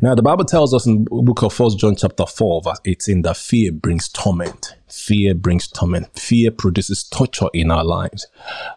Now, 0.00 0.14
the 0.14 0.22
Bible 0.22 0.44
tells 0.44 0.72
us 0.72 0.86
in 0.86 1.04
book 1.04 1.42
of 1.42 1.52
First 1.52 1.76
John 1.76 1.96
chapter 1.96 2.24
4, 2.24 2.62
verse 2.62 2.80
18, 2.84 3.22
that 3.22 3.36
fear 3.36 3.72
brings 3.72 4.08
torment. 4.08 4.76
Fear 4.88 5.34
brings 5.34 5.66
torment. 5.66 6.16
Fear 6.16 6.52
produces 6.52 7.02
torture 7.02 7.48
in 7.52 7.72
our 7.72 7.82
lives. 7.82 8.28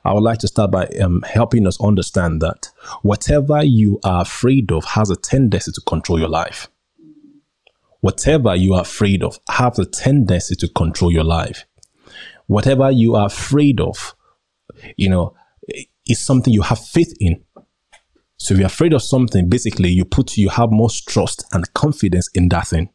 I 0.03 0.13
would 0.13 0.23
like 0.23 0.39
to 0.39 0.47
start 0.47 0.71
by 0.71 0.87
um, 0.99 1.21
helping 1.21 1.67
us 1.67 1.79
understand 1.79 2.41
that 2.41 2.69
whatever 3.03 3.63
you 3.63 3.99
are 4.03 4.23
afraid 4.23 4.71
of 4.71 4.83
has 4.83 5.11
a 5.11 5.15
tendency 5.15 5.71
to 5.71 5.81
control 5.81 6.19
your 6.19 6.29
life. 6.29 6.69
Whatever 7.99 8.55
you 8.55 8.73
are 8.73 8.81
afraid 8.81 9.21
of 9.21 9.39
has 9.47 9.77
a 9.77 9.85
tendency 9.85 10.55
to 10.55 10.67
control 10.69 11.11
your 11.11 11.23
life. 11.23 11.65
Whatever 12.47 12.89
you 12.89 13.13
are 13.13 13.27
afraid 13.27 13.79
of, 13.79 14.15
you 14.97 15.07
know, 15.07 15.35
is 16.07 16.19
something 16.19 16.51
you 16.51 16.63
have 16.63 16.79
faith 16.79 17.15
in. 17.19 17.43
So 18.41 18.55
if 18.55 18.59
you're 18.59 18.67
afraid 18.67 18.93
of 18.93 19.03
something, 19.03 19.49
basically 19.49 19.89
you 19.89 20.03
put 20.03 20.35
you 20.35 20.49
have 20.49 20.71
more 20.71 20.89
trust 21.07 21.45
and 21.53 21.71
confidence 21.75 22.27
in 22.33 22.49
that 22.49 22.67
thing. 22.69 22.89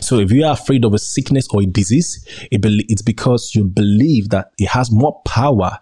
So 0.00 0.20
if 0.20 0.30
you 0.30 0.44
are 0.44 0.52
afraid 0.52 0.84
of 0.84 0.94
a 0.94 0.98
sickness 0.98 1.48
or 1.50 1.62
a 1.62 1.66
disease, 1.66 2.24
it's 2.52 3.02
because 3.02 3.56
you 3.56 3.64
believe 3.64 4.28
that 4.28 4.52
it 4.56 4.68
has 4.68 4.92
more 4.92 5.20
power 5.26 5.80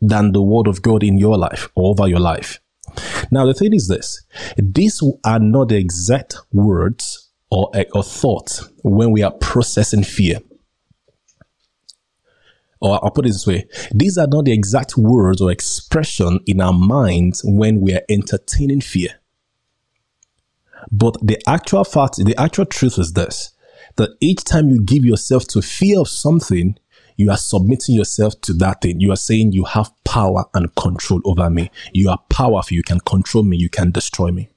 than 0.00 0.32
the 0.32 0.40
word 0.40 0.66
of 0.66 0.80
God 0.80 1.02
in 1.02 1.18
your 1.18 1.36
life 1.36 1.68
or 1.74 1.90
over 1.90 2.08
your 2.08 2.18
life. 2.18 2.60
Now 3.30 3.44
the 3.44 3.52
thing 3.52 3.74
is 3.74 3.88
this: 3.88 4.24
these 4.56 5.02
are 5.22 5.38
not 5.38 5.68
the 5.68 5.76
exact 5.76 6.38
words 6.50 7.30
or, 7.50 7.70
or 7.94 8.02
thoughts 8.02 8.66
when 8.82 9.10
we 9.10 9.22
are 9.22 9.32
processing 9.32 10.02
fear 10.02 10.38
or 12.82 13.02
I'll 13.02 13.10
put 13.10 13.26
it 13.26 13.30
this 13.30 13.46
way 13.46 13.66
these 13.94 14.18
are 14.18 14.26
not 14.26 14.44
the 14.44 14.52
exact 14.52 14.96
words 14.96 15.40
or 15.40 15.50
expression 15.50 16.40
in 16.46 16.60
our 16.60 16.72
minds 16.72 17.42
when 17.44 17.80
we 17.80 17.94
are 17.94 18.02
entertaining 18.08 18.80
fear. 18.80 19.20
But 20.90 21.16
the 21.22 21.40
actual 21.48 21.84
fact, 21.84 22.16
the 22.16 22.34
actual 22.38 22.66
truth 22.66 22.98
is 22.98 23.12
this 23.12 23.52
that 23.96 24.10
each 24.20 24.44
time 24.44 24.68
you 24.68 24.82
give 24.82 25.04
yourself 25.04 25.46
to 25.46 25.60
fear 25.62 26.00
of 26.00 26.08
something, 26.08 26.76
you 27.16 27.30
are 27.30 27.36
submitting 27.36 27.94
yourself 27.94 28.40
to 28.42 28.54
that 28.54 28.80
thing. 28.80 29.00
You 29.00 29.12
are 29.12 29.16
saying 29.16 29.52
you 29.52 29.64
have 29.64 29.92
power 30.04 30.44
and 30.54 30.74
control 30.74 31.20
over 31.24 31.50
me. 31.50 31.70
You 31.92 32.08
are 32.10 32.18
powerful. 32.30 32.74
You 32.74 32.82
can 32.82 33.00
control 33.00 33.44
me. 33.44 33.58
You 33.58 33.68
can 33.68 33.90
destroy 33.90 34.30
me. 34.30 34.48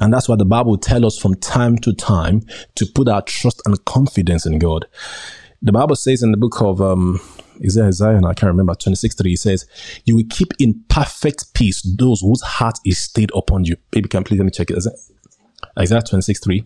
And 0.00 0.12
that's 0.12 0.28
why 0.28 0.36
the 0.36 0.44
Bible 0.44 0.76
tells 0.76 1.04
us 1.04 1.18
from 1.18 1.34
time 1.36 1.78
to 1.78 1.94
time 1.94 2.42
to 2.74 2.86
put 2.86 3.08
our 3.08 3.22
trust 3.22 3.62
and 3.66 3.82
confidence 3.84 4.44
in 4.44 4.58
God. 4.58 4.86
The 5.62 5.72
Bible 5.72 5.96
says 5.96 6.22
in 6.22 6.30
the 6.30 6.38
book 6.38 6.60
of 6.62 6.80
um, 6.80 7.20
Isaiah, 7.62 7.86
Isaiah, 7.86 8.16
I 8.24 8.34
can't 8.34 8.48
remember, 8.50 8.74
26 8.74 9.14
3, 9.14 9.32
it 9.32 9.38
says, 9.38 9.66
You 10.04 10.16
will 10.16 10.24
keep 10.30 10.52
in 10.58 10.82
perfect 10.88 11.52
peace 11.54 11.82
those 11.82 12.20
whose 12.22 12.40
heart 12.40 12.78
is 12.86 12.98
stayed 12.98 13.30
upon 13.34 13.64
you. 13.64 13.76
Baby, 13.90 14.08
can 14.08 14.24
please 14.24 14.38
let 14.38 14.44
me 14.44 14.50
check 14.50 14.70
it. 14.70 14.78
Is 14.78 14.86
it 14.86 14.94
Isaiah 15.78 16.02
26 16.02 16.40
3? 16.40 16.64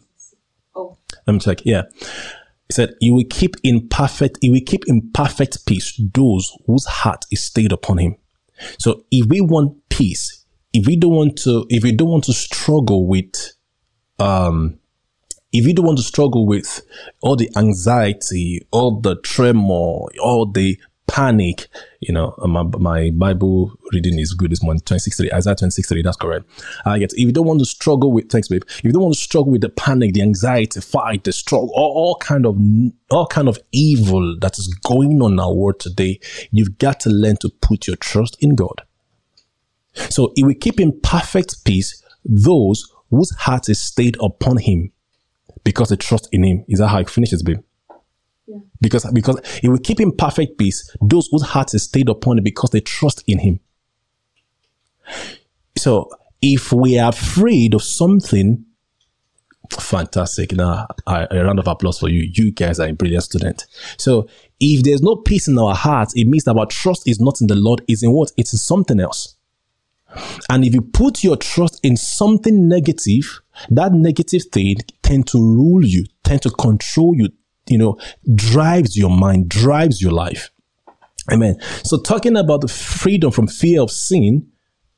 Oh. 0.77 0.97
Let 1.27 1.33
me 1.33 1.41
check. 1.41 1.65
Yeah. 1.65 1.83
It 2.69 2.73
said, 2.73 2.95
You 3.01 3.15
will 3.15 3.25
keep 3.29 3.57
in 3.65 3.89
perfect, 3.89 4.39
you 4.43 4.53
will 4.53 4.61
keep 4.65 4.85
in 4.87 5.11
perfect 5.13 5.67
peace 5.67 6.01
those 6.13 6.57
whose 6.67 6.87
heart 6.87 7.25
is 7.33 7.43
stayed 7.43 7.73
upon 7.73 7.99
him. 7.99 8.17
So 8.79 9.05
if 9.11 9.27
we 9.27 9.41
want 9.41 9.89
peace, 9.89 10.45
if 10.73 10.87
we 10.87 10.97
don't 10.97 11.15
want 11.15 11.37
to, 11.39 11.67
if 11.69 11.83
we 11.83 11.93
don't 11.93 12.09
want 12.09 12.25
to 12.25 12.33
struggle 12.33 13.07
with 13.07 13.53
um 14.21 14.79
if 15.55 15.65
you 15.65 15.73
don't 15.73 15.87
want 15.87 15.99
to 15.99 16.05
struggle 16.05 16.47
with 16.47 16.83
all 17.23 17.37
the 17.37 17.49
anxiety, 17.57 18.67
all 18.73 19.01
the 19.01 19.15
tremor, 19.21 20.09
all 20.21 20.51
the 20.53 20.77
panic, 21.07 21.69
you 22.01 22.13
know, 22.13 22.35
uh, 22.39 22.49
my, 22.49 22.65
my 22.79 23.11
Bible 23.11 23.73
reading 23.93 24.19
is 24.19 24.35
good 24.35 24.51
this 24.51 24.65
morning, 24.65 24.81
26.3, 24.81 25.33
Isaiah 25.33 25.55
26.3, 25.55 26.03
that's 26.03 26.17
correct. 26.17 26.45
Ah, 26.85 26.95
I 26.95 26.99
get, 26.99 27.13
if 27.13 27.21
you 27.21 27.31
don't 27.31 27.47
want 27.47 27.61
to 27.61 27.67
struggle 27.67 28.11
with, 28.11 28.31
thanks 28.31 28.49
babe, 28.49 28.65
if 28.67 28.83
you 28.83 28.91
don't 28.91 29.03
want 29.03 29.15
to 29.15 29.21
struggle 29.21 29.53
with 29.53 29.61
the 29.61 29.69
panic, 29.69 30.15
the 30.15 30.23
anxiety, 30.23 30.81
fight, 30.81 31.23
the 31.23 31.33
struggle, 31.33 31.71
all, 31.73 31.93
all 31.95 32.17
kind 32.17 32.47
of, 32.47 32.59
all 33.13 33.29
kind 33.29 33.47
of 33.49 33.57
evil 33.71 34.37
that 34.41 34.59
is 34.59 34.67
going 34.85 35.23
on 35.23 35.35
in 35.35 35.41
our 35.41 35.55
world 35.55 35.79
today, 35.79 36.19
you've 36.51 36.79
got 36.79 36.99
to 37.01 37.11
learn 37.11 37.37
to 37.37 37.49
put 37.49 37.87
your 37.87 37.97
trust 37.97 38.37
in 38.41 38.57
God. 38.57 38.83
So 40.11 40.33
it 40.35 40.45
will 40.45 40.55
keep 40.61 40.81
in 40.81 41.01
perfect 41.01 41.65
peace 41.65 42.03
those 42.25 42.91
whose 43.11 43.31
heart 43.37 43.69
is 43.69 43.81
stayed 43.81 44.17
upon 44.21 44.57
him 44.57 44.91
because 45.63 45.89
they 45.89 45.97
trust 45.97 46.29
in 46.33 46.45
him. 46.45 46.65
Is 46.69 46.79
that 46.79 46.89
how 46.89 46.99
it 46.99 47.11
finishes, 47.11 47.43
babe? 47.43 47.61
Yeah. 48.47 48.59
Because 48.81 49.11
because 49.13 49.41
he 49.61 49.69
will 49.69 49.79
keep 49.79 50.01
in 50.01 50.13
perfect 50.13 50.59
peace 50.59 50.95
those 51.01 51.29
whose 51.31 51.43
hearts 51.43 51.73
is 51.75 51.85
stayed 51.85 52.11
upon 52.11 52.39
him 52.39 52.45
because 52.45 52.71
they 52.71 52.81
trust 52.81 53.25
in 53.27 53.39
him. 53.39 53.61
So 55.77 56.11
if 56.43 56.73
we 56.73 56.99
are 56.99 57.09
afraid 57.09 57.75
of 57.75 57.83
something, 57.83 58.67
fantastic. 59.71 60.53
Now 60.53 60.87
a 61.07 61.27
round 61.43 61.59
of 61.59 61.67
applause 61.67 61.99
for 61.99 62.11
you. 62.11 62.31
You 62.33 62.53
guys 62.53 62.79
are 62.81 62.89
a 62.89 62.93
brilliant 62.93 63.25
student. 63.25 63.65
So 63.97 64.29
if 64.61 64.83
there's 64.83 65.03
no 65.03 65.17
peace 65.17 65.49
in 65.49 65.59
our 65.59 65.75
hearts, 65.75 66.15
it 66.15 66.27
means 66.27 66.45
that 66.45 66.57
our 66.57 66.67
trust 66.67 67.09
is 67.09 67.21
not 67.21 67.41
in 67.41 67.47
the 67.47 67.57
Lord, 67.57 67.83
it's 67.89 68.03
in 68.03 68.13
what? 68.13 68.33
It's 68.37 68.53
in 68.53 68.59
something 68.59 69.01
else. 69.01 69.37
And 70.49 70.65
if 70.65 70.75
you 70.75 70.83
put 70.83 71.25
your 71.25 71.37
trust 71.37 71.81
in 71.83 71.97
something 71.97 72.69
negative, 72.69 73.41
that 73.71 73.93
negative 73.93 74.43
thing 74.53 74.77
tend 75.03 75.27
to 75.29 75.39
rule 75.39 75.85
you, 75.85 76.05
tend 76.23 76.43
to 76.43 76.51
control 76.51 77.15
you, 77.17 77.29
you 77.69 77.79
know, 77.79 77.99
drives 78.35 78.97
your 78.97 79.11
mind, 79.11 79.49
drives 79.49 80.01
your 80.01 80.13
life. 80.13 80.51
Amen. 81.33 81.57
So 81.83 82.01
talking 82.01 82.37
about 82.37 82.61
the 82.61 82.69
freedom 82.69 83.31
from 83.31 83.47
fear 83.47 83.81
of 83.81 83.91
sin 83.91 84.49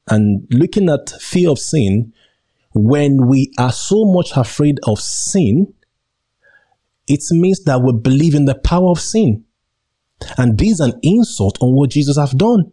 and 0.08 0.46
looking 0.50 0.88
at 0.88 1.10
fear 1.20 1.50
of 1.50 1.58
sin, 1.58 2.12
when 2.74 3.26
we 3.26 3.52
are 3.58 3.72
so 3.72 4.04
much 4.04 4.32
afraid 4.36 4.78
of 4.86 5.00
sin, 5.00 5.72
it 7.06 7.22
means 7.30 7.62
that 7.64 7.80
we 7.80 7.92
believe 7.92 8.34
in 8.34 8.44
the 8.44 8.54
power 8.54 8.90
of 8.90 9.00
sin. 9.00 9.44
And 10.36 10.58
this 10.58 10.72
is 10.72 10.80
an 10.80 10.98
insult 11.02 11.58
on 11.60 11.74
what 11.74 11.90
Jesus 11.90 12.18
have 12.18 12.36
done. 12.36 12.72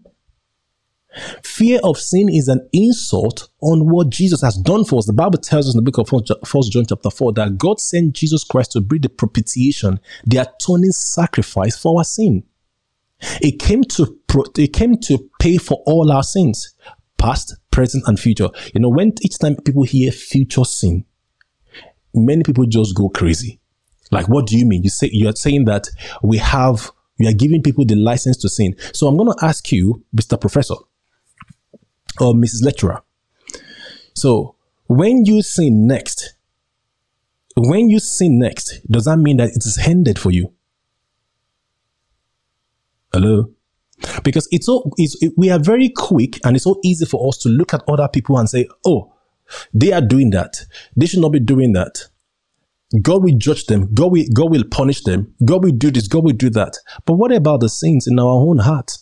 Fear 1.43 1.79
of 1.83 1.97
sin 1.97 2.29
is 2.29 2.47
an 2.47 2.67
insult 2.73 3.49
on 3.61 3.89
what 3.89 4.09
Jesus 4.09 4.41
has 4.41 4.55
done 4.57 4.83
for 4.85 4.99
us. 4.99 5.05
The 5.05 5.13
Bible 5.13 5.37
tells 5.39 5.67
us 5.67 5.75
in 5.75 5.83
the 5.83 5.91
book 5.91 5.99
of 5.99 6.47
First 6.47 6.71
John 6.71 6.85
chapter 6.87 7.09
4 7.09 7.33
that 7.33 7.57
God 7.57 7.79
sent 7.79 8.13
Jesus 8.13 8.43
Christ 8.43 8.71
to 8.71 8.81
bring 8.81 9.01
the 9.01 9.09
propitiation, 9.09 9.99
the 10.25 10.37
atoning 10.37 10.91
sacrifice 10.91 11.77
for 11.77 11.99
our 11.99 12.03
sin. 12.03 12.43
It 13.41 13.59
came 13.59 13.83
to 13.83 14.19
it 14.57 14.73
came 14.73 14.97
to 14.97 15.29
pay 15.39 15.57
for 15.57 15.83
all 15.85 16.11
our 16.11 16.23
sins, 16.23 16.73
past, 17.17 17.55
present, 17.71 18.03
and 18.07 18.19
future. 18.19 18.49
You 18.73 18.81
know, 18.81 18.89
when 18.89 19.13
each 19.21 19.37
time 19.37 19.55
people 19.57 19.83
hear 19.83 20.11
future 20.11 20.65
sin, 20.65 21.05
many 22.13 22.43
people 22.43 22.65
just 22.65 22.95
go 22.95 23.09
crazy. 23.09 23.59
Like, 24.11 24.27
what 24.27 24.47
do 24.47 24.57
you 24.57 24.65
mean? 24.65 24.83
You 24.83 24.89
say 24.89 25.09
you 25.11 25.29
are 25.29 25.35
saying 25.35 25.65
that 25.65 25.87
we 26.21 26.37
have 26.37 26.91
we 27.19 27.27
are 27.27 27.33
giving 27.33 27.61
people 27.61 27.85
the 27.85 27.95
license 27.95 28.37
to 28.37 28.49
sin. 28.49 28.75
So 28.93 29.07
I'm 29.07 29.15
going 29.17 29.31
to 29.37 29.45
ask 29.45 29.71
you, 29.71 30.03
Mr. 30.15 30.39
Professor, 30.39 30.75
or 32.19 32.33
Mrs. 32.33 32.63
Lecturer. 32.63 33.01
So 34.13 34.55
when 34.87 35.25
you 35.25 35.41
sin 35.41 35.87
next, 35.87 36.35
when 37.55 37.89
you 37.89 37.99
sin 37.99 38.39
next, 38.39 38.81
does 38.89 39.05
that 39.05 39.17
mean 39.17 39.37
that 39.37 39.49
it 39.49 39.65
is 39.65 39.79
ended 39.85 40.19
for 40.19 40.31
you? 40.31 40.53
Hello? 43.11 43.51
Because 44.23 44.47
it's 44.51 44.65
so 44.65 44.91
it's, 44.97 45.21
it, 45.21 45.33
we 45.37 45.49
are 45.49 45.59
very 45.59 45.89
quick 45.89 46.39
and 46.45 46.55
it's 46.55 46.65
so 46.65 46.79
easy 46.83 47.05
for 47.05 47.27
us 47.27 47.37
to 47.39 47.49
look 47.49 47.73
at 47.73 47.83
other 47.87 48.07
people 48.07 48.37
and 48.37 48.49
say, 48.49 48.67
oh, 48.85 49.13
they 49.73 49.91
are 49.91 50.01
doing 50.01 50.31
that. 50.31 50.65
They 50.95 51.05
should 51.05 51.21
not 51.21 51.31
be 51.31 51.39
doing 51.39 51.73
that. 51.73 52.09
God 53.01 53.23
will 53.23 53.35
judge 53.37 53.65
them. 53.65 53.93
God 53.93 54.11
will, 54.11 54.25
God 54.33 54.51
will 54.51 54.63
punish 54.69 55.03
them. 55.03 55.33
God 55.43 55.63
will 55.63 55.71
do 55.71 55.89
this. 55.89 56.07
God 56.07 56.23
will 56.23 56.33
do 56.33 56.49
that. 56.51 56.77
But 57.05 57.15
what 57.15 57.31
about 57.31 57.61
the 57.61 57.69
sins 57.69 58.07
in 58.07 58.19
our 58.19 58.27
own 58.27 58.59
heart? 58.59 58.97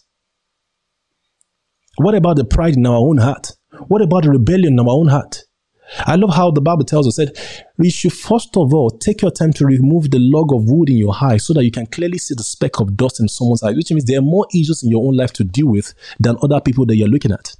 What 1.97 2.15
about 2.15 2.37
the 2.37 2.45
pride 2.45 2.77
in 2.77 2.85
our 2.85 2.95
own 2.97 3.17
heart? 3.17 3.51
What 3.87 4.01
about 4.01 4.23
the 4.23 4.29
rebellion 4.29 4.73
in 4.73 4.79
our 4.79 4.89
own 4.89 5.07
heart? 5.07 5.43
I 5.99 6.15
love 6.15 6.33
how 6.33 6.51
the 6.51 6.61
Bible 6.61 6.85
tells 6.85 7.05
us 7.05 7.17
that 7.17 7.65
we 7.77 7.89
should 7.89 8.13
first 8.13 8.55
of 8.55 8.73
all 8.73 8.89
take 8.91 9.21
your 9.21 9.31
time 9.31 9.51
to 9.53 9.65
remove 9.65 10.09
the 10.09 10.19
log 10.19 10.53
of 10.53 10.69
wood 10.69 10.89
in 10.89 10.95
your 10.95 11.13
eye 11.19 11.35
so 11.35 11.53
that 11.53 11.65
you 11.65 11.71
can 11.71 11.85
clearly 11.85 12.17
see 12.17 12.33
the 12.33 12.43
speck 12.43 12.79
of 12.79 12.95
dust 12.95 13.19
in 13.19 13.27
someone's 13.27 13.61
eye, 13.61 13.73
which 13.73 13.91
means 13.91 14.05
there 14.05 14.19
are 14.19 14.23
more 14.23 14.47
issues 14.53 14.83
in 14.83 14.89
your 14.89 15.05
own 15.05 15.17
life 15.17 15.33
to 15.33 15.43
deal 15.43 15.67
with 15.67 15.93
than 16.17 16.37
other 16.41 16.61
people 16.61 16.85
that 16.85 16.95
you're 16.95 17.09
looking 17.09 17.33
at. 17.33 17.55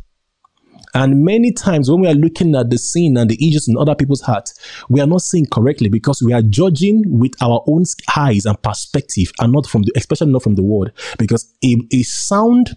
And 0.94 1.23
many 1.23 1.51
times 1.51 1.89
when 1.89 2.01
we 2.01 2.07
are 2.07 2.13
looking 2.13 2.56
at 2.56 2.69
the 2.69 2.77
sin 2.77 3.17
and 3.17 3.29
the 3.29 3.47
issues 3.47 3.67
in 3.67 3.77
other 3.77 3.95
people's 3.95 4.21
hearts, 4.21 4.59
we 4.89 5.00
are 5.00 5.07
not 5.07 5.21
seeing 5.21 5.45
correctly 5.45 5.89
because 5.89 6.21
we 6.21 6.33
are 6.33 6.41
judging 6.41 7.03
with 7.07 7.31
our 7.41 7.63
own 7.67 7.83
eyes 8.15 8.45
and 8.45 8.61
perspective 8.61 9.31
and 9.39 9.53
not 9.53 9.67
from 9.67 9.83
the, 9.83 9.91
especially 9.95 10.31
not 10.31 10.44
from 10.44 10.56
the 10.56 10.63
word. 10.63 10.91
Because 11.17 11.53
a, 11.63 11.77
a 11.94 12.03
sound 12.03 12.75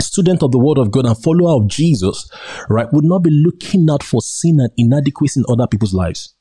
student 0.00 0.42
of 0.42 0.52
the 0.52 0.58
word 0.58 0.78
of 0.78 0.90
God 0.90 1.06
and 1.06 1.16
follower 1.16 1.62
of 1.62 1.68
Jesus, 1.68 2.30
right, 2.68 2.92
would 2.92 3.04
not 3.04 3.20
be 3.20 3.30
looking 3.30 3.88
out 3.90 4.02
for 4.02 4.20
sin 4.20 4.60
and 4.60 4.70
inadequacy 4.76 5.40
in 5.40 5.44
other 5.48 5.66
people's 5.66 5.94
lives. 5.94 6.34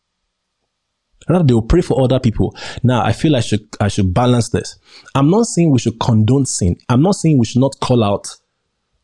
Rather, 1.30 1.46
they 1.46 1.54
will 1.54 1.62
pray 1.62 1.82
for 1.82 2.02
other 2.02 2.20
people. 2.20 2.56
Now, 2.84 3.04
I 3.04 3.14
feel 3.14 3.36
I 3.36 3.40
should 3.40 3.68
I 3.80 3.88
should 3.88 4.14
balance 4.14 4.50
this. 4.50 4.78
I'm 5.16 5.30
not 5.30 5.46
saying 5.46 5.72
we 5.72 5.80
should 5.80 6.00
condone 6.00 6.46
sin. 6.46 6.78
I'm 6.90 7.02
not 7.02 7.16
saying 7.16 7.38
we 7.38 7.46
should 7.46 7.62
not 7.62 7.80
call 7.80 8.04
out 8.04 8.28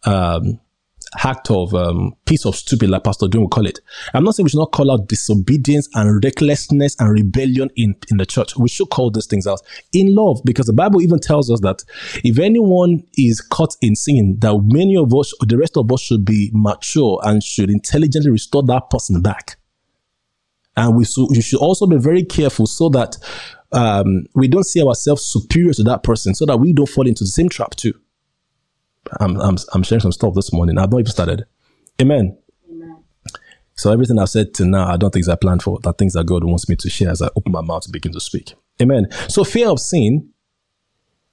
um, 0.04 0.60
act 1.24 1.50
of 1.50 1.74
um, 1.74 2.14
piece 2.26 2.46
of 2.46 2.56
stupid, 2.56 2.90
like 2.90 3.04
Pastor 3.04 3.28
John 3.28 3.42
will 3.42 3.50
call 3.50 3.66
it. 3.66 3.80
I'm 4.14 4.24
not 4.24 4.36
saying 4.36 4.46
we 4.46 4.50
should 4.50 4.60
not 4.60 4.72
call 4.72 4.92
out 4.92 5.08
disobedience 5.08 5.90
and 5.96 6.24
recklessness 6.24 6.96
and 7.00 7.12
rebellion 7.12 7.70
in, 7.76 7.96
in 8.10 8.18
the 8.18 8.26
church. 8.26 8.56
We 8.58 8.70
should 8.70 8.90
call 8.90 9.12
these 9.12 9.26
things 9.26 9.48
out 9.48 9.62
in 9.92 10.14
love 10.14 10.42
because 10.46 10.68
the 10.68 10.74
Bible 10.74 11.02
even 11.02 11.20
tells 11.20 11.50
us 11.50 11.60
that 11.62 11.84
if 12.24 12.38
anyone 12.40 13.04
is 13.16 13.42
caught 13.42 13.76
in 13.82 13.96
sin, 13.96 14.38
that 14.40 14.60
many 14.66 14.96
of 14.98 15.14
us, 15.16 15.34
the 15.42 15.58
rest 15.58 15.78
of 15.78 15.92
us 15.92 16.02
should 16.02 16.26
be 16.26 16.52
mature 16.54 17.20
and 17.24 17.44
should 17.44 17.70
intelligently 17.70 18.32
restore 18.32 18.64
that 18.64 18.90
person 18.90 19.22
back. 19.22 19.58
And 20.78 20.96
we, 20.96 21.04
so, 21.04 21.28
we 21.30 21.42
should 21.42 21.60
also 21.60 21.88
be 21.88 21.98
very 21.98 22.24
careful 22.24 22.66
so 22.68 22.90
that 22.90 23.18
um, 23.72 24.26
we 24.34 24.48
don't 24.48 24.66
see 24.66 24.82
ourselves 24.84 25.26
superior 25.26 25.74
to 25.74 25.84
that 25.84 26.04
person 26.04 26.34
so 26.34 26.46
that 26.46 26.58
we 26.58 26.74
don't 26.74 26.90
fall 26.90 27.08
into 27.08 27.24
the 27.24 27.30
same 27.30 27.50
trap 27.50 27.76
too. 27.76 27.94
I'm, 29.20 29.40
I'm, 29.40 29.58
I'm 29.74 29.84
sharing 29.84 30.02
some 30.02 30.12
stuff 30.12 30.34
this 30.36 30.54
morning. 30.54 30.78
I've 30.78 30.92
not 30.92 31.00
even 31.00 31.12
started. 31.12 31.46
Amen. 32.02 32.38
Amen. 32.70 33.04
So 33.76 33.92
everything 33.92 34.20
I've 34.20 34.30
said 34.30 34.54
to 34.56 34.66
now, 34.66 34.92
I 34.92 34.98
don't 34.98 35.12
think 35.12 35.28
I 35.28 35.36
planned 35.36 35.64
for. 35.64 35.80
That 35.84 35.98
things 35.98 36.14
that 36.14 36.26
God 36.26 36.44
wants 36.44 36.70
me 36.70 36.76
to 36.78 36.90
share 36.90 37.10
as 37.10 37.22
I 37.22 37.30
open 37.36 37.52
my 37.52 37.62
mouth 37.62 37.84
to 37.84 37.92
begin 37.92 38.12
to 38.14 38.20
speak. 38.20 38.54
Amen. 38.82 39.08
So 39.28 39.44
fear 39.44 39.70
of 39.70 39.80
sin, 39.80 40.30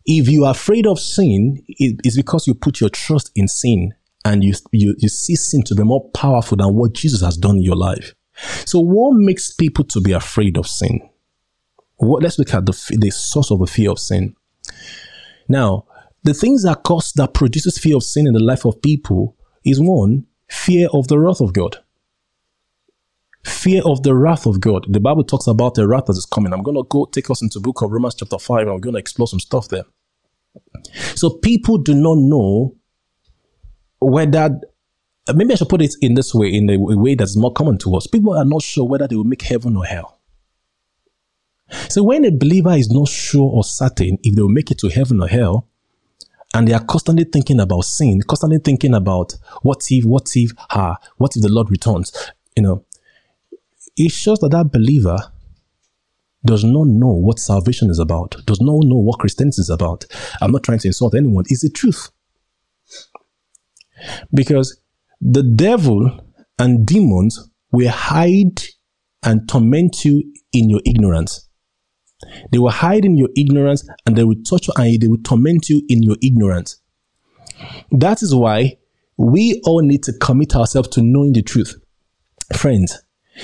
if 0.05 0.29
you 0.29 0.45
are 0.45 0.53
afraid 0.53 0.87
of 0.87 0.99
sin, 0.99 1.63
it 1.69 2.01
is 2.05 2.17
because 2.17 2.47
you 2.47 2.55
put 2.55 2.81
your 2.81 2.91
trust 2.91 3.31
in 3.35 3.49
sin 3.49 3.95
and 4.25 4.43
you, 4.43 4.55
you, 4.73 4.95
you 4.99 5.09
see 5.09 5.37
sin 5.37 5.63
to 5.65 5.75
be 5.75 5.83
more 5.83 6.09
powerful 6.11 6.57
than 6.57 6.75
what 6.75 6.93
Jesus 6.93 7.21
has 7.21 7.37
done 7.37 7.57
in 7.57 7.63
your 7.63 7.77
life. 7.77 8.15
So 8.65 8.81
what 8.81 9.15
makes 9.15 9.53
people 9.53 9.85
to 9.85 10.01
be 10.01 10.13
afraid 10.13 10.59
of 10.59 10.67
sin? 10.67 11.09
What, 11.97 12.23
let's 12.23 12.39
look 12.39 12.53
at 12.53 12.67
the, 12.67 12.97
the 12.99 13.11
source 13.11 13.51
of 13.51 13.61
the 13.61 13.67
fear 13.67 13.91
of 13.91 13.99
sin. 13.99 14.37
Now, 15.49 15.87
the 16.27 16.35
things 16.35 16.65
that 16.65 16.83
cause, 16.83 17.13
that 17.13 17.35
produces 17.35 17.79
fear 17.79 17.97
of 17.97 18.03
sin 18.03 18.27
in 18.27 18.33
the 18.33 18.43
life 18.43 18.65
of 18.65 18.83
people 18.83 19.37
is 19.65 19.81
one, 19.81 20.27
fear 20.49 20.89
of 20.93 21.09
the 21.09 21.19
wrath 21.19 21.41
of 21.41 21.53
God. 21.53 21.79
Fear 23.45 23.83
of 23.85 24.03
the 24.03 24.15
wrath 24.15 24.45
of 24.45 24.61
God. 24.61 24.87
The 24.89 25.01
Bible 25.01 25.23
talks 25.23 25.47
about 25.47 25.75
the 25.75 25.87
wrath 25.87 26.07
that 26.07 26.17
is 26.17 26.27
coming. 26.27 26.53
I'm 26.53 26.63
going 26.63 26.77
to 26.77 26.83
go 26.89 27.05
take 27.05 27.31
us 27.31 27.43
into 27.43 27.61
book 27.61 27.81
of 27.81 27.93
Romans 27.93 28.17
chapter 28.17 28.39
5 28.39 28.63
and 28.63 28.71
I'm 28.71 28.81
going 28.81 28.95
to 28.95 28.99
explore 28.99 29.29
some 29.29 29.39
stuff 29.39 29.69
there. 29.69 29.85
So 31.15 31.31
people 31.31 31.79
do 31.79 31.95
not 31.95 32.19
know 32.19 32.75
whether 34.01 34.61
maybe 35.33 35.53
I 35.53 35.57
should 35.57 35.69
put 35.69 35.83
it 35.83 35.95
in 36.01 36.15
this 36.15 36.35
way, 36.35 36.49
in 36.49 36.69
a 36.71 36.77
way 36.77 37.15
that's 37.15 37.37
more 37.37 37.53
common 37.53 37.79
to 37.79 37.95
us. 37.95 38.07
People 38.07 38.37
are 38.37 38.45
not 38.45 38.63
sure 38.63 38.85
whether 38.85 39.07
they 39.07 39.17
will 39.17 39.25
make 39.25 39.43
heaven 39.43 39.77
or 39.77 39.85
hell. 39.85 40.21
So 41.89 42.03
when 42.03 42.25
a 42.25 42.31
believer 42.31 42.73
is 42.73 42.91
not 42.91 43.09
sure 43.09 43.51
or 43.51 43.65
certain 43.65 44.19
if 44.23 44.35
they 44.35 44.43
will 44.43 44.49
make 44.49 44.71
it 44.71 44.79
to 44.79 44.89
heaven 44.89 45.21
or 45.21 45.29
hell, 45.29 45.69
and 46.57 46.67
they 46.67 46.73
are 46.73 46.83
constantly 46.85 47.25
thinking 47.25 47.61
about 47.61 47.83
sin, 47.83 48.23
constantly 48.23 48.59
thinking 48.59 48.95
about 48.95 49.35
what 49.61 49.85
if, 49.91 50.07
what 50.07 50.35
if, 50.35 50.53
ah, 50.71 50.97
what 51.19 51.37
if 51.37 51.43
the 51.43 51.51
Lord 51.51 51.71
returns? 51.71 52.33
You 52.57 52.63
know, 52.63 52.85
it 53.95 54.11
shows 54.11 54.39
that 54.39 54.53
that 54.53 54.73
believer 54.73 55.19
does 56.47 56.65
not 56.65 56.87
know 56.87 57.13
what 57.13 57.39
salvation 57.39 57.91
is 57.91 57.99
about, 57.99 58.37
does 58.47 58.63
not 58.63 58.87
know 58.87 58.97
what 58.97 59.19
Christianity 59.19 59.61
is 59.61 59.69
about. 59.69 60.07
I'm 60.41 60.51
not 60.51 60.63
trying 60.63 60.79
to 60.79 60.89
insult 60.89 61.15
anyone. 61.15 61.45
It's 61.49 61.61
the 61.61 61.69
truth. 61.69 62.11
Because 64.33 64.81
the 65.21 65.43
devil 65.43 66.25
and 66.59 66.87
demons 66.87 67.51
will 67.71 67.91
hide 67.91 68.63
and 69.23 69.47
torment 69.47 70.07
you 70.07 70.33
in 70.55 70.71
your 70.71 70.81
ignorance. 70.87 71.46
They 72.51 72.59
will 72.59 72.71
hide 72.71 73.05
in 73.05 73.17
your 73.17 73.29
ignorance 73.37 73.87
and 74.07 74.17
they 74.17 74.25
will 74.25 74.37
you 74.37 74.73
and 74.77 75.01
they 75.01 75.09
will 75.09 75.23
torment 75.23 75.69
you 75.69 75.83
in 75.89 76.03
your 76.03 76.17
ignorance. 76.23 76.81
That 77.91 78.23
is 78.23 78.35
why 78.35 78.79
we 79.17 79.61
all 79.65 79.83
need 79.83 80.03
to 80.05 80.13
commit 80.13 80.55
ourselves 80.55 80.89
to 80.89 81.03
knowing 81.03 81.33
the 81.33 81.43
truth. 81.43 81.75
Friends, 82.55 83.03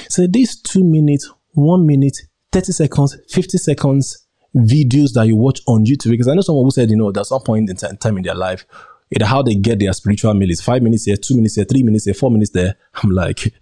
so 0.08 0.26
these 0.26 0.60
two 0.60 0.84
minutes, 0.84 1.30
one 1.52 1.86
minute, 1.86 2.16
30 2.52 2.72
seconds, 2.72 3.16
50 3.30 3.58
seconds 3.58 4.26
videos 4.54 5.14
that 5.14 5.26
you 5.26 5.36
watch 5.36 5.60
on 5.66 5.84
YouTube, 5.84 6.10
because 6.10 6.28
I 6.28 6.34
know 6.34 6.42
someone 6.42 6.64
who 6.64 6.70
said, 6.70 6.90
you 6.90 6.96
know, 6.96 7.10
there's 7.10 7.28
some 7.28 7.42
point 7.42 7.70
in 7.70 7.76
time 7.76 8.16
in 8.18 8.22
their 8.22 8.34
life, 8.34 8.66
either 9.14 9.26
how 9.26 9.42
they 9.42 9.54
get 9.54 9.78
their 9.78 9.92
spiritual 9.92 10.34
meal 10.34 10.50
is 10.50 10.60
five 10.60 10.82
minutes 10.82 11.04
here, 11.04 11.16
two 11.16 11.36
minutes 11.36 11.56
here, 11.56 11.64
three 11.64 11.82
minutes 11.82 12.04
here, 12.04 12.14
four 12.14 12.30
minutes 12.30 12.50
there. 12.50 12.76
I'm 13.02 13.10
like, 13.10 13.52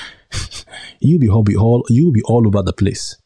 you'll 1.00 1.18
be 1.18 1.28
all, 1.28 1.84
you'll 1.88 2.12
be 2.12 2.22
all 2.22 2.46
over 2.46 2.62
the 2.62 2.72
place 2.72 3.21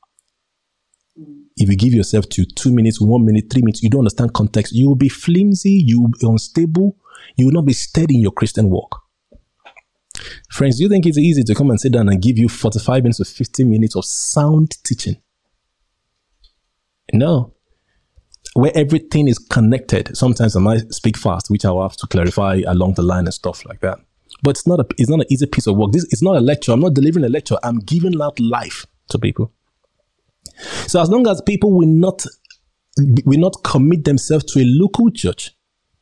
if 1.56 1.70
you 1.70 1.76
give 1.76 1.94
yourself 1.94 2.28
to 2.30 2.44
two 2.44 2.72
minutes, 2.72 3.00
one 3.00 3.24
minute, 3.24 3.44
three 3.50 3.62
minutes, 3.62 3.82
you 3.82 3.88
don't 3.88 4.00
understand 4.00 4.34
context, 4.34 4.74
you 4.74 4.88
will 4.88 4.96
be 4.96 5.08
flimsy, 5.08 5.70
you 5.70 6.02
will 6.02 6.08
be 6.08 6.18
unstable, 6.22 6.96
you 7.36 7.46
will 7.46 7.52
not 7.52 7.64
be 7.64 7.72
steady 7.72 8.16
in 8.16 8.20
your 8.20 8.32
Christian 8.32 8.68
walk. 8.68 9.02
Friends, 10.50 10.76
do 10.76 10.84
you 10.84 10.88
think 10.88 11.06
it's 11.06 11.18
easy 11.18 11.42
to 11.44 11.54
come 11.54 11.70
and 11.70 11.80
sit 11.80 11.92
down 11.92 12.08
and 12.08 12.20
give 12.20 12.38
you 12.38 12.48
45 12.48 13.02
minutes 13.02 13.20
or 13.20 13.24
50 13.24 13.64
minutes 13.64 13.96
of 13.96 14.04
sound 14.04 14.76
teaching? 14.84 15.16
No. 17.12 17.54
Where 18.54 18.72
everything 18.74 19.28
is 19.28 19.38
connected. 19.38 20.16
Sometimes 20.16 20.56
I 20.56 20.60
might 20.60 20.92
speak 20.92 21.16
fast, 21.16 21.50
which 21.50 21.64
I 21.64 21.70
will 21.70 21.82
have 21.82 21.96
to 21.98 22.06
clarify 22.06 22.62
along 22.66 22.94
the 22.94 23.02
line 23.02 23.24
and 23.24 23.34
stuff 23.34 23.64
like 23.66 23.80
that. 23.80 23.98
But 24.42 24.50
it's 24.50 24.66
not 24.66 24.80
a 24.80 24.86
it's 24.98 25.08
not 25.08 25.20
an 25.20 25.26
easy 25.30 25.46
piece 25.46 25.66
of 25.66 25.76
work. 25.76 25.92
This 25.92 26.04
is 26.10 26.22
not 26.22 26.36
a 26.36 26.40
lecture. 26.40 26.72
I'm 26.72 26.80
not 26.80 26.94
delivering 26.94 27.24
a 27.24 27.28
lecture. 27.28 27.56
I'm 27.62 27.78
giving 27.78 28.20
out 28.20 28.38
life 28.40 28.86
to 29.10 29.18
people. 29.18 29.52
So 30.86 31.00
as 31.00 31.08
long 31.08 31.26
as 31.28 31.42
people 31.42 31.72
will 31.72 31.88
not 31.88 32.24
will 33.24 33.40
not 33.40 33.62
commit 33.62 34.04
themselves 34.04 34.44
to 34.44 34.60
a 34.60 34.64
local 34.64 35.10
church 35.10 35.52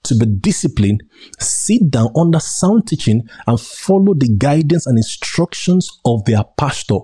to 0.05 0.15
be 0.15 0.27
disciplined, 0.27 1.03
sit 1.39 1.91
down 1.91 2.11
under 2.15 2.39
sound 2.39 2.87
teaching 2.87 3.27
and 3.47 3.61
follow 3.61 4.15
the 4.15 4.29
guidance 4.29 4.87
and 4.87 4.99
instructions 4.99 5.91
of 6.05 6.25
their 6.25 6.45
pastor, 6.59 6.99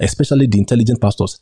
especially 0.00 0.46
the 0.46 0.58
intelligent 0.58 1.00
pastors 1.00 1.40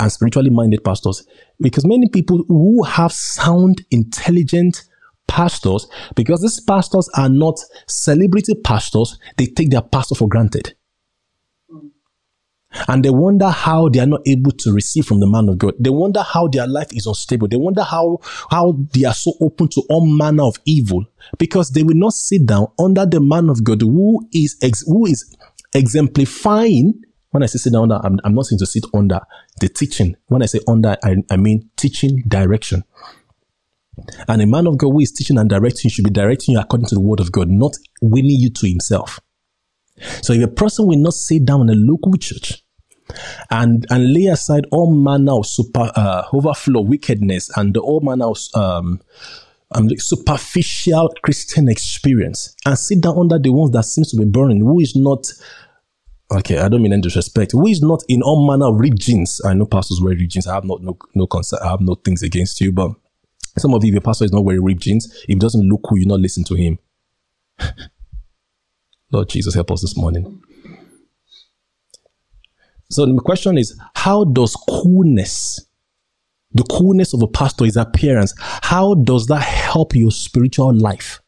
and 0.00 0.10
spiritually 0.10 0.50
minded 0.50 0.82
pastors. 0.82 1.26
Because 1.60 1.86
many 1.86 2.08
people 2.08 2.44
who 2.48 2.82
have 2.82 3.12
sound, 3.12 3.84
intelligent 3.90 4.82
pastors, 5.28 5.86
because 6.16 6.40
these 6.40 6.60
pastors 6.60 7.08
are 7.16 7.28
not 7.28 7.60
celebrity 7.86 8.54
pastors, 8.54 9.18
they 9.36 9.46
take 9.46 9.70
their 9.70 9.82
pastor 9.82 10.14
for 10.14 10.28
granted. 10.28 10.74
And 12.88 13.04
they 13.04 13.10
wonder 13.10 13.50
how 13.50 13.88
they 13.88 14.00
are 14.00 14.06
not 14.06 14.22
able 14.26 14.50
to 14.52 14.72
receive 14.72 15.06
from 15.06 15.20
the 15.20 15.26
man 15.26 15.48
of 15.48 15.58
God. 15.58 15.74
They 15.78 15.90
wonder 15.90 16.22
how 16.22 16.48
their 16.48 16.66
life 16.66 16.92
is 16.92 17.06
unstable. 17.06 17.48
They 17.48 17.56
wonder 17.56 17.82
how, 17.82 18.18
how 18.50 18.76
they 18.92 19.04
are 19.04 19.14
so 19.14 19.32
open 19.40 19.68
to 19.68 19.82
all 19.88 20.04
manner 20.04 20.44
of 20.44 20.56
evil 20.64 21.06
because 21.38 21.70
they 21.70 21.82
will 21.82 21.96
not 21.96 22.14
sit 22.14 22.46
down 22.46 22.68
under 22.78 23.06
the 23.06 23.20
man 23.20 23.48
of 23.48 23.64
God 23.64 23.82
who 23.82 24.26
is, 24.32 24.56
ex, 24.62 24.82
who 24.86 25.06
is 25.06 25.36
exemplifying. 25.74 27.00
When 27.30 27.42
I 27.42 27.46
say 27.46 27.58
sit 27.58 27.72
down 27.72 27.90
under, 27.90 28.00
I'm, 28.04 28.18
I'm 28.24 28.34
not 28.34 28.46
saying 28.46 28.60
to 28.60 28.66
sit 28.66 28.84
under 28.92 29.20
the 29.60 29.68
teaching. 29.68 30.16
When 30.26 30.42
I 30.42 30.46
say 30.46 30.60
under, 30.68 30.96
I, 31.02 31.16
I 31.30 31.36
mean 31.36 31.70
teaching 31.76 32.22
direction. 32.28 32.84
And 34.28 34.42
a 34.42 34.46
man 34.46 34.66
of 34.66 34.78
God 34.78 34.90
who 34.90 35.00
is 35.00 35.12
teaching 35.12 35.38
and 35.38 35.48
directing 35.48 35.90
should 35.90 36.04
be 36.04 36.10
directing 36.10 36.54
you 36.54 36.60
according 36.60 36.88
to 36.88 36.96
the 36.96 37.00
word 37.00 37.20
of 37.20 37.30
God, 37.30 37.48
not 37.48 37.76
winning 38.00 38.40
you 38.40 38.50
to 38.50 38.68
himself. 38.68 39.20
So 40.22 40.32
if 40.32 40.42
a 40.42 40.48
person 40.48 40.86
will 40.86 40.98
not 40.98 41.14
sit 41.14 41.44
down 41.44 41.62
in 41.62 41.70
a 41.70 41.78
local 41.78 42.14
church 42.14 42.63
and 43.50 43.86
and 43.90 44.12
lay 44.12 44.26
aside 44.26 44.64
all 44.70 44.90
manner 44.90 45.32
of 45.32 45.46
super 45.46 45.90
uh, 45.94 46.24
overflow 46.32 46.80
wickedness 46.80 47.50
and 47.56 47.74
the 47.74 47.80
all 47.80 48.00
manner 48.00 48.26
of 48.26 48.38
um, 48.54 49.00
um, 49.72 49.88
superficial 49.96 51.12
Christian 51.22 51.68
experience 51.68 52.54
and 52.64 52.78
sit 52.78 53.00
down 53.00 53.18
under 53.18 53.38
the 53.38 53.50
ones 53.50 53.72
that 53.72 53.84
seems 53.84 54.10
to 54.10 54.16
be 54.16 54.24
burning, 54.24 54.60
who 54.60 54.80
is 54.80 54.94
not 54.96 55.26
okay, 56.30 56.58
I 56.58 56.68
don't 56.68 56.82
mean 56.82 56.92
any 56.92 57.02
disrespect, 57.02 57.52
who 57.52 57.66
is 57.66 57.82
not 57.82 58.02
in 58.08 58.22
all 58.22 58.46
manner 58.46 58.66
of 58.68 58.80
regions. 58.80 59.40
I 59.44 59.54
know 59.54 59.66
pastors 59.66 60.00
wear 60.00 60.14
regions. 60.14 60.46
I 60.46 60.54
have 60.54 60.64
not 60.64 60.82
no 60.82 60.96
no 61.14 61.26
concern, 61.26 61.60
I 61.62 61.70
have 61.70 61.80
no 61.80 61.94
things 61.94 62.22
against 62.22 62.60
you, 62.60 62.72
but 62.72 62.92
some 63.58 63.74
of 63.74 63.84
you, 63.84 63.88
if 63.88 63.94
your 63.94 64.00
pastor 64.00 64.24
is 64.24 64.32
not 64.32 64.44
wearing 64.44 64.64
regions, 64.64 65.06
if 65.28 65.36
it 65.36 65.40
doesn't 65.40 65.68
look 65.68 65.82
cool, 65.84 65.98
you 65.98 66.06
not 66.06 66.20
listen 66.20 66.44
to 66.44 66.54
him. 66.54 66.78
Lord 69.12 69.28
Jesus, 69.28 69.54
help 69.54 69.70
us 69.70 69.82
this 69.82 69.96
morning. 69.96 70.42
So 72.90 73.06
the 73.06 73.20
question 73.20 73.58
is, 73.58 73.78
how 73.94 74.24
does 74.24 74.56
coolness, 74.68 75.66
the 76.52 76.64
coolness 76.64 77.14
of 77.14 77.22
a 77.22 77.26
pastor, 77.26 77.64
his 77.64 77.76
appearance, 77.76 78.34
how 78.38 78.94
does 78.94 79.26
that 79.26 79.42
help 79.42 79.94
your 79.94 80.10
spiritual 80.10 80.74
life? 80.74 81.20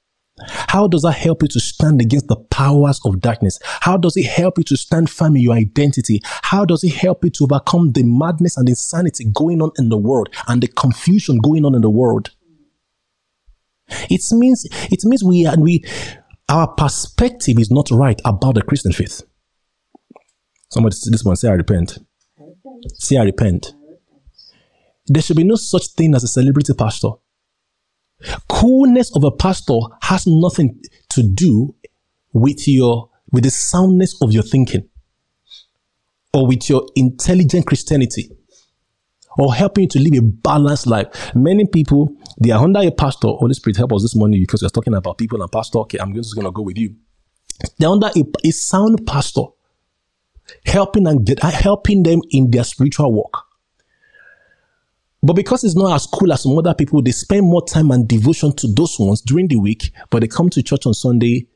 How 0.49 0.87
does 0.87 1.03
that 1.03 1.13
help 1.13 1.43
you 1.43 1.49
to 1.49 1.61
stand 1.61 2.01
against 2.01 2.29
the 2.29 2.37
powers 2.37 3.01
of 3.05 3.21
darkness? 3.21 3.59
How 3.81 3.97
does 3.97 4.17
it 4.17 4.27
help 4.27 4.59
you 4.59 4.65
to 4.65 4.77
stand 4.77 5.09
firm 5.09 5.35
in 5.37 5.43
your 5.43 5.55
identity? 5.55 6.21
How 6.25 6.65
does 6.65 6.85
it 6.85 6.93
help 6.93 7.25
you 7.25 7.31
to 7.31 7.45
overcome 7.45 7.93
the 7.93 8.03
madness 8.03 8.57
and 8.59 8.69
insanity 8.69 9.25
going 9.25 9.63
on 9.63 9.71
in 9.79 9.89
the 9.89 9.97
world 9.97 10.29
and 10.47 10.63
the 10.63 10.69
confusion 10.69 11.39
going 11.39 11.65
on 11.65 11.75
in 11.75 11.81
the 11.81 11.91
world? 11.91 12.31
It 14.11 14.23
means 14.33 14.67
it 14.91 15.05
means 15.05 15.25
we 15.25 15.47
are 15.47 15.59
we 15.59 15.85
our 16.49 16.69
perspective 16.69 17.59
is 17.59 17.71
not 17.71 17.91
right 17.91 18.21
about 18.25 18.57
the 18.57 18.63
Christian 18.63 18.93
faith. 18.93 19.23
Somebody 20.69 20.97
this 21.11 21.25
one 21.25 21.37
say 21.37 21.49
I 21.49 21.53
repent. 21.53 21.99
Say 22.95 23.17
I 23.17 23.23
repent. 23.23 23.67
I 23.67 23.81
repent. 23.81 23.87
There 25.07 25.23
should 25.23 25.37
be 25.37 25.45
no 25.45 25.57
such 25.57 25.89
thing 25.89 26.15
as 26.15 26.25
a 26.25 26.29
celebrity 26.29 26.75
pastor. 26.75 27.11
Coolness 28.49 29.15
of 29.15 29.25
a 29.25 29.31
pastor 29.31 29.79
has 30.03 30.27
nothing 30.27 30.81
to 31.11 31.23
do 31.23 31.75
with 32.33 32.67
your 32.67 33.11
with 33.33 33.45
the 33.45 33.51
soundness 33.51 34.21
of 34.23 34.33
your 34.33 34.43
thinking 34.43 34.89
or 36.33 36.47
with 36.47 36.69
your 36.69 36.87
intelligent 36.97 37.67
Christianity 37.67 38.31
or 39.39 39.55
helping 39.55 39.83
you 39.83 39.89
to 39.89 39.99
live 39.99 40.15
a 40.15 40.23
balanced 40.23 40.87
life. 40.87 41.35
Many 41.35 41.67
people, 41.67 42.15
they 42.41 42.51
are 42.51 42.63
under 42.63 42.81
a 42.81 42.91
pastor. 42.91 43.29
Holy 43.29 43.55
Spirit, 43.55 43.77
help 43.77 43.93
us 43.93 44.03
this 44.03 44.15
morning 44.15 44.41
because 44.41 44.63
we're 44.63 44.69
talking 44.69 44.95
about 44.95 45.19
people 45.19 45.43
and 45.43 45.51
pastor. 45.51 45.79
Okay, 45.81 45.99
I'm 45.99 46.15
just 46.15 46.35
going 46.35 46.47
to 46.47 46.53
go 46.53 46.63
with 46.63 46.79
you. 46.79 46.95
They're 47.79 47.89
under 47.91 48.09
a, 48.09 48.25
a 48.45 48.51
sound 48.51 49.07
pastor, 49.07 49.43
helping 50.65 51.07
and 51.07 51.25
get, 51.25 51.43
uh, 51.45 51.51
helping 51.51 52.03
them 52.03 52.21
in 52.31 52.51
their 52.51 52.65
spiritual 52.65 53.13
walk. 53.13 53.47
But 55.23 55.35
because 55.35 55.65
it's 55.65 55.75
not 55.75 55.95
as 55.95 56.07
cool 56.07 56.33
as 56.33 56.43
some 56.43 56.57
other 56.57 56.75
people, 56.75 57.03
they 57.03 57.11
spend 57.11 57.47
more 57.47 57.65
time 57.65 57.91
and 57.91 58.07
devotion 58.07 58.53
to 58.57 58.69
those 58.69 58.99
ones 58.99 59.21
during 59.21 59.49
the 59.49 59.57
week, 59.57 59.93
but 60.11 60.21
they 60.21 60.29
come 60.29 60.51
to 60.51 60.63
church 60.63 60.87
on 60.87 60.95
Sunday 60.95 61.49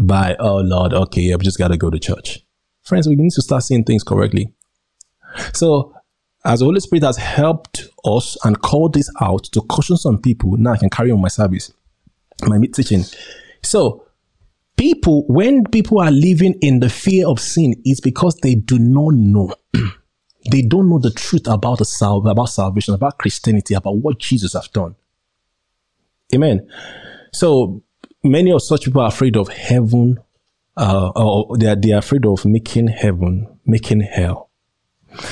by, 0.00 0.36
oh 0.38 0.58
Lord, 0.58 0.92
okay, 0.92 1.32
I've 1.32 1.40
just 1.40 1.58
got 1.58 1.68
to 1.68 1.76
go 1.76 1.90
to 1.90 1.98
church. 1.98 2.44
Friends, 2.82 3.08
we 3.08 3.16
need 3.16 3.32
to 3.32 3.42
start 3.42 3.64
seeing 3.64 3.82
things 3.82 4.04
correctly. 4.04 4.52
So, 5.52 5.94
as 6.44 6.60
the 6.60 6.66
Holy 6.66 6.78
Spirit 6.78 7.02
has 7.02 7.16
helped 7.16 7.88
us 8.04 8.36
and 8.44 8.60
called 8.62 8.94
this 8.94 9.10
out 9.20 9.44
to 9.44 9.62
caution 9.62 9.96
some 9.96 10.18
people, 10.18 10.56
now 10.56 10.72
I 10.72 10.76
can 10.76 10.90
carry 10.90 11.10
on 11.10 11.20
my 11.20 11.28
service, 11.28 11.72
my 12.42 12.58
teaching. 12.72 13.02
So, 13.62 14.05
people, 14.76 15.26
when 15.28 15.64
people 15.64 16.00
are 16.00 16.10
living 16.10 16.54
in 16.60 16.80
the 16.80 16.88
fear 16.88 17.26
of 17.28 17.40
sin, 17.40 17.74
it's 17.84 18.00
because 18.00 18.36
they 18.36 18.54
do 18.54 18.78
not 18.78 19.14
know. 19.14 19.54
they 20.50 20.62
don't 20.62 20.88
know 20.88 20.98
the 20.98 21.10
truth 21.10 21.46
about 21.46 21.78
the 21.78 21.84
sal- 21.84 22.26
about 22.26 22.46
salvation, 22.46 22.94
about 22.94 23.18
Christianity, 23.18 23.74
about 23.74 23.96
what 23.96 24.18
Jesus 24.18 24.52
has 24.52 24.68
done. 24.68 24.94
Amen. 26.34 26.68
So 27.32 27.82
many 28.22 28.52
of 28.52 28.62
such 28.62 28.84
people 28.84 29.02
are 29.02 29.08
afraid 29.08 29.36
of 29.36 29.48
heaven, 29.48 30.18
uh, 30.76 31.10
or 31.14 31.56
they 31.56 31.66
are, 31.66 31.76
they 31.76 31.92
are 31.92 31.98
afraid 31.98 32.26
of 32.26 32.44
making 32.44 32.88
heaven, 32.88 33.58
making 33.64 34.00
hell. 34.00 34.50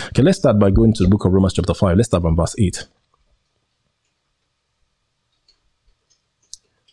Okay, 0.09 0.23
let's 0.23 0.39
start 0.39 0.59
by 0.59 0.71
going 0.71 0.95
to 0.95 1.03
the 1.03 1.09
book 1.09 1.25
of 1.25 1.33
Romans, 1.33 1.53
chapter 1.53 1.75
5. 1.75 1.97
Let's 1.97 2.09
start 2.09 2.23
from 2.23 2.37
verse 2.37 2.55
8. 2.59 2.87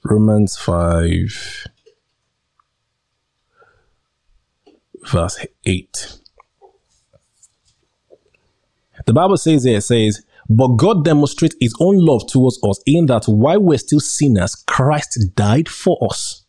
Romans 0.04 0.58
5, 0.58 1.68
verse 5.06 5.46
8. 5.66 6.18
The 9.06 9.14
Bible 9.14 9.38
says 9.38 9.64
here, 9.64 9.78
it 9.78 9.82
says, 9.82 10.24
but 10.50 10.76
God 10.76 11.06
demonstrates 11.06 11.56
his 11.60 11.76
own 11.80 11.98
love 11.98 12.28
towards 12.28 12.60
us 12.64 12.82
in 12.86 13.06
that 13.08 13.26
while 13.26 13.60
we're 13.60 13.78
still 13.78 14.00
sinners, 14.00 14.56
Christ 14.56 15.18
died 15.36 15.70
for 15.70 15.98
us. 16.10 16.46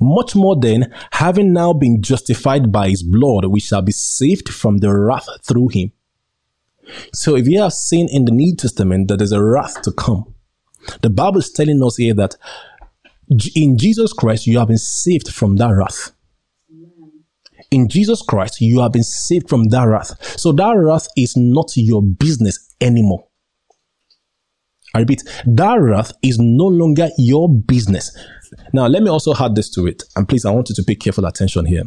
Much 0.00 0.34
more 0.34 0.58
then, 0.58 0.92
having 1.12 1.52
now 1.52 1.72
been 1.72 2.02
justified 2.02 2.72
by 2.72 2.90
his 2.90 3.02
blood, 3.02 3.46
we 3.46 3.60
shall 3.60 3.82
be 3.82 3.92
saved 3.92 4.48
from 4.48 4.78
the 4.78 4.94
wrath 4.94 5.28
through 5.42 5.68
him. 5.68 5.92
So 7.14 7.36
if 7.36 7.46
you 7.46 7.60
have 7.60 7.72
seen 7.72 8.08
in 8.10 8.24
the 8.24 8.32
New 8.32 8.54
Testament 8.56 9.08
that 9.08 9.18
there's 9.18 9.32
a 9.32 9.42
wrath 9.42 9.80
to 9.82 9.92
come, 9.92 10.34
the 11.02 11.10
Bible 11.10 11.38
is 11.38 11.52
telling 11.52 11.82
us 11.82 11.96
here 11.96 12.14
that 12.14 12.36
in 13.54 13.78
Jesus 13.78 14.12
Christ 14.12 14.46
you 14.46 14.58
have 14.58 14.68
been 14.68 14.78
saved 14.78 15.28
from 15.32 15.56
that 15.56 15.70
wrath 15.70 16.12
in 17.70 17.88
Jesus 17.88 18.22
Christ, 18.22 18.60
you 18.60 18.80
have 18.80 18.92
been 18.92 19.04
saved 19.04 19.48
from 19.48 19.68
that 19.68 19.84
wrath. 19.84 20.38
So 20.38 20.52
that 20.52 20.72
wrath 20.72 21.08
is 21.16 21.36
not 21.36 21.76
your 21.76 22.02
business 22.02 22.74
anymore. 22.80 23.26
I 24.94 25.00
repeat, 25.00 25.22
that 25.46 25.80
wrath 25.80 26.12
is 26.22 26.38
no 26.38 26.66
longer 26.66 27.08
your 27.16 27.48
business. 27.48 28.16
Now, 28.72 28.88
let 28.88 29.02
me 29.02 29.08
also 29.10 29.34
add 29.38 29.54
this 29.54 29.70
to 29.70 29.86
it. 29.86 30.02
And 30.16 30.28
please, 30.28 30.44
I 30.44 30.50
want 30.50 30.68
you 30.68 30.74
to 30.74 30.82
pay 30.82 30.96
careful 30.96 31.26
attention 31.26 31.66
here. 31.66 31.84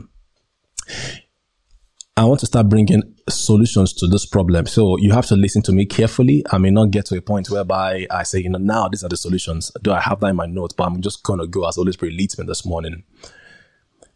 I 2.16 2.26
want 2.26 2.40
to 2.42 2.46
start 2.46 2.70
bringing 2.70 3.02
solutions 3.28 3.92
to 3.94 4.08
this 4.08 4.26
problem. 4.26 4.68
So 4.68 4.98
you 5.00 5.12
have 5.14 5.26
to 5.28 5.36
listen 5.36 5.64
to 5.64 5.72
me 5.74 5.86
carefully. 5.86 6.44
I 6.52 6.60
may 6.60 6.70
not 6.70 6.92
get 6.92 7.08
to 7.08 7.18
a 7.18 7.22
point 7.22 7.50
whereby 7.50 8.06
I 8.12 8.24
say, 8.24 8.40
you 8.40 8.50
know, 8.50 8.60
now 8.60 8.88
these 8.88 9.04
are 9.04 9.10
the 9.10 9.18
solutions. 9.18 9.72
Do 9.82 9.92
I 9.92 10.00
have 10.00 10.20
that 10.20 10.28
in 10.28 10.36
my 10.36 10.46
notes? 10.46 10.76
But 10.78 10.86
I'm 10.86 11.02
just 11.02 11.24
going 11.24 11.40
to 11.40 11.48
go 11.48 11.68
as 11.68 11.76
Holy 11.76 11.92
Spirit 11.92 12.14
leads 12.16 12.38
me 12.38 12.46
this 12.46 12.66
morning. 12.66 13.04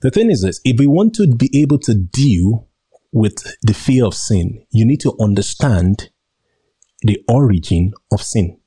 The 0.02 0.12
thing 0.12 0.30
is 0.30 0.42
this, 0.42 0.62
if 0.64 0.80
we 0.80 0.86
want 0.88 1.16
to 1.16 1.28
be 1.28 1.50
able 1.60 1.80
to 1.80 1.96
deal 1.96 2.68
with 3.12 3.56
the 3.64 3.74
fear 3.74 4.06
of 4.06 4.14
sin, 4.14 4.64
you 4.70 4.86
need 4.86 5.00
to 5.02 5.16
understand 5.20 6.10
the 7.02 7.24
origin 7.28 7.94
of 8.12 8.22
sin. 8.22 8.60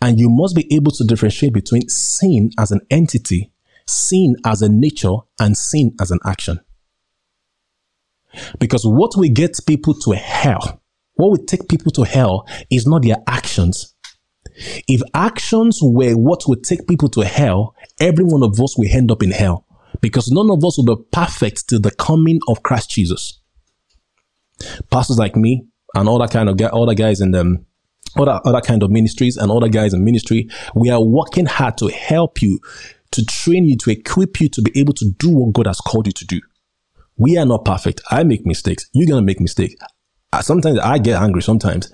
And 0.00 0.18
you 0.18 0.30
must 0.30 0.54
be 0.54 0.72
able 0.74 0.92
to 0.92 1.04
differentiate 1.04 1.52
between 1.52 1.88
sin 1.88 2.50
as 2.58 2.70
an 2.70 2.80
entity, 2.90 3.52
sin 3.86 4.36
as 4.44 4.62
a 4.62 4.68
nature, 4.68 5.16
and 5.40 5.56
sin 5.56 5.94
as 6.00 6.10
an 6.10 6.20
action. 6.24 6.60
Because 8.58 8.86
what 8.86 9.16
will 9.16 9.28
get 9.28 9.58
people 9.66 9.94
to 9.94 10.12
hell, 10.12 10.82
what 11.14 11.30
will 11.30 11.44
take 11.44 11.68
people 11.68 11.90
to 11.92 12.04
hell 12.04 12.46
is 12.70 12.86
not 12.86 13.02
their 13.02 13.16
actions. 13.26 13.95
If 14.88 15.02
actions 15.14 15.80
were 15.82 16.12
what 16.12 16.44
would 16.46 16.64
take 16.64 16.86
people 16.86 17.08
to 17.10 17.24
hell, 17.24 17.74
every 18.00 18.24
one 18.24 18.42
of 18.42 18.60
us 18.60 18.76
will 18.78 18.88
end 18.90 19.10
up 19.10 19.22
in 19.22 19.30
hell 19.30 19.66
because 20.00 20.30
none 20.30 20.50
of 20.50 20.64
us 20.64 20.78
will 20.78 20.96
be 20.96 21.02
perfect 21.12 21.68
till 21.68 21.80
the 21.80 21.90
coming 21.90 22.40
of 22.48 22.62
Christ 22.62 22.90
Jesus. 22.90 23.40
Pastors 24.90 25.18
like 25.18 25.36
me 25.36 25.66
and 25.94 26.08
all 26.08 26.18
that 26.18 26.30
kind 26.30 26.48
of 26.48 26.56
the 26.56 26.94
guys 26.96 27.20
in 27.20 27.30
them, 27.30 27.66
other 28.16 28.40
other 28.44 28.60
kind 28.60 28.82
of 28.82 28.90
ministries 28.90 29.36
and 29.36 29.50
other 29.50 29.68
guys 29.68 29.92
in 29.92 30.04
ministry, 30.04 30.48
we 30.74 30.90
are 30.90 31.02
working 31.02 31.46
hard 31.46 31.76
to 31.78 31.88
help 31.88 32.40
you, 32.40 32.58
to 33.10 33.24
train 33.26 33.64
you, 33.64 33.76
to 33.78 33.90
equip 33.90 34.40
you 34.40 34.48
to 34.48 34.62
be 34.62 34.78
able 34.78 34.94
to 34.94 35.10
do 35.18 35.30
what 35.30 35.52
God 35.52 35.66
has 35.66 35.80
called 35.80 36.06
you 36.06 36.12
to 36.12 36.24
do. 36.24 36.40
We 37.18 37.36
are 37.38 37.46
not 37.46 37.64
perfect. 37.64 38.00
I 38.10 38.24
make 38.24 38.46
mistakes. 38.46 38.88
You're 38.92 39.08
gonna 39.08 39.22
make 39.22 39.40
mistakes. 39.40 39.74
Sometimes 40.40 40.78
I 40.78 40.98
get 40.98 41.20
angry. 41.20 41.42
Sometimes 41.42 41.90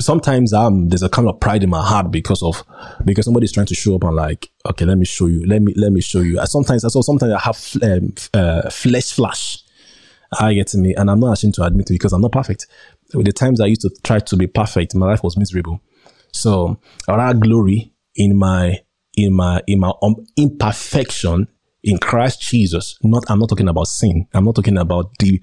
sometimes 0.00 0.52
um 0.52 0.88
there's 0.88 1.02
a 1.02 1.08
kind 1.08 1.28
of 1.28 1.38
pride 1.40 1.62
in 1.62 1.70
my 1.70 1.84
heart 1.84 2.10
because 2.10 2.42
of 2.42 2.62
because 3.04 3.24
somebody's 3.24 3.52
trying 3.52 3.66
to 3.66 3.74
show 3.74 3.94
up 3.94 4.04
and 4.04 4.16
like 4.16 4.50
okay 4.66 4.84
let 4.84 4.98
me 4.98 5.04
show 5.04 5.26
you 5.26 5.46
let 5.46 5.62
me 5.62 5.72
let 5.76 5.92
me 5.92 6.00
show 6.00 6.20
you. 6.20 6.40
I 6.40 6.44
sometimes 6.44 6.84
I 6.84 6.88
so 6.88 7.02
sometimes 7.02 7.32
I 7.32 7.40
have 7.40 7.76
um, 7.82 8.14
uh, 8.34 8.70
flesh 8.70 9.12
flash. 9.12 9.60
I 10.40 10.54
get 10.54 10.66
to 10.68 10.78
me? 10.78 10.94
And 10.94 11.10
I'm 11.10 11.20
not 11.20 11.34
ashamed 11.34 11.54
to 11.54 11.62
admit 11.62 11.90
it 11.90 11.94
because 11.94 12.12
I'm 12.12 12.20
not 12.20 12.32
perfect. 12.32 12.66
With 13.12 13.26
the 13.26 13.32
times 13.32 13.60
I 13.60 13.66
used 13.66 13.82
to 13.82 13.90
try 14.02 14.18
to 14.18 14.36
be 14.36 14.48
perfect 14.48 14.94
my 14.94 15.06
life 15.06 15.22
was 15.22 15.36
miserable. 15.36 15.80
So 16.32 16.80
I 17.06 17.32
glory 17.34 17.92
in 18.16 18.36
my 18.36 18.80
in 19.16 19.32
my 19.32 19.62
in 19.66 19.80
my 19.80 19.92
um, 20.02 20.16
imperfection 20.36 21.48
in 21.84 21.98
Christ 21.98 22.40
Jesus. 22.40 22.98
Not, 23.02 23.24
I'm 23.28 23.38
not 23.38 23.50
talking 23.50 23.68
about 23.68 23.86
sin. 23.88 24.26
I'm 24.32 24.44
not 24.44 24.56
talking 24.56 24.78
about 24.78 25.16
the 25.18 25.40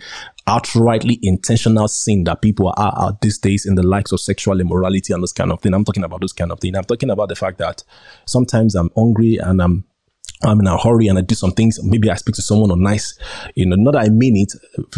outrightly 0.48 1.20
intentional 1.22 1.88
sin 1.88 2.24
that 2.26 2.42
people 2.42 2.74
are 2.76 2.94
out 2.98 3.22
these 3.22 3.38
days 3.38 3.66
in 3.66 3.76
the 3.76 3.84
likes 3.84 4.12
of 4.12 4.20
sexual 4.20 4.60
immorality 4.60 5.14
and 5.14 5.22
this 5.24 5.32
kind 5.32 5.52
of 5.52 5.62
thing. 5.62 5.74
I'm 5.74 5.86
talking 5.86 6.04
about 6.04 6.22
this 6.22 6.34
kind 6.34 6.52
of 6.52 6.60
thing. 6.60 6.76
I'm 6.76 6.84
talking 6.84 7.12
about 7.12 7.30
the 7.30 7.36
fact 7.36 7.60
that 7.60 7.84
sometimes 8.26 8.76
I'm 8.76 8.90
hungry 8.96 9.38
and 9.38 9.62
I'm 9.62 9.86
I'm 10.44 10.60
in 10.60 10.66
a 10.66 10.76
hurry 10.76 11.08
and 11.08 11.20
I 11.20 11.22
do 11.22 11.36
some 11.36 11.52
things. 11.52 11.80
Maybe 11.84 12.10
I 12.10 12.16
speak 12.16 12.34
to 12.36 12.42
someone 12.42 12.72
on 12.72 12.82
nice, 12.82 13.18
you 13.54 13.66
know, 13.66 13.76
not 13.76 13.92
that 13.92 14.06
I 14.06 14.10
mean 14.10 14.36
it. 14.38 14.54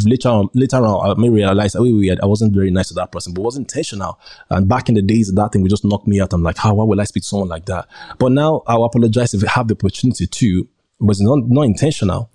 Later 0.06 0.30
on, 0.30 0.50
later 0.54 0.78
on, 0.78 1.10
I 1.10 1.20
may 1.20 1.30
realize, 1.30 1.76
oh, 1.76 1.84
wait, 1.84 2.20
I 2.22 2.26
wasn't 2.26 2.54
very 2.54 2.72
nice 2.72 2.88
to 2.90 2.94
that 2.94 3.12
person, 3.12 3.34
but 3.34 3.42
it 3.42 3.44
was 3.44 3.58
intentional. 3.58 4.20
And 4.50 4.70
back 4.70 4.88
in 4.88 4.96
the 4.96 5.02
days, 5.02 5.34
that 5.34 5.52
thing 5.52 5.62
would 5.62 5.70
just 5.70 5.84
knock 5.84 6.08
me 6.08 6.22
out. 6.22 6.32
I'm 6.32 6.44
like, 6.44 6.58
how, 6.58 6.76
why 6.76 6.86
will 6.86 7.02
I 7.02 7.04
speak 7.04 7.24
to 7.24 7.30
someone 7.30 7.50
like 7.50 7.66
that? 7.66 7.90
But 8.20 8.32
now 8.32 8.64
I'll 8.68 8.86
apologize 8.86 9.34
if 9.34 9.44
I 9.44 9.52
have 9.52 9.68
the 9.68 9.74
opportunity 9.74 10.28
to, 10.28 10.68
it's 11.12 11.22
not, 11.22 11.40
not 11.48 11.64
intentional. 11.64 12.32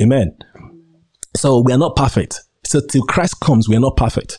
Amen. 0.00 0.36
So 1.36 1.60
we 1.60 1.72
are 1.72 1.78
not 1.78 1.96
perfect. 1.96 2.40
So 2.64 2.80
till 2.80 3.02
Christ 3.02 3.40
comes, 3.40 3.68
we 3.68 3.76
are 3.76 3.80
not 3.80 3.96
perfect. 3.96 4.38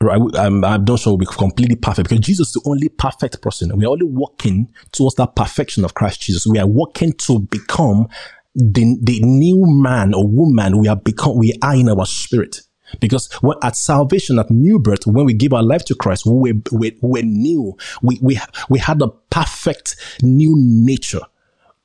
Right? 0.00 0.20
I'm, 0.34 0.64
I'm 0.64 0.84
not 0.84 0.98
sure 0.98 1.12
we'll 1.12 1.18
be 1.18 1.26
completely 1.26 1.76
perfect 1.76 2.08
because 2.08 2.24
Jesus 2.24 2.48
is 2.48 2.54
the 2.54 2.62
only 2.64 2.88
perfect 2.88 3.42
person. 3.42 3.76
We 3.76 3.84
are 3.84 3.90
only 3.90 4.06
walking 4.06 4.72
towards 4.92 5.16
that 5.16 5.36
perfection 5.36 5.84
of 5.84 5.94
Christ 5.94 6.22
Jesus. 6.22 6.46
We 6.46 6.58
are 6.58 6.66
walking 6.66 7.12
to 7.12 7.40
become 7.40 8.08
the, 8.54 8.96
the 9.02 9.20
new 9.20 9.66
man 9.66 10.14
or 10.14 10.26
woman 10.26 10.78
we 10.78 10.88
are 10.88 10.96
become, 10.96 11.36
we 11.36 11.54
are 11.62 11.74
in 11.74 11.88
our 11.88 12.06
spirit. 12.06 12.62
Because 12.98 13.32
when, 13.34 13.56
at 13.62 13.76
salvation, 13.76 14.38
at 14.38 14.50
new 14.50 14.78
birth, 14.78 15.06
when 15.06 15.24
we 15.24 15.34
give 15.34 15.52
our 15.52 15.62
life 15.62 15.84
to 15.84 15.94
Christ, 15.94 16.26
we 16.26 16.60
we, 16.72 16.98
we're 17.00 17.22
new. 17.22 17.76
We, 18.02 18.18
we, 18.20 18.40
we 18.68 18.78
had 18.80 19.00
a 19.02 19.08
perfect 19.30 19.96
new 20.22 20.56
nature. 20.58 21.20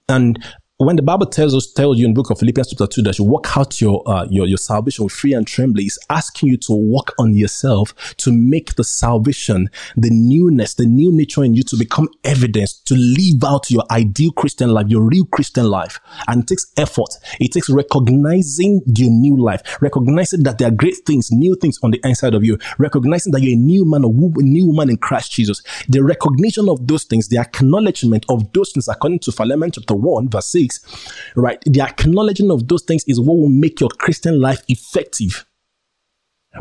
And 0.08 0.38
when 0.78 0.98
the 0.98 1.02
Bible 1.02 1.26
tells 1.26 1.56
us, 1.56 1.72
tells 1.72 1.98
you 1.98 2.06
in 2.06 2.14
book 2.14 2.30
of 2.30 2.38
Philippians 2.38 2.68
chapter 2.68 2.86
2 2.86 3.04
that 3.04 3.18
you 3.18 3.24
walk 3.24 3.56
out 3.56 3.80
your, 3.80 4.04
uh, 4.06 4.28
your, 4.30 4.46
your 4.46 4.58
salvation 4.58 5.06
with 5.06 5.24
and 5.24 5.48
trembling, 5.48 5.86
it's 5.86 5.98
asking 6.10 6.50
you 6.50 6.58
to 6.58 6.74
work 6.74 7.14
on 7.18 7.34
yourself 7.34 7.94
to 8.18 8.34
make 8.34 8.76
the 8.76 8.84
salvation, 8.84 9.70
the 9.96 10.10
newness, 10.12 10.74
the 10.74 10.86
new 10.86 11.14
nature 11.14 11.46
in 11.46 11.54
you 11.54 11.64
to 11.64 11.78
become 11.78 12.10
evidence, 12.26 12.74
to 12.74 12.94
live 12.94 13.42
out 13.46 13.72
your 13.72 13.84
ideal 13.90 14.34
Christian 14.34 14.70
life, 14.70 14.88
your 14.90 15.02
real 15.02 15.24
Christian 15.24 15.66
life. 15.66 16.02
And 16.28 16.44
it 16.44 16.48
takes 16.48 16.70
effort. 16.76 17.20
It 17.40 17.54
takes 17.54 17.70
recognizing 17.70 18.82
your 18.86 19.12
new 19.12 19.38
life, 19.38 19.62
recognizing 19.82 20.44
that 20.44 20.58
there 20.58 20.68
are 20.68 20.72
great 20.72 20.98
things, 21.06 21.32
new 21.32 21.56
things 21.56 21.80
on 21.84 21.92
the 21.92 22.02
inside 22.04 22.34
of 22.34 22.44
you, 22.44 22.58
recognizing 22.80 23.32
that 23.32 23.42
you're 23.42 23.54
a 23.54 23.56
new 23.56 23.90
man 23.90 24.04
a 24.04 24.10
new 24.10 24.68
woman 24.68 24.90
in 24.90 24.98
Christ 24.98 25.32
Jesus. 25.32 25.64
The 25.88 26.04
recognition 26.04 26.68
of 26.68 26.86
those 26.86 27.06
things, 27.06 27.30
the 27.30 27.38
acknowledgement 27.38 28.26
of 28.28 28.52
those 28.52 28.74
things 28.74 28.90
according 28.90 29.20
to 29.20 29.32
Philemon 29.32 29.72
chapter 29.72 29.96
1 29.96 30.30
verse 30.30 30.48
6 30.48 30.65
right? 31.36 31.62
The 31.66 31.82
acknowledging 31.82 32.52
of 32.52 32.68
those 32.68 32.84
things 32.84 33.04
is 33.08 33.20
what 33.20 33.38
will 33.38 33.50
make 33.50 33.80
your 33.80 33.90
Christian 33.90 34.40
life 34.40 34.62
effective. 34.68 35.46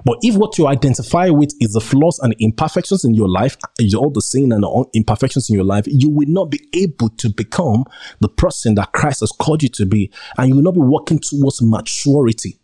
But 0.05 0.19
if 0.23 0.35
what 0.35 0.59
you 0.59 0.67
identify 0.67 1.31
with 1.31 1.55
is 1.61 1.73
the 1.73 1.81
flaws 1.81 2.19
and 2.19 2.35
imperfections 2.41 3.05
in 3.05 3.15
your 3.15 3.29
life, 3.29 3.57
all 3.97 4.11
the 4.11 4.23
sin 4.23 4.51
and 4.51 4.65
the 4.65 4.87
imperfections 4.95 5.49
in 5.49 5.55
your 5.55 5.65
life, 5.65 5.85
you 5.87 6.09
will 6.09 6.29
not 6.29 6.51
be 6.51 6.61
able 6.73 7.11
to 7.11 7.29
become 7.31 7.85
the 8.21 8.29
person 8.29 8.75
that 8.75 8.93
Christ 8.93 9.21
has 9.21 9.31
called 9.31 9.63
you 9.63 9.69
to 9.71 9.87
be, 9.87 10.11
and 10.37 10.49
you 10.49 10.57
will 10.57 10.63
not 10.63 10.75
be 10.75 10.81
working 10.81 11.21
towards 11.21 11.63
maturity. 11.63 12.59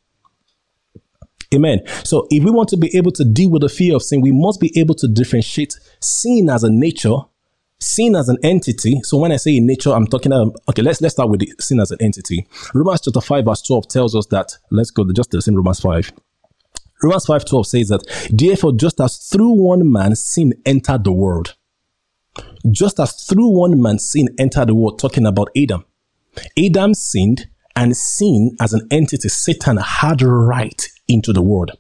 Amen. 1.55 1.81
So 2.05 2.27
if 2.31 2.45
we 2.45 2.51
want 2.51 2.69
to 2.71 2.77
be 2.77 2.97
able 2.97 3.11
to 3.13 3.25
deal 3.25 3.51
with 3.51 3.63
the 3.63 3.69
fear 3.69 3.97
of 3.97 4.03
sin, 4.03 4.21
we 4.21 4.33
must 4.33 4.61
be 4.61 4.73
able 4.79 4.95
to 4.97 5.09
differentiate 5.09 5.79
sin 6.01 6.49
as 6.49 6.63
a 6.63 6.71
nature 6.71 7.17
sin 7.81 8.15
as 8.15 8.29
an 8.29 8.39
entity. 8.43 9.01
So 9.03 9.19
when 9.19 9.33
I 9.33 9.37
say 9.37 9.57
in 9.57 9.67
nature, 9.67 9.91
I'm 9.91 10.07
talking 10.07 10.33
about, 10.33 10.57
okay, 10.69 10.83
let's, 10.83 11.01
let's 11.01 11.15
start 11.15 11.31
with 11.31 11.41
the 11.41 11.53
sin 11.59 11.81
as 11.81 11.91
an 11.91 11.99
entity. 12.01 12.47
Romans 12.75 13.01
chapter 13.03 13.21
5 13.21 13.45
verse 13.45 13.63
12 13.63 13.89
tells 13.89 14.15
us 14.15 14.27
that, 14.27 14.57
let's 14.71 14.91
go 14.91 15.05
to 15.05 15.13
just 15.13 15.31
the 15.31 15.43
same 15.43 15.57
Romans 15.57 15.81
5. 15.81 16.13
Romans 17.03 17.27
5 17.27 17.45
12 17.45 17.67
says 17.67 17.89
that, 17.89 18.29
therefore, 18.31 18.73
just 18.73 19.01
as 19.01 19.17
through 19.17 19.53
one 19.53 19.91
man 19.91 20.15
sin 20.15 20.53
entered 20.67 21.05
the 21.05 21.13
world, 21.13 21.57
just 22.71 23.01
as 23.01 23.25
through 23.25 23.49
one 23.49 23.81
man 23.81 23.99
sin 23.99 24.29
entered 24.39 24.69
the 24.69 24.75
world, 24.75 24.99
talking 24.99 25.27
about 25.27 25.49
Adam. 25.57 25.85
Adam 26.59 26.95
sinned, 26.95 27.47
and 27.77 27.97
sin 27.97 28.57
as 28.61 28.73
an 28.73 28.87
entity, 28.91 29.29
Satan 29.29 29.79
had 29.79 30.23
right 30.23 30.87
into 31.09 31.33
the 31.33 31.43
world, 31.43 31.73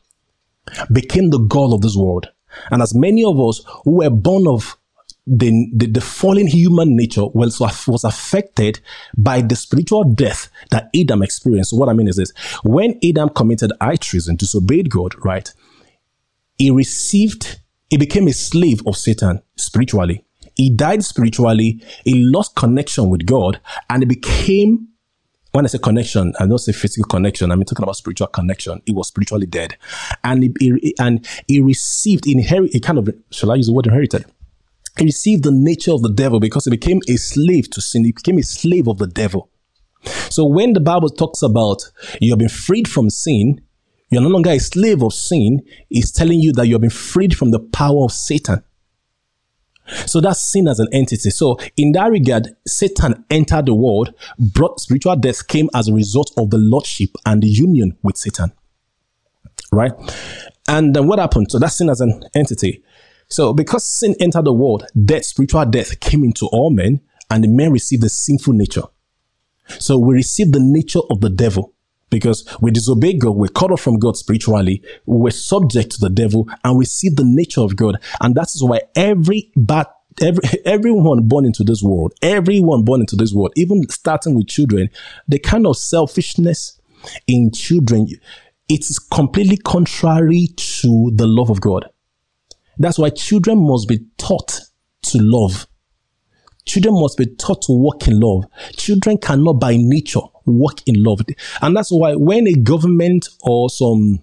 became 0.91 1.31
the 1.31 1.39
God 1.39 1.75
of 1.75 1.83
this 1.83 1.97
world. 1.97 2.29
And 2.71 2.83
as 2.83 2.95
many 2.95 3.25
of 3.25 3.39
us 3.39 3.63
who 3.85 3.99
were 3.99 4.11
born 4.11 4.47
of 4.47 4.77
the, 5.27 5.71
the, 5.75 5.87
the, 5.87 6.01
fallen 6.01 6.47
human 6.47 6.97
nature 6.97 7.27
was, 7.27 7.61
was 7.61 8.05
affected 8.05 8.81
by 9.17 9.41
the 9.41 9.55
spiritual 9.55 10.05
death 10.05 10.49
that 10.71 10.91
Adam 10.95 11.23
experienced. 11.23 11.71
So 11.71 11.77
what 11.77 11.89
I 11.89 11.93
mean 11.93 12.09
is 12.09 12.17
this 12.17 12.33
when 12.63 12.99
Adam 13.05 13.29
committed 13.29 13.73
high 13.81 13.97
treason, 13.97 14.37
disobeyed 14.37 14.91
God, 14.91 15.15
right? 15.25 15.53
He 16.59 16.71
received, 16.71 17.61
he 17.91 17.97
became 17.97 18.29
a 18.29 18.33
slave 18.33 18.83
of 18.87 18.97
Satan 18.97 19.43
spiritually. 19.57 20.25
He 20.57 20.71
died 20.71 21.05
spiritually, 21.05 21.83
he 22.05 22.25
lost 22.25 22.55
connection 22.57 23.09
with 23.09 23.25
God, 23.25 23.61
and 23.89 24.03
he 24.03 24.07
became 24.07 24.89
when 25.53 25.65
I 25.65 25.69
say 25.69 25.79
connection, 25.79 26.33
I 26.39 26.47
don't 26.47 26.59
say 26.59 26.71
physical 26.73 27.09
connection. 27.09 27.51
I'm 27.51 27.65
talking 27.65 27.83
about 27.83 27.97
spiritual 27.97 28.29
connection. 28.29 28.83
He 28.87 28.93
was 28.93 29.09
spiritually 29.09 29.47
dead, 29.47 29.77
and 30.23 30.45
he, 30.45 30.55
he 30.61 30.95
and 30.99 31.27
he 31.49 31.61
received 31.61 32.29
inherit. 32.29 32.73
He 32.73 32.79
kind 32.79 32.99
of 32.99 33.09
shall 33.31 33.51
I 33.51 33.57
use 33.57 33.67
the 33.67 33.73
word 33.73 33.87
inherited? 33.87 34.27
Received 34.99 35.45
the 35.45 35.53
nature 35.53 35.93
of 35.93 36.03
the 36.03 36.13
devil 36.13 36.41
because 36.41 36.65
he 36.65 36.71
became 36.71 37.01
a 37.09 37.17
slave 37.17 37.71
to 37.71 37.81
sin. 37.81 38.05
He 38.05 38.13
became 38.13 38.39
a 38.39 38.43
slave 38.43 38.89
of 38.89 38.99
the 38.99 39.07
devil. 39.07 39.51
So 40.31 40.47
when 40.47 40.73
the 40.73 40.81
Bible 40.81 41.11
talks 41.11 41.43
about 41.43 41.83
you 42.21 42.31
have 42.33 42.39
been 42.39 42.49
freed 42.49 42.89
from 42.89 43.11
sin, 43.11 43.61
you're 44.11 44.23
no 44.23 44.29
longer 44.29 44.51
a 44.51 44.59
slave 44.59 45.03
of 45.03 45.15
sin, 45.15 45.63
it's 45.89 46.11
telling 46.11 46.41
you 46.41 46.53
that 46.55 46.67
you 46.67 46.75
have 46.75 46.81
been 46.81 46.91
freed 46.91 47.37
from 47.37 47.51
the 47.51 47.61
power 47.61 48.05
of 48.05 48.13
Satan. 48.13 48.63
So 50.07 50.21
that's 50.21 50.41
sin 50.41 50.69
as 50.69 50.79
an 50.79 50.89
entity. 50.93 51.31
So 51.31 51.59
in 51.77 51.93
that 51.93 52.11
regard, 52.11 52.49
Satan 52.67 53.25
entered 53.31 53.67
the 53.67 53.75
world, 53.75 54.15
brought 54.39 54.81
spiritual 54.81 55.17
death 55.17 55.47
came 55.47 55.69
as 55.75 55.89
a 55.89 55.95
result 55.95 56.33
of 56.37 56.51
the 56.51 56.59
lordship 56.59 57.11
and 57.27 57.43
the 57.43 57.49
union 57.49 57.97
with 58.03 58.17
Satan. 58.17 58.53
Right? 59.73 59.93
And 60.69 60.95
then 60.95 61.07
what 61.07 61.19
happened? 61.19 61.51
So 61.51 61.59
that's 61.59 61.77
sin 61.77 61.91
as 61.91 62.01
an 62.01 62.23
entity. 62.35 62.83
So 63.31 63.53
because 63.53 63.85
sin 63.85 64.15
entered 64.21 64.45
the 64.45 64.53
world, 64.53 64.87
death, 65.05 65.25
spiritual 65.25 65.65
death 65.67 66.01
came 66.01 66.25
into 66.25 66.47
all 66.47 66.71
men 66.71 67.01
and 67.31 67.45
the 67.45 67.49
men 67.49 67.73
received 67.73 68.03
the 68.03 68.09
sinful 68.09 68.55
nature. 68.55 68.83
So 69.79 69.99
we 69.99 70.15
received 70.15 70.53
the 70.53 70.61
nature 70.61 71.01
of 71.11 71.21
the 71.21 71.31
devil 71.31 71.73
because 72.11 72.45
we 72.61 72.73
disobeyed 72.73 73.21
God, 73.21 73.37
we're 73.37 73.49
cut 73.49 73.71
off 73.71 73.81
from 73.81 74.01
God 74.01 74.17
spiritually, 74.17 74.83
we 75.07 75.17
were 75.17 75.31
subject 75.31 75.93
to 75.93 76.01
the 76.01 76.11
devil 76.11 76.49
and 76.65 76.77
received 76.77 77.17
the 77.17 77.25
nature 77.25 77.61
of 77.61 77.77
God. 77.77 77.99
And 78.21 78.35
that 78.35 78.49
is 78.55 78.63
why 78.63 78.81
every 78.97 79.53
bad 79.57 79.87
Every, 80.21 80.43
everyone 80.65 81.29
born 81.29 81.47
into 81.47 81.63
this 81.63 81.83
world, 81.83 82.13
everyone 82.21 82.85
born 82.85 83.01
into 83.01 83.17
this 83.17 83.33
world, 83.33 83.53
even 83.57 83.89
starting 83.89 84.35
with 84.35 84.49
children, 84.49 84.91
the 85.29 85.39
kind 85.39 85.67
of 85.67 85.77
selfishness 85.77 86.81
in 87.27 87.53
children, 87.53 88.09
it's 88.69 88.99
completely 88.99 89.57
contrary 89.57 90.49
to 90.57 91.13
the 91.15 91.27
love 91.27 91.49
of 91.49 91.61
God. 91.61 91.89
That's 92.81 92.99
why 92.99 93.11
children 93.11 93.59
must 93.59 93.89
be 93.89 93.99
taught 94.17 94.59
to 95.03 95.19
love. 95.21 95.67
Children 96.65 96.95
must 96.95 97.19
be 97.19 97.27
taught 97.27 97.61
to 97.63 97.73
walk 97.73 98.09
in 98.09 98.19
love. 98.19 98.45
Children 98.73 99.19
cannot 99.19 99.61
by 99.61 99.77
nature 99.79 100.21
walk 100.47 100.81
in 100.87 101.03
love. 101.03 101.21
And 101.61 101.77
that's 101.77 101.91
why 101.93 102.15
when 102.15 102.47
a 102.47 102.55
government 102.55 103.29
or 103.43 103.69
some, 103.69 104.21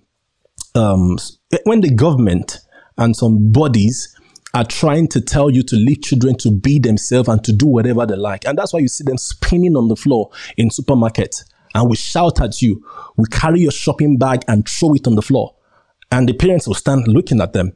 um, 0.73 1.17
when 1.65 1.81
the 1.81 1.93
government 1.93 2.57
and 2.97 3.15
some 3.15 3.51
bodies 3.51 4.15
are 4.55 4.65
trying 4.65 5.07
to 5.09 5.21
tell 5.21 5.51
you 5.51 5.61
to 5.61 5.75
leave 5.75 6.01
children 6.01 6.35
to 6.37 6.49
be 6.49 6.79
themselves 6.79 7.29
and 7.29 7.43
to 7.43 7.53
do 7.53 7.67
whatever 7.67 8.07
they 8.07 8.15
like. 8.15 8.43
And 8.45 8.57
that's 8.57 8.73
why 8.73 8.79
you 8.79 8.87
see 8.87 9.03
them 9.03 9.19
spinning 9.19 9.75
on 9.75 9.87
the 9.87 9.95
floor 9.95 10.31
in 10.57 10.69
supermarkets 10.69 11.43
and 11.75 11.87
we 11.87 11.95
shout 11.95 12.41
at 12.41 12.59
you. 12.59 12.83
We 13.17 13.25
carry 13.29 13.59
your 13.59 13.71
shopping 13.71 14.17
bag 14.17 14.45
and 14.47 14.67
throw 14.67 14.95
it 14.95 15.05
on 15.05 15.13
the 15.13 15.21
floor. 15.21 15.53
And 16.11 16.27
the 16.27 16.33
parents 16.33 16.65
will 16.65 16.73
stand 16.73 17.07
looking 17.07 17.39
at 17.39 17.53
them 17.53 17.73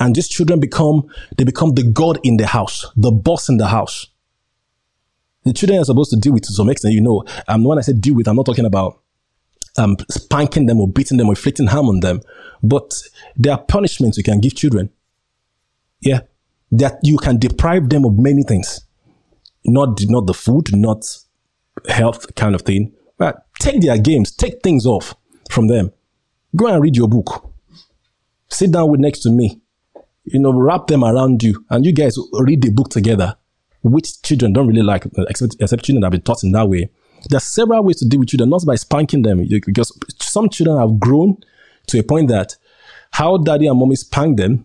and 0.00 0.14
these 0.14 0.28
children 0.28 0.60
become, 0.60 1.08
they 1.36 1.44
become 1.44 1.74
the 1.74 1.82
God 1.82 2.18
in 2.22 2.36
the 2.36 2.46
house, 2.46 2.86
the 2.96 3.10
boss 3.10 3.48
in 3.48 3.56
the 3.56 3.68
house. 3.68 4.06
The 5.44 5.52
children 5.52 5.78
are 5.78 5.84
supposed 5.84 6.10
to 6.10 6.16
deal 6.16 6.32
with 6.32 6.42
to 6.42 6.52
some 6.52 6.68
extent, 6.68 6.94
you 6.94 7.00
know. 7.00 7.24
Um, 7.46 7.64
when 7.64 7.78
I 7.78 7.82
say 7.82 7.92
deal 7.92 8.14
with, 8.14 8.26
I'm 8.26 8.36
not 8.36 8.46
talking 8.46 8.64
about 8.64 9.00
um, 9.78 9.96
spanking 10.10 10.66
them 10.66 10.80
or 10.80 10.88
beating 10.88 11.18
them 11.18 11.28
or 11.28 11.32
inflicting 11.32 11.68
harm 11.68 11.86
on 11.86 12.00
them, 12.00 12.20
but 12.62 12.94
there 13.36 13.52
are 13.52 13.62
punishments 13.62 14.18
you 14.18 14.24
can 14.24 14.40
give 14.40 14.54
children. 14.56 14.90
Yeah. 16.00 16.20
That 16.72 16.98
you 17.02 17.16
can 17.16 17.38
deprive 17.38 17.90
them 17.90 18.04
of 18.04 18.18
many 18.18 18.42
things. 18.42 18.80
Not, 19.64 20.00
not 20.08 20.26
the 20.26 20.34
food, 20.34 20.74
not 20.74 21.04
health 21.88 22.34
kind 22.34 22.54
of 22.54 22.62
thing. 22.62 22.92
But 23.18 23.46
take 23.60 23.80
their 23.80 23.98
games, 23.98 24.32
take 24.32 24.62
things 24.62 24.84
off 24.84 25.14
from 25.50 25.68
them. 25.68 25.92
Go 26.56 26.66
and 26.66 26.82
read 26.82 26.96
your 26.96 27.08
book. 27.08 27.52
Sit 28.48 28.72
down 28.72 28.90
with 28.90 29.00
next 29.00 29.20
to 29.20 29.30
me 29.30 29.60
you 30.26 30.38
know, 30.38 30.52
wrap 30.52 30.86
them 30.86 31.04
around 31.04 31.42
you 31.42 31.64
and 31.70 31.84
you 31.84 31.92
guys 31.92 32.18
read 32.32 32.62
the 32.62 32.70
book 32.70 32.88
together, 32.90 33.36
which 33.82 34.20
children 34.22 34.52
don't 34.52 34.66
really 34.66 34.82
like, 34.82 35.04
except, 35.28 35.56
except 35.60 35.84
children 35.84 36.00
that 36.00 36.06
have 36.06 36.12
been 36.12 36.22
taught 36.22 36.44
in 36.44 36.52
that 36.52 36.68
way. 36.68 36.90
There 37.28 37.38
are 37.38 37.40
several 37.40 37.82
ways 37.82 37.96
to 37.96 38.08
deal 38.08 38.20
with 38.20 38.28
children, 38.28 38.50
not 38.50 38.64
by 38.66 38.76
spanking 38.76 39.22
them, 39.22 39.46
because 39.48 39.98
some 40.20 40.48
children 40.48 40.78
have 40.78 41.00
grown 41.00 41.38
to 41.88 41.98
a 41.98 42.02
point 42.02 42.28
that 42.28 42.56
how 43.12 43.38
daddy 43.38 43.66
and 43.66 43.78
mommy 43.78 43.96
spank 43.96 44.36
them 44.36 44.64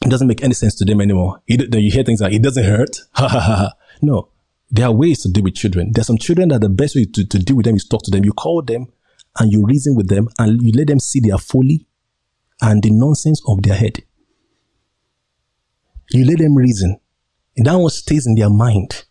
doesn't 0.00 0.26
make 0.26 0.42
any 0.42 0.54
sense 0.54 0.74
to 0.76 0.84
them 0.84 1.00
anymore. 1.00 1.40
You, 1.46 1.58
you 1.72 1.90
hear 1.90 2.04
things 2.04 2.20
like, 2.20 2.32
it 2.32 2.42
doesn't 2.42 2.64
hurt. 2.64 2.96
no, 4.02 4.28
there 4.70 4.86
are 4.86 4.92
ways 4.92 5.22
to 5.22 5.30
deal 5.30 5.44
with 5.44 5.54
children. 5.54 5.92
There's 5.92 6.06
some 6.06 6.18
children 6.18 6.48
that 6.48 6.60
the 6.60 6.68
best 6.68 6.96
way 6.96 7.04
to, 7.04 7.26
to 7.26 7.38
deal 7.38 7.56
with 7.56 7.66
them 7.66 7.76
is 7.76 7.86
talk 7.86 8.02
to 8.04 8.10
them. 8.10 8.24
You 8.24 8.32
call 8.32 8.62
them 8.62 8.86
and 9.38 9.52
you 9.52 9.64
reason 9.64 9.94
with 9.94 10.08
them 10.08 10.28
and 10.38 10.60
you 10.62 10.72
let 10.72 10.88
them 10.88 10.98
see 10.98 11.20
their 11.20 11.38
folly 11.38 11.86
and 12.60 12.82
the 12.82 12.90
nonsense 12.90 13.42
of 13.46 13.62
their 13.62 13.74
head. 13.74 14.02
You 16.12 16.24
let 16.24 16.38
them 16.38 16.56
reason. 16.56 16.98
And 17.56 17.66
that 17.66 17.76
one 17.76 17.90
stays 17.90 18.26
in 18.26 18.34
their 18.34 18.50
mind. 18.50 19.04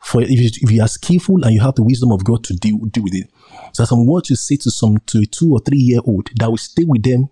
For 0.00 0.22
if 0.22 0.30
you, 0.30 0.50
if 0.62 0.70
you 0.70 0.82
are 0.82 0.88
skillful 0.88 1.44
and 1.44 1.52
you 1.52 1.60
have 1.60 1.74
the 1.74 1.82
wisdom 1.82 2.10
of 2.10 2.24
God 2.24 2.42
to 2.44 2.54
deal, 2.54 2.78
deal 2.78 3.04
with 3.04 3.14
it. 3.14 3.28
So 3.72 3.84
some 3.84 4.06
words 4.06 4.30
you 4.30 4.36
say 4.36 4.56
to 4.56 4.70
some 4.70 4.98
to 5.06 5.20
a 5.20 5.26
two 5.26 5.52
or 5.52 5.60
three 5.60 5.78
year 5.78 6.00
old 6.04 6.30
that 6.36 6.50
will 6.50 6.56
stay 6.56 6.84
with 6.84 7.02
them. 7.02 7.28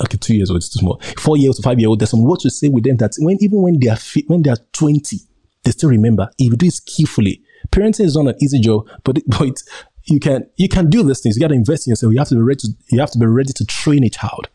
Okay, 0.00 0.16
two 0.16 0.36
years 0.36 0.50
old 0.50 0.62
is 0.62 0.68
too 0.68 0.80
small. 0.80 1.00
Four 1.18 1.38
years 1.38 1.56
to 1.56 1.62
five 1.62 1.80
year 1.80 1.88
old. 1.88 1.98
There's 1.98 2.10
some 2.10 2.22
words 2.22 2.44
you 2.44 2.50
say 2.50 2.68
with 2.68 2.84
them 2.84 2.98
that 2.98 3.14
when 3.18 3.38
even 3.40 3.62
when 3.62 3.80
they 3.80 3.88
are 3.88 3.98
when 4.26 4.42
they 4.42 4.50
are 4.50 4.58
twenty, 4.72 5.20
they 5.64 5.70
still 5.72 5.88
remember. 5.88 6.30
If 6.38 6.52
you 6.52 6.56
do 6.56 6.66
it 6.66 6.74
skillfully, 6.74 7.42
parenting 7.70 8.04
is 8.04 8.16
not 8.16 8.28
an 8.28 8.36
easy 8.40 8.60
job, 8.60 8.86
but, 9.02 9.18
but 9.26 9.62
you 10.04 10.20
can 10.20 10.48
you 10.56 10.68
can 10.68 10.90
do 10.90 11.02
these 11.02 11.20
things. 11.20 11.36
You 11.36 11.40
got 11.40 11.48
to 11.48 11.54
invest 11.54 11.86
in 11.86 11.92
yourself. 11.92 12.12
You 12.12 12.18
have 12.18 12.28
to 12.28 12.36
be 12.36 12.42
ready. 12.42 12.60
To, 12.60 12.68
you 12.90 13.00
have 13.00 13.10
to 13.12 13.18
be 13.18 13.26
ready 13.26 13.52
to 13.54 13.64
train 13.64 14.04
a 14.04 14.10
child. 14.10 14.48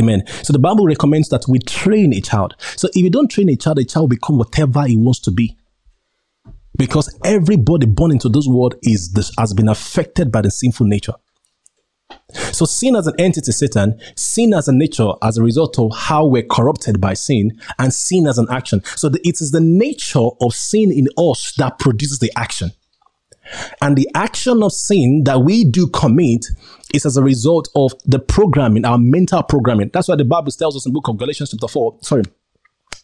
Amen. 0.00 0.24
So 0.42 0.52
the 0.52 0.58
Bible 0.58 0.86
recommends 0.86 1.28
that 1.30 1.44
we 1.48 1.58
train 1.58 2.12
a 2.12 2.20
child. 2.20 2.54
So 2.76 2.88
if 2.88 2.96
you 2.96 3.10
don't 3.10 3.28
train 3.28 3.48
a 3.48 3.56
child, 3.56 3.78
a 3.78 3.84
child 3.84 4.04
will 4.04 4.16
become 4.16 4.38
whatever 4.38 4.86
he 4.86 4.96
wants 4.96 5.18
to 5.20 5.30
be. 5.30 5.56
Because 6.76 7.18
everybody 7.24 7.86
born 7.86 8.12
into 8.12 8.28
this 8.28 8.46
world 8.46 8.76
is 8.82 9.12
this, 9.12 9.32
has 9.36 9.52
been 9.52 9.68
affected 9.68 10.30
by 10.30 10.42
the 10.42 10.50
sinful 10.50 10.86
nature. 10.86 11.14
So 12.52 12.64
sin 12.64 12.94
as 12.94 13.06
an 13.06 13.14
entity, 13.18 13.52
Satan, 13.52 13.98
sin 14.14 14.54
as 14.54 14.68
a 14.68 14.72
nature 14.72 15.12
as 15.22 15.38
a 15.38 15.42
result 15.42 15.78
of 15.78 15.92
how 15.96 16.26
we're 16.26 16.46
corrupted 16.48 17.00
by 17.00 17.14
sin, 17.14 17.58
and 17.78 17.92
sin 17.92 18.26
as 18.26 18.38
an 18.38 18.46
action. 18.50 18.82
So 18.96 19.08
the, 19.08 19.20
it 19.26 19.40
is 19.40 19.50
the 19.50 19.60
nature 19.60 20.28
of 20.40 20.54
sin 20.54 20.92
in 20.92 21.08
us 21.16 21.52
that 21.56 21.78
produces 21.78 22.18
the 22.18 22.30
action. 22.36 22.70
And 23.80 23.96
the 23.96 24.08
action 24.14 24.62
of 24.62 24.72
sin 24.72 25.22
that 25.24 25.40
we 25.40 25.64
do 25.64 25.86
commit 25.88 26.46
is 26.94 27.04
as 27.04 27.16
a 27.16 27.22
result 27.22 27.68
of 27.74 27.92
the 28.04 28.18
programming, 28.18 28.84
our 28.84 28.98
mental 28.98 29.42
programming. 29.42 29.90
That's 29.92 30.08
why 30.08 30.16
the 30.16 30.24
Bible 30.24 30.50
tells 30.52 30.76
us 30.76 30.86
in 30.86 30.92
book 30.92 31.08
of 31.08 31.18
Galatians 31.18 31.50
chapter 31.50 31.68
4, 31.68 31.98
sorry, 32.02 32.22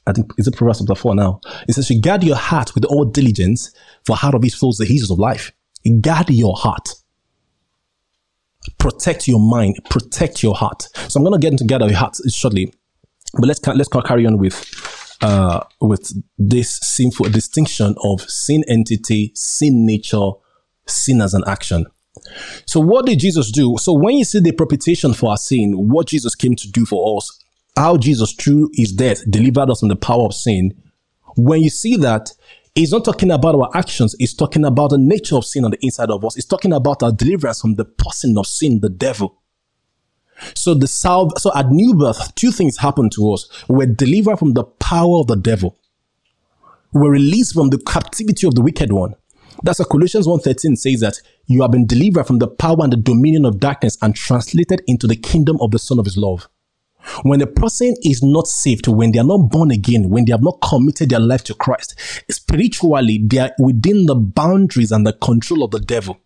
I 0.06 0.12
think 0.12 0.32
it's 0.36 0.48
it 0.48 0.56
Proverbs 0.56 0.80
chapter 0.80 0.94
4 0.94 1.14
now. 1.14 1.40
It 1.68 1.74
says, 1.74 1.90
you 1.90 2.00
guard 2.00 2.24
your 2.24 2.36
heart 2.36 2.74
with 2.74 2.84
all 2.84 3.04
diligence, 3.04 3.74
for 4.04 4.16
out 4.22 4.34
of 4.34 4.44
it 4.44 4.52
flows 4.52 4.78
the 4.78 4.84
issues 4.84 5.10
of 5.10 5.18
life. 5.18 5.52
Guard 6.00 6.30
your 6.30 6.54
heart. 6.56 6.94
Protect 8.78 9.28
your 9.28 9.40
mind, 9.40 9.76
protect 9.90 10.42
your 10.42 10.54
heart. 10.54 10.88
So 11.08 11.18
I'm 11.18 11.24
going 11.24 11.38
to 11.38 11.44
get 11.44 11.52
into 11.52 11.64
guard 11.64 11.82
your 11.82 11.98
heart 11.98 12.16
shortly. 12.30 12.72
But 13.34 13.46
let's, 13.46 13.66
let's 13.66 13.88
carry 13.88 14.26
on 14.26 14.38
with, 14.38 14.54
uh, 15.20 15.64
with 15.80 16.12
this 16.38 16.78
sinful 16.78 17.30
distinction 17.30 17.94
of 18.02 18.20
sin 18.22 18.64
entity, 18.68 19.32
sin 19.34 19.86
nature, 19.86 20.30
sin 20.86 21.20
as 21.20 21.34
an 21.34 21.42
action. 21.46 21.86
So 22.66 22.80
what 22.80 23.06
did 23.06 23.20
Jesus 23.20 23.50
do? 23.50 23.76
So 23.78 23.92
when 23.92 24.16
you 24.16 24.24
see 24.24 24.40
the 24.40 24.52
propitiation 24.52 25.14
for 25.14 25.30
our 25.30 25.36
sin, 25.36 25.72
what 25.88 26.06
Jesus 26.08 26.34
came 26.34 26.54
to 26.56 26.70
do 26.70 26.86
for 26.86 27.18
us, 27.18 27.42
how 27.76 27.96
Jesus 27.96 28.32
through 28.32 28.70
his 28.74 28.92
death 28.92 29.28
delivered 29.28 29.70
us 29.70 29.80
from 29.80 29.88
the 29.88 29.96
power 29.96 30.24
of 30.24 30.34
sin, 30.34 30.80
when 31.36 31.62
you 31.62 31.70
see 31.70 31.96
that, 31.96 32.30
he's 32.74 32.92
not 32.92 33.04
talking 33.04 33.30
about 33.30 33.56
our 33.56 33.70
actions, 33.74 34.14
he's 34.18 34.34
talking 34.34 34.64
about 34.64 34.90
the 34.90 34.98
nature 34.98 35.36
of 35.36 35.44
sin 35.44 35.64
on 35.64 35.72
the 35.72 35.78
inside 35.80 36.10
of 36.10 36.24
us. 36.24 36.34
He's 36.34 36.44
talking 36.44 36.72
about 36.72 37.02
our 37.02 37.12
deliverance 37.12 37.60
from 37.60 37.74
the 37.74 37.84
person 37.84 38.38
of 38.38 38.46
sin, 38.46 38.80
the 38.80 38.88
devil. 38.88 39.40
So 40.54 40.74
the 40.74 40.86
salve, 40.86 41.32
so 41.38 41.50
at 41.54 41.70
new 41.70 41.94
birth, 41.94 42.34
two 42.34 42.50
things 42.50 42.78
happen 42.78 43.10
to 43.10 43.32
us. 43.32 43.48
We're 43.68 43.86
delivered 43.86 44.38
from 44.38 44.52
the 44.52 44.64
power 44.64 45.18
of 45.18 45.26
the 45.26 45.36
devil. 45.36 45.76
We're 46.92 47.10
released 47.10 47.54
from 47.54 47.70
the 47.70 47.78
captivity 47.78 48.46
of 48.46 48.54
the 48.54 48.62
wicked 48.62 48.92
one. 48.92 49.14
That's 49.62 49.78
what 49.78 49.88
Colossians 49.88 50.26
1.13 50.26 50.76
says 50.76 51.00
that 51.00 51.20
you 51.46 51.62
have 51.62 51.70
been 51.70 51.86
delivered 51.86 52.26
from 52.26 52.38
the 52.38 52.48
power 52.48 52.76
and 52.80 52.92
the 52.92 52.96
dominion 52.96 53.44
of 53.44 53.60
darkness 53.60 53.96
and 54.02 54.14
translated 54.14 54.82
into 54.86 55.06
the 55.06 55.16
kingdom 55.16 55.58
of 55.60 55.70
the 55.70 55.78
Son 55.78 55.98
of 55.98 56.04
His 56.04 56.16
love. 56.16 56.48
When 57.22 57.42
a 57.42 57.46
person 57.46 57.94
is 58.02 58.22
not 58.22 58.46
saved, 58.46 58.88
when 58.88 59.12
they 59.12 59.18
are 59.18 59.24
not 59.24 59.50
born 59.50 59.70
again, 59.70 60.08
when 60.08 60.24
they 60.24 60.32
have 60.32 60.42
not 60.42 60.60
committed 60.62 61.10
their 61.10 61.20
life 61.20 61.44
to 61.44 61.54
Christ, 61.54 61.94
spiritually, 62.30 63.22
they 63.24 63.38
are 63.38 63.52
within 63.58 64.06
the 64.06 64.14
boundaries 64.14 64.90
and 64.90 65.06
the 65.06 65.12
control 65.12 65.62
of 65.62 65.70
the 65.70 65.80
devil. 65.80 66.18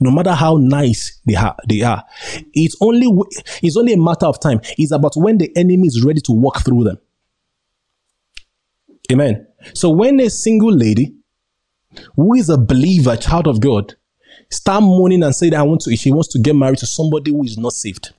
No 0.00 0.10
matter 0.10 0.32
how 0.32 0.56
nice 0.56 1.20
they 1.26 1.34
are, 1.34 1.56
they 1.68 1.82
are. 1.82 2.04
It's 2.52 2.76
only, 2.80 3.06
it's 3.62 3.76
only 3.76 3.92
a 3.92 3.98
matter 3.98 4.26
of 4.26 4.40
time. 4.40 4.60
It's 4.78 4.92
about 4.92 5.14
when 5.16 5.38
the 5.38 5.54
enemy 5.56 5.86
is 5.86 6.04
ready 6.04 6.20
to 6.22 6.32
walk 6.32 6.64
through 6.64 6.84
them. 6.84 6.98
Amen. 9.10 9.46
So 9.74 9.90
when 9.90 10.20
a 10.20 10.30
single 10.30 10.72
lady 10.72 11.14
who 12.16 12.34
is 12.34 12.48
a 12.48 12.58
believer, 12.58 13.16
child 13.16 13.46
of 13.46 13.60
God, 13.60 13.94
start 14.50 14.82
mourning 14.82 15.22
and 15.22 15.34
say 15.34 15.50
that 15.50 15.58
I 15.58 15.62
want 15.62 15.82
to, 15.82 15.90
if 15.90 16.00
she 16.00 16.10
wants 16.10 16.28
to 16.28 16.38
get 16.38 16.56
married 16.56 16.78
to 16.78 16.86
somebody 16.86 17.30
who 17.30 17.44
is 17.44 17.58
not 17.58 17.72
saved 17.72 18.12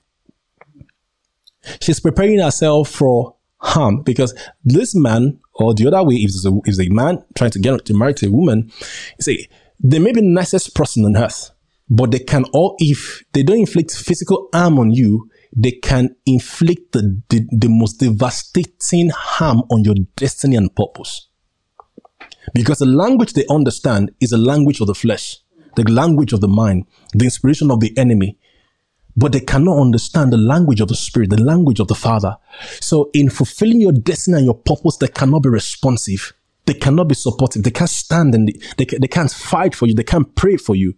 she's 1.81 1.99
preparing 1.99 2.39
herself 2.39 2.89
for 2.89 3.35
harm 3.57 4.01
because 4.01 4.33
this 4.63 4.95
man, 4.95 5.39
or 5.53 5.73
the 5.73 5.87
other 5.87 6.03
way, 6.03 6.15
if 6.15 6.29
it's 6.29 6.45
a, 6.45 6.59
if 6.65 6.79
a 6.79 6.89
man 6.93 7.23
trying 7.35 7.51
to 7.51 7.59
get 7.59 7.85
to 7.85 7.93
marry 7.93 8.13
to 8.15 8.27
a 8.27 8.31
woman, 8.31 8.71
say 9.19 9.47
they 9.79 9.99
may 9.99 10.11
be 10.11 10.21
the 10.21 10.27
nicest 10.27 10.75
person 10.75 11.05
on 11.05 11.15
earth, 11.17 11.51
but 11.89 12.11
they 12.11 12.19
can 12.19 12.45
all, 12.53 12.75
if 12.79 13.23
they 13.33 13.43
don't 13.43 13.59
inflict 13.59 13.95
physical 13.95 14.49
harm 14.53 14.79
on 14.79 14.91
you, 14.91 15.29
they 15.55 15.71
can 15.71 16.15
inflict 16.25 16.93
the, 16.93 17.21
the, 17.29 17.47
the 17.51 17.69
most 17.69 17.99
devastating 17.99 19.09
harm 19.09 19.63
on 19.69 19.83
your 19.83 19.95
destiny 20.15 20.55
and 20.55 20.75
purpose. 20.75 21.27
Because 22.53 22.79
the 22.79 22.85
language 22.85 23.33
they 23.33 23.45
understand 23.49 24.11
is 24.19 24.31
a 24.31 24.37
language 24.37 24.81
of 24.81 24.87
the 24.87 24.95
flesh, 24.95 25.37
the 25.75 25.83
language 25.83 26.33
of 26.33 26.41
the 26.41 26.47
mind, 26.47 26.85
the 27.13 27.25
inspiration 27.25 27.71
of 27.71 27.79
the 27.79 27.95
enemy, 27.97 28.37
but 29.15 29.31
they 29.31 29.39
cannot 29.39 29.79
understand 29.79 30.33
the 30.33 30.37
language 30.37 30.81
of 30.81 30.87
the 30.87 30.95
Spirit, 30.95 31.29
the 31.29 31.41
language 31.41 31.79
of 31.79 31.87
the 31.87 31.95
Father. 31.95 32.37
So 32.79 33.11
in 33.13 33.29
fulfilling 33.29 33.79
your 33.79 33.91
destiny 33.91 34.37
and 34.37 34.45
your 34.45 34.55
purpose, 34.57 34.97
they 34.97 35.07
cannot 35.07 35.43
be 35.43 35.49
responsive. 35.49 36.33
They 36.65 36.73
cannot 36.73 37.09
be 37.09 37.15
supportive. 37.15 37.63
They 37.63 37.71
can't 37.71 37.89
stand 37.89 38.33
and 38.33 38.47
they, 38.47 38.53
they, 38.77 38.97
they 38.97 39.07
can't 39.07 39.31
fight 39.31 39.75
for 39.75 39.85
you. 39.85 39.93
They 39.93 40.03
can't 40.03 40.33
pray 40.35 40.57
for 40.57 40.75
you. 40.75 40.95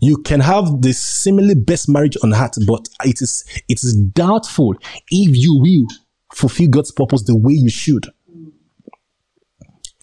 You 0.00 0.18
can 0.18 0.40
have 0.40 0.82
the 0.82 0.92
seemingly 0.92 1.54
best 1.54 1.88
marriage 1.88 2.16
on 2.22 2.34
earth, 2.34 2.58
but 2.66 2.88
it 3.04 3.22
is, 3.22 3.44
it 3.68 3.82
is 3.82 3.94
doubtful 3.96 4.74
if 5.10 5.36
you 5.36 5.58
will 5.58 5.86
fulfill 6.34 6.68
God's 6.68 6.92
purpose 6.92 7.24
the 7.24 7.36
way 7.36 7.54
you 7.54 7.70
should. 7.70 8.06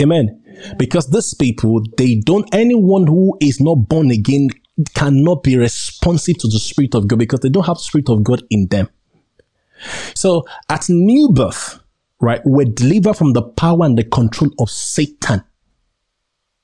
Amen. 0.01 0.43
Because 0.77 1.10
these 1.10 1.34
people, 1.34 1.82
they 1.97 2.15
don't, 2.15 2.47
anyone 2.54 3.08
who 3.08 3.38
is 3.41 3.60
not 3.60 3.75
born 3.88 4.12
again 4.12 4.49
cannot 4.95 5.43
be 5.43 5.58
responsive 5.58 6.38
to 6.39 6.47
the 6.47 6.60
Spirit 6.60 6.95
of 6.95 7.08
God 7.08 7.19
because 7.19 7.41
they 7.41 7.49
don't 7.49 7.65
have 7.65 7.77
the 7.77 7.84
Spirit 7.84 8.10
of 8.10 8.23
God 8.23 8.43
in 8.49 8.67
them. 8.67 8.89
So 10.15 10.45
at 10.69 10.89
new 10.89 11.30
birth, 11.30 11.80
right, 12.19 12.41
we're 12.45 12.65
delivered 12.65 13.15
from 13.15 13.34
the 13.34 13.41
power 13.41 13.86
and 13.86 13.97
the 13.97 14.04
control 14.04 14.51
of 14.60 14.69
Satan. 14.69 15.43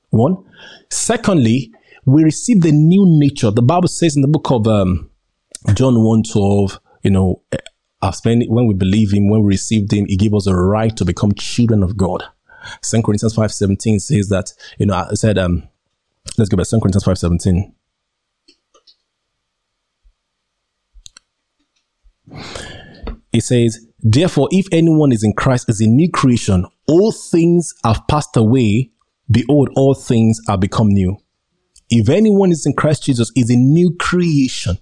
One. 0.09 0.43
Secondly, 0.89 1.71
we 2.07 2.23
receive 2.23 2.61
the 2.61 2.71
new 2.71 3.05
nature. 3.05 3.51
The 3.51 3.61
Bible 3.61 3.89
says 3.89 4.15
in 4.15 4.21
the 4.21 4.29
book 4.29 4.49
of 4.49 4.65
um, 4.65 5.09
John 5.73 6.01
1 6.03 6.23
12, 6.23 6.79
you 7.03 7.11
know, 7.11 7.41
when 8.01 8.65
we 8.65 8.73
believe 8.73 9.11
him, 9.11 9.29
when 9.29 9.41
we 9.41 9.47
received 9.47 9.91
him, 9.91 10.05
he 10.05 10.15
gave 10.15 10.33
us 10.33 10.47
a 10.47 10.55
right 10.55 10.95
to 10.95 11.03
become 11.03 11.33
children 11.33 11.83
of 11.83 11.97
God. 11.97 12.23
St. 12.81 13.03
Corinthians 13.03 13.35
5 13.35 13.51
17 13.51 13.99
says 13.99 14.29
that, 14.29 14.53
you 14.79 14.85
know, 14.85 14.93
I 14.93 15.15
said, 15.15 15.37
um, 15.37 15.67
let's 16.37 16.49
go 16.49 16.55
back, 16.55 16.65
St. 16.65 16.81
Corinthians 16.81 17.03
5 17.03 17.17
17. 17.17 17.75
It 23.33 23.41
says, 23.41 23.85
Therefore, 23.99 24.47
if 24.51 24.67
anyone 24.71 25.11
is 25.11 25.25
in 25.25 25.33
Christ 25.33 25.69
is 25.69 25.81
a 25.81 25.87
new 25.87 26.09
creation, 26.09 26.65
all 26.87 27.11
things 27.11 27.73
have 27.83 28.07
passed 28.07 28.37
away. 28.37 28.91
Behold, 29.29 29.69
all 29.75 29.93
things 29.93 30.39
are 30.47 30.57
become 30.57 30.87
new. 30.87 31.17
If 31.89 32.09
anyone 32.09 32.51
is 32.51 32.65
in 32.65 32.73
Christ 32.73 33.03
Jesus 33.03 33.31
is 33.35 33.49
a 33.49 33.55
new 33.55 33.95
creation. 33.97 34.77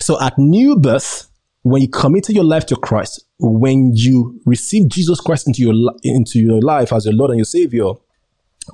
So 0.00 0.20
at 0.20 0.38
new 0.38 0.76
birth, 0.76 1.28
when 1.62 1.82
you 1.82 1.88
committed 1.88 2.34
your 2.34 2.44
life 2.44 2.66
to 2.66 2.76
Christ, 2.76 3.24
when 3.38 3.92
you 3.94 4.40
receive 4.46 4.88
Jesus 4.88 5.20
Christ 5.20 5.46
into 5.46 5.62
your 5.62 5.92
into 6.02 6.40
your 6.40 6.60
life 6.60 6.92
as 6.92 7.04
your 7.04 7.14
Lord 7.14 7.30
and 7.30 7.38
your 7.38 7.44
Savior, 7.44 7.92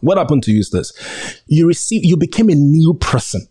what 0.01 0.19
happened 0.19 0.43
to 0.45 0.53
you 0.53 0.61
is 0.61 0.71
this: 0.71 0.93
you 1.47 1.67
receive, 1.67 2.05
you 2.05 2.17
became 2.17 2.49
a 2.49 2.55
new 2.55 2.95
person. 2.95 3.47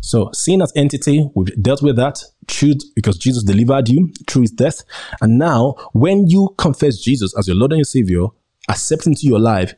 So 0.00 0.30
sin 0.32 0.62
as 0.62 0.72
entity, 0.74 1.30
we've 1.34 1.62
dealt 1.62 1.80
with 1.80 1.96
that. 1.96 2.22
Truth, 2.48 2.82
because 2.96 3.18
Jesus 3.18 3.44
delivered 3.44 3.88
you 3.88 4.12
through 4.26 4.42
his 4.42 4.50
death. 4.50 4.82
And 5.20 5.38
now, 5.38 5.76
when 5.92 6.26
you 6.26 6.54
confess 6.58 6.98
Jesus 6.98 7.36
as 7.38 7.46
your 7.46 7.56
Lord 7.56 7.70
and 7.72 7.78
your 7.78 7.84
Savior, 7.84 8.26
accept 8.68 9.06
into 9.06 9.26
your 9.26 9.38
life, 9.38 9.74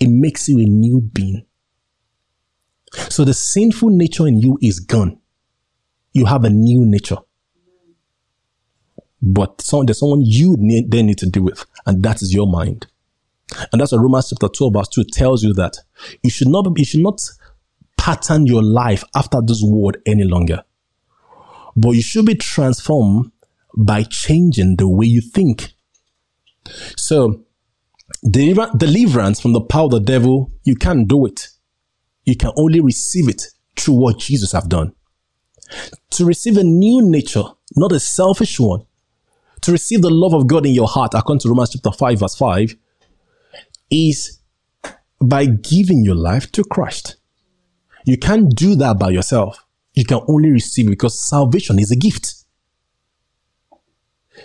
it 0.00 0.08
makes 0.08 0.48
you 0.48 0.58
a 0.58 0.64
new 0.64 1.00
being. 1.00 1.46
So 3.20 3.24
the 3.26 3.34
sinful 3.34 3.90
nature 3.90 4.26
in 4.26 4.38
you 4.38 4.56
is 4.62 4.80
gone. 4.80 5.18
You 6.14 6.24
have 6.24 6.44
a 6.44 6.48
new 6.48 6.86
nature. 6.86 7.18
But 9.20 9.60
some, 9.60 9.84
there's 9.84 9.98
someone 9.98 10.22
you 10.24 10.56
need, 10.58 10.90
then 10.90 11.04
need 11.04 11.18
to 11.18 11.26
deal 11.26 11.42
with, 11.42 11.66
and 11.84 12.02
that 12.02 12.22
is 12.22 12.32
your 12.32 12.46
mind. 12.46 12.86
And 13.70 13.78
that's 13.78 13.92
what 13.92 14.00
Romans 14.00 14.30
chapter 14.30 14.48
12 14.48 14.72
verse 14.72 14.88
2 14.88 15.04
tells 15.04 15.44
you 15.44 15.52
that 15.52 15.76
you 16.22 16.30
should 16.30 16.48
not, 16.48 16.66
you 16.78 16.84
should 16.86 17.02
not 17.02 17.20
pattern 17.98 18.46
your 18.46 18.62
life 18.62 19.04
after 19.14 19.42
this 19.42 19.60
word 19.62 20.00
any 20.06 20.24
longer. 20.24 20.64
But 21.76 21.90
you 21.90 22.02
should 22.02 22.24
be 22.24 22.36
transformed 22.36 23.32
by 23.76 24.04
changing 24.04 24.76
the 24.76 24.88
way 24.88 25.04
you 25.04 25.20
think. 25.20 25.74
So, 26.96 27.44
deliver- 28.24 28.70
deliverance 28.74 29.42
from 29.42 29.52
the 29.52 29.60
power 29.60 29.84
of 29.84 29.90
the 29.90 30.00
devil, 30.00 30.50
you 30.64 30.74
can't 30.74 31.06
do 31.06 31.26
it. 31.26 31.50
You 32.30 32.36
can 32.36 32.52
only 32.56 32.80
receive 32.80 33.28
it 33.28 33.42
through 33.76 33.94
what 33.94 34.18
Jesus 34.18 34.52
have 34.52 34.68
done. 34.68 34.94
To 36.10 36.24
receive 36.24 36.56
a 36.56 36.62
new 36.62 37.02
nature, 37.02 37.42
not 37.74 37.90
a 37.90 37.98
selfish 37.98 38.60
one, 38.60 38.86
to 39.62 39.72
receive 39.72 40.00
the 40.00 40.10
love 40.10 40.32
of 40.32 40.46
God 40.46 40.64
in 40.64 40.72
your 40.72 40.86
heart, 40.86 41.12
according 41.14 41.40
to 41.40 41.48
Romans 41.48 41.70
chapter 41.70 41.90
5, 41.90 42.20
verse 42.20 42.36
5, 42.36 42.76
is 43.90 44.38
by 45.20 45.46
giving 45.46 46.04
your 46.04 46.14
life 46.14 46.52
to 46.52 46.62
Christ. 46.62 47.16
You 48.04 48.16
can't 48.16 48.54
do 48.54 48.76
that 48.76 49.00
by 49.00 49.10
yourself. 49.10 49.64
You 49.94 50.04
can 50.04 50.20
only 50.28 50.50
receive 50.50 50.88
because 50.88 51.20
salvation 51.20 51.80
is 51.80 51.90
a 51.90 51.96
gift. 51.96 52.36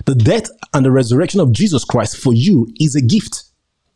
The 0.06 0.16
death 0.16 0.50
and 0.74 0.84
the 0.84 0.92
resurrection 0.92 1.40
of 1.40 1.52
Jesus 1.52 1.86
Christ 1.86 2.18
for 2.18 2.34
you 2.34 2.68
is 2.80 2.96
a 2.96 3.02
gift. 3.02 3.44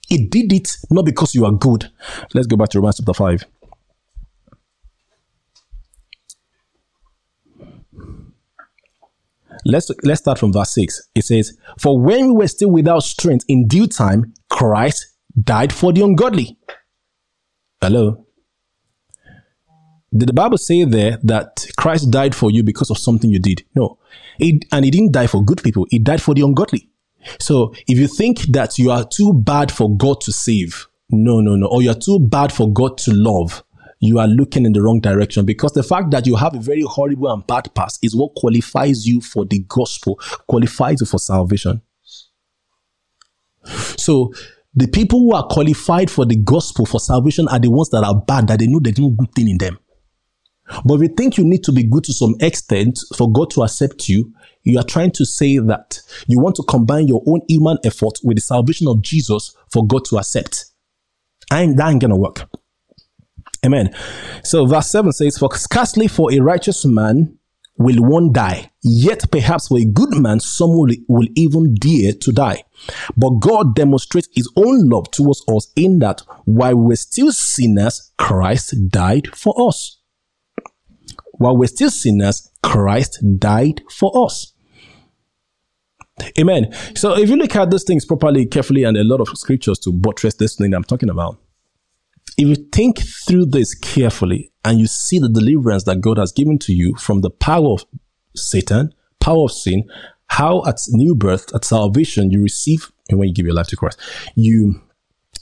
He 0.08 0.28
did 0.28 0.54
it 0.54 0.78
not 0.92 1.06
because 1.06 1.34
you 1.34 1.44
are 1.46 1.52
good. 1.52 1.92
Let's 2.36 2.46
go 2.46 2.56
back 2.56 2.70
to 2.70 2.80
Romans 2.80 2.98
chapter 2.98 3.16
5. 3.16 3.46
Let's 9.66 9.92
let's 10.04 10.22
start 10.22 10.40
from 10.40 10.54
verse 10.54 10.74
6. 10.74 11.10
It 11.16 11.26
says, 11.26 11.58
For 11.78 12.00
when 12.00 12.28
we 12.28 12.34
were 12.34 12.48
still 12.48 12.72
without 12.72 13.04
strength, 13.04 13.46
in 13.48 13.68
due 13.68 13.88
time, 13.88 14.34
Christ 14.50 15.08
died 15.42 15.74
for 15.74 15.94
the 15.94 16.02
ungodly. 16.02 16.58
Hello. 17.82 18.26
Did 20.16 20.30
the 20.30 20.34
Bible 20.34 20.58
say 20.58 20.86
there 20.86 21.20
that 21.24 21.66
Christ 21.78 22.10
died 22.10 22.34
for 22.34 22.50
you 22.50 22.64
because 22.64 22.90
of 22.90 22.98
something 22.98 23.30
you 23.30 23.40
did? 23.40 23.64
No. 23.76 24.00
It, 24.40 24.66
and 24.72 24.84
he 24.84 24.92
didn't 24.92 25.12
die 25.12 25.28
for 25.28 25.44
good 25.44 25.62
people. 25.62 25.86
He 25.90 26.00
died 26.00 26.22
for 26.22 26.34
the 26.34 26.42
ungodly. 26.42 26.90
So 27.40 27.74
if 27.88 28.00
you 28.00 28.08
think 28.08 28.40
that 28.54 28.80
you 28.80 28.92
are 28.92 29.06
too 29.08 29.34
bad 29.34 29.72
for 29.72 29.96
God 29.96 30.22
to 30.22 30.32
save, 30.32 30.88
no, 31.12 31.42
no, 31.42 31.56
no, 31.56 31.68
or 31.68 31.82
you're 31.82 31.94
too 31.94 32.20
bad 32.20 32.52
for 32.52 32.72
God 32.72 32.98
to 33.00 33.14
love, 33.14 33.64
you 34.00 34.20
are 34.20 34.28
looking 34.28 34.66
in 34.66 34.74
the 34.74 34.82
wrong 34.82 35.00
direction 35.00 35.46
because 35.46 35.74
the 35.74 35.84
fact 35.84 36.12
that 36.12 36.26
you 36.26 36.36
have 36.36 36.56
a 36.56 36.60
very 36.60 36.84
horrible 36.84 37.32
and 37.32 37.46
bad 37.46 37.74
past 37.76 38.00
is 38.02 38.16
what 38.16 38.34
qualifies 38.36 39.06
you 39.06 39.22
for 39.22 39.46
the 39.46 39.60
gospel, 39.68 40.20
qualifies 40.48 41.02
you 41.02 41.06
for 41.06 41.20
salvation. 41.20 41.82
So 43.98 44.34
the 44.74 44.88
people 44.88 45.20
who 45.20 45.34
are 45.34 45.46
qualified 45.48 46.10
for 46.10 46.26
the 46.26 46.38
gospel 46.38 46.86
for 46.86 47.00
salvation 47.00 47.48
are 47.50 47.60
the 47.60 47.70
ones 47.70 47.90
that 47.90 48.04
are 48.04 48.16
bad, 48.16 48.48
that 48.48 48.60
they 48.60 48.68
know 48.68 48.80
there's 48.80 49.00
no 49.00 49.10
good 49.10 49.34
thing 49.34 49.50
in 49.50 49.58
them. 49.58 49.80
But 50.86 51.00
you 51.00 51.08
think 51.10 51.38
you 51.38 51.44
need 51.44 51.64
to 51.64 51.72
be 51.72 51.84
good 51.84 52.04
to 52.06 52.14
some 52.14 52.36
extent 52.40 53.00
for 53.16 53.32
God 53.32 53.50
to 53.52 53.64
accept 53.64 54.08
you, 54.08 54.34
you 54.64 54.78
are 54.78 54.84
trying 54.84 55.12
to 55.12 55.26
say 55.26 55.58
that 55.58 56.00
you 56.28 56.40
want 56.40 56.56
to 56.58 56.64
combine 56.64 57.08
your 57.08 57.24
own 57.26 57.42
human 57.48 57.78
effort 57.84 58.20
with 58.24 58.38
the 58.38 58.42
salvation 58.42 58.88
of 58.88 59.02
Jesus 59.02 59.56
for 59.72 59.86
God 59.86 60.06
to 60.06 60.18
accept. 60.18 60.66
I 61.52 61.64
ain't, 61.64 61.78
that 61.78 61.90
ain't 61.90 62.02
gonna 62.02 62.18
work. 62.18 62.49
Amen. 63.66 63.94
So 64.44 64.66
verse 64.66 64.88
7 64.88 65.12
says, 65.12 65.38
For 65.38 65.54
scarcely 65.56 66.08
for 66.08 66.32
a 66.32 66.40
righteous 66.40 66.86
man 66.86 67.38
will 67.78 68.04
one 68.04 68.32
die, 68.32 68.72
yet 68.84 69.32
perhaps 69.32 69.70
for 69.70 69.80
a 69.80 69.86
good 69.86 70.14
man 70.14 70.40
some 70.40 70.72
will, 70.72 70.94
will 71.08 71.28
even 71.36 71.76
dare 71.76 72.14
to 72.14 72.32
die. 72.32 72.64
But 73.18 73.40
God 73.40 73.76
demonstrates 73.76 74.28
his 74.34 74.52
own 74.56 74.90
love 74.90 75.12
towards 75.12 75.44
us 75.48 75.72
in 75.76 76.00
that 76.00 76.22
while 76.46 76.76
we 76.76 76.88
were 76.88 76.96
still 76.96 77.32
sinners, 77.32 78.12
Christ 78.18 78.76
died 78.90 79.28
for 79.36 79.54
us. 79.68 79.98
While 81.34 81.56
we're 81.56 81.68
still 81.68 81.90
sinners, 81.90 82.52
Christ 82.62 83.24
died 83.40 83.82
for 83.90 84.26
us. 84.26 84.54
Amen. 86.38 86.74
So 86.96 87.18
if 87.18 87.30
you 87.30 87.38
look 87.38 87.56
at 87.56 87.72
these 87.72 87.84
things 87.84 88.06
properly, 88.06 88.46
carefully, 88.46 88.84
and 88.84 88.98
a 88.98 89.06
lot 89.06 89.22
of 89.22 89.30
scriptures 89.38 89.80
to 89.80 89.94
buttress 89.94 90.34
this 90.34 90.56
thing 90.56 90.74
I'm 90.74 90.84
talking 90.84 91.10
about, 91.10 91.38
if 92.40 92.48
you 92.48 92.56
think 92.56 93.00
through 93.28 93.48
this 93.48 93.76
carefully 93.76 94.54
and 94.64 94.80
you 94.80 94.88
see 94.88 95.20
the 95.20 95.28
deliverance 95.28 95.84
that 95.84 96.00
God 96.00 96.18
has 96.18 96.32
given 96.32 96.58
to 96.60 96.72
you 96.72 96.96
from 96.96 97.20
the 97.20 97.30
power 97.30 97.74
of 97.74 97.86
Satan, 98.34 98.94
power 99.20 99.44
of 99.44 99.52
sin, 99.52 99.84
how 100.28 100.64
at 100.66 100.78
new 100.88 101.16
birth, 101.16 101.54
at 101.54 101.66
salvation, 101.66 102.32
you 102.32 102.42
receive, 102.42 102.94
when 103.10 103.28
you 103.28 103.34
give 103.34 103.46
your 103.46 103.56
life 103.56 103.68
to 103.68 103.76
Christ, 103.76 104.00
you 104.36 104.82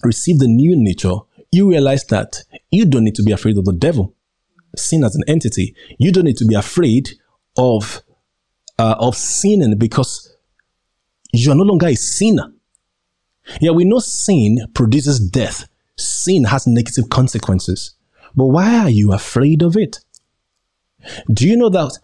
receive 0.03 0.39
the 0.39 0.47
new 0.47 0.75
nature, 0.75 1.17
you 1.51 1.69
realize 1.69 2.03
that 2.05 2.43
you 2.71 2.83
don't 2.83 3.03
need 3.03 3.15
to 3.15 3.23
be 3.23 3.31
afraid 3.31 3.59
of 3.59 3.65
the 3.65 3.73
devil, 3.73 4.15
sin 4.75 5.03
as 5.03 5.15
an 5.15 5.23
entity. 5.27 5.75
You 5.99 6.11
don't 6.11 6.25
need 6.25 6.37
to 6.37 6.45
be 6.45 6.55
afraid 6.55 7.11
of 7.57 8.01
uh, 8.79 8.95
of 8.97 9.15
sinning 9.15 9.77
because 9.77 10.35
you 11.31 11.51
are 11.51 11.55
no 11.55 11.63
longer 11.63 11.87
a 11.87 11.95
sinner. 11.95 12.51
Yeah, 13.61 13.71
we 13.71 13.85
know 13.85 13.99
sin 13.99 14.57
produces 14.73 15.19
death 15.19 15.67
sin 15.97 16.45
has 16.45 16.67
negative 16.67 17.09
consequences. 17.09 17.95
But 18.35 18.47
why 18.47 18.77
are 18.79 18.89
you 18.89 19.13
afraid 19.13 19.61
of 19.61 19.75
it? 19.75 19.99
Do 21.31 21.47
you 21.47 21.57
know 21.57 21.69
that 21.69 21.97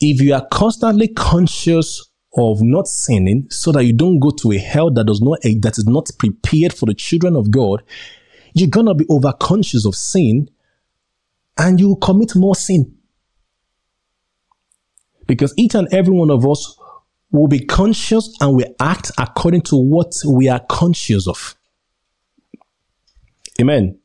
if 0.00 0.20
you 0.20 0.34
are 0.34 0.46
constantly 0.50 1.08
conscious 1.08 2.08
of 2.36 2.62
not 2.62 2.86
sinning 2.86 3.46
so 3.50 3.72
that 3.72 3.84
you 3.84 3.92
don't 3.92 4.18
go 4.18 4.30
to 4.30 4.52
a 4.52 4.58
hell 4.58 4.90
that 4.90 5.06
does 5.06 5.20
not 5.20 5.38
eh, 5.44 5.54
that 5.60 5.76
is 5.76 5.86
not 5.86 6.10
prepared 6.18 6.72
for 6.72 6.86
the 6.86 6.94
children 6.94 7.36
of 7.36 7.50
God, 7.50 7.82
you're 8.54 8.68
gonna 8.68 8.94
be 8.94 9.06
over 9.08 9.32
conscious 9.32 9.84
of 9.84 9.94
sin 9.94 10.48
and 11.58 11.78
you 11.78 11.88
will 11.88 11.96
commit 11.96 12.34
more 12.34 12.56
sin. 12.56 12.96
Because 15.26 15.54
each 15.56 15.74
and 15.74 15.88
every 15.92 16.12
one 16.12 16.30
of 16.30 16.46
us 16.46 16.76
will 17.30 17.48
be 17.48 17.60
conscious 17.60 18.34
and 18.40 18.54
we 18.54 18.64
act 18.80 19.10
according 19.18 19.62
to 19.62 19.76
what 19.76 20.14
we 20.26 20.48
are 20.48 20.60
conscious 20.68 21.26
of. 21.26 21.54
Amen. 23.60 23.98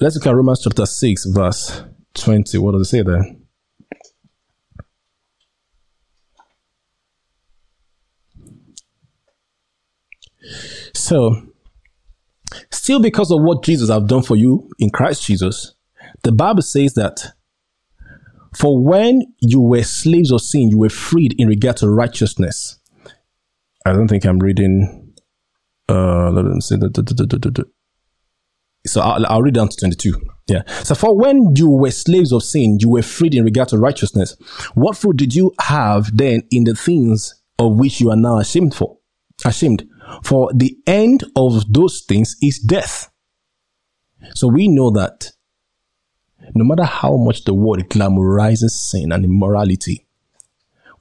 Let's 0.00 0.14
look 0.14 0.26
at 0.26 0.34
Romans 0.34 0.62
chapter 0.62 0.86
6, 0.86 1.24
verse 1.26 1.82
20. 2.14 2.58
What 2.58 2.72
does 2.72 2.82
it 2.82 2.84
say 2.84 3.02
there? 3.02 3.24
So, 10.94 11.42
still 12.70 13.00
because 13.00 13.30
of 13.30 13.42
what 13.42 13.64
Jesus 13.64 13.90
have 13.90 14.06
done 14.06 14.22
for 14.22 14.36
you 14.36 14.70
in 14.78 14.90
Christ 14.90 15.24
Jesus, 15.24 15.74
the 16.22 16.32
Bible 16.32 16.62
says 16.62 16.94
that 16.94 17.32
for 18.56 18.82
when 18.82 19.22
you 19.40 19.60
were 19.60 19.82
slaves 19.82 20.32
of 20.32 20.40
sin, 20.40 20.68
you 20.68 20.78
were 20.78 20.88
freed 20.88 21.34
in 21.38 21.48
regard 21.48 21.76
to 21.78 21.88
righteousness. 21.88 22.78
I 23.84 23.92
don't 23.92 24.08
think 24.08 24.24
I'm 24.24 24.38
reading 24.38 24.97
uh, 25.88 26.30
let 26.30 26.44
me 26.44 26.60
see. 26.60 26.76
So 28.86 29.00
I'll, 29.00 29.26
I'll 29.26 29.42
read 29.42 29.54
down 29.54 29.68
to 29.68 29.76
22. 29.76 30.14
Yeah. 30.46 30.62
So 30.82 30.94
for 30.94 31.16
when 31.16 31.54
you 31.56 31.68
were 31.70 31.90
slaves 31.90 32.32
of 32.32 32.42
sin, 32.42 32.78
you 32.80 32.88
were 32.88 33.02
freed 33.02 33.34
in 33.34 33.44
regard 33.44 33.68
to 33.68 33.78
righteousness. 33.78 34.36
What 34.74 34.96
fruit 34.96 35.16
did 35.16 35.34
you 35.34 35.52
have 35.60 36.16
then 36.16 36.42
in 36.50 36.64
the 36.64 36.74
things 36.74 37.42
of 37.58 37.78
which 37.78 38.00
you 38.00 38.10
are 38.10 38.16
now 38.16 38.38
ashamed 38.38 38.74
for? 38.74 38.98
Ashamed. 39.44 39.86
For 40.22 40.50
the 40.54 40.76
end 40.86 41.24
of 41.36 41.70
those 41.72 42.02
things 42.02 42.36
is 42.42 42.58
death. 42.58 43.10
So 44.34 44.48
we 44.48 44.68
know 44.68 44.90
that 44.90 45.32
no 46.54 46.64
matter 46.64 46.84
how 46.84 47.16
much 47.16 47.44
the 47.44 47.54
world 47.54 47.88
glamorizes 47.88 48.70
sin 48.70 49.12
and 49.12 49.24
immorality, 49.24 50.06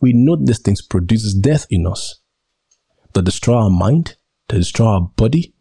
we 0.01 0.13
know 0.13 0.35
these 0.35 0.59
things 0.59 0.81
produces 0.81 1.33
death 1.33 1.65
in 1.69 1.87
us 1.87 2.19
that 3.13 3.23
destroy 3.23 3.55
our 3.55 3.69
mind, 3.69 4.16
they 4.49 4.57
destroy 4.57 4.87
our 4.87 5.01
body. 5.01 5.53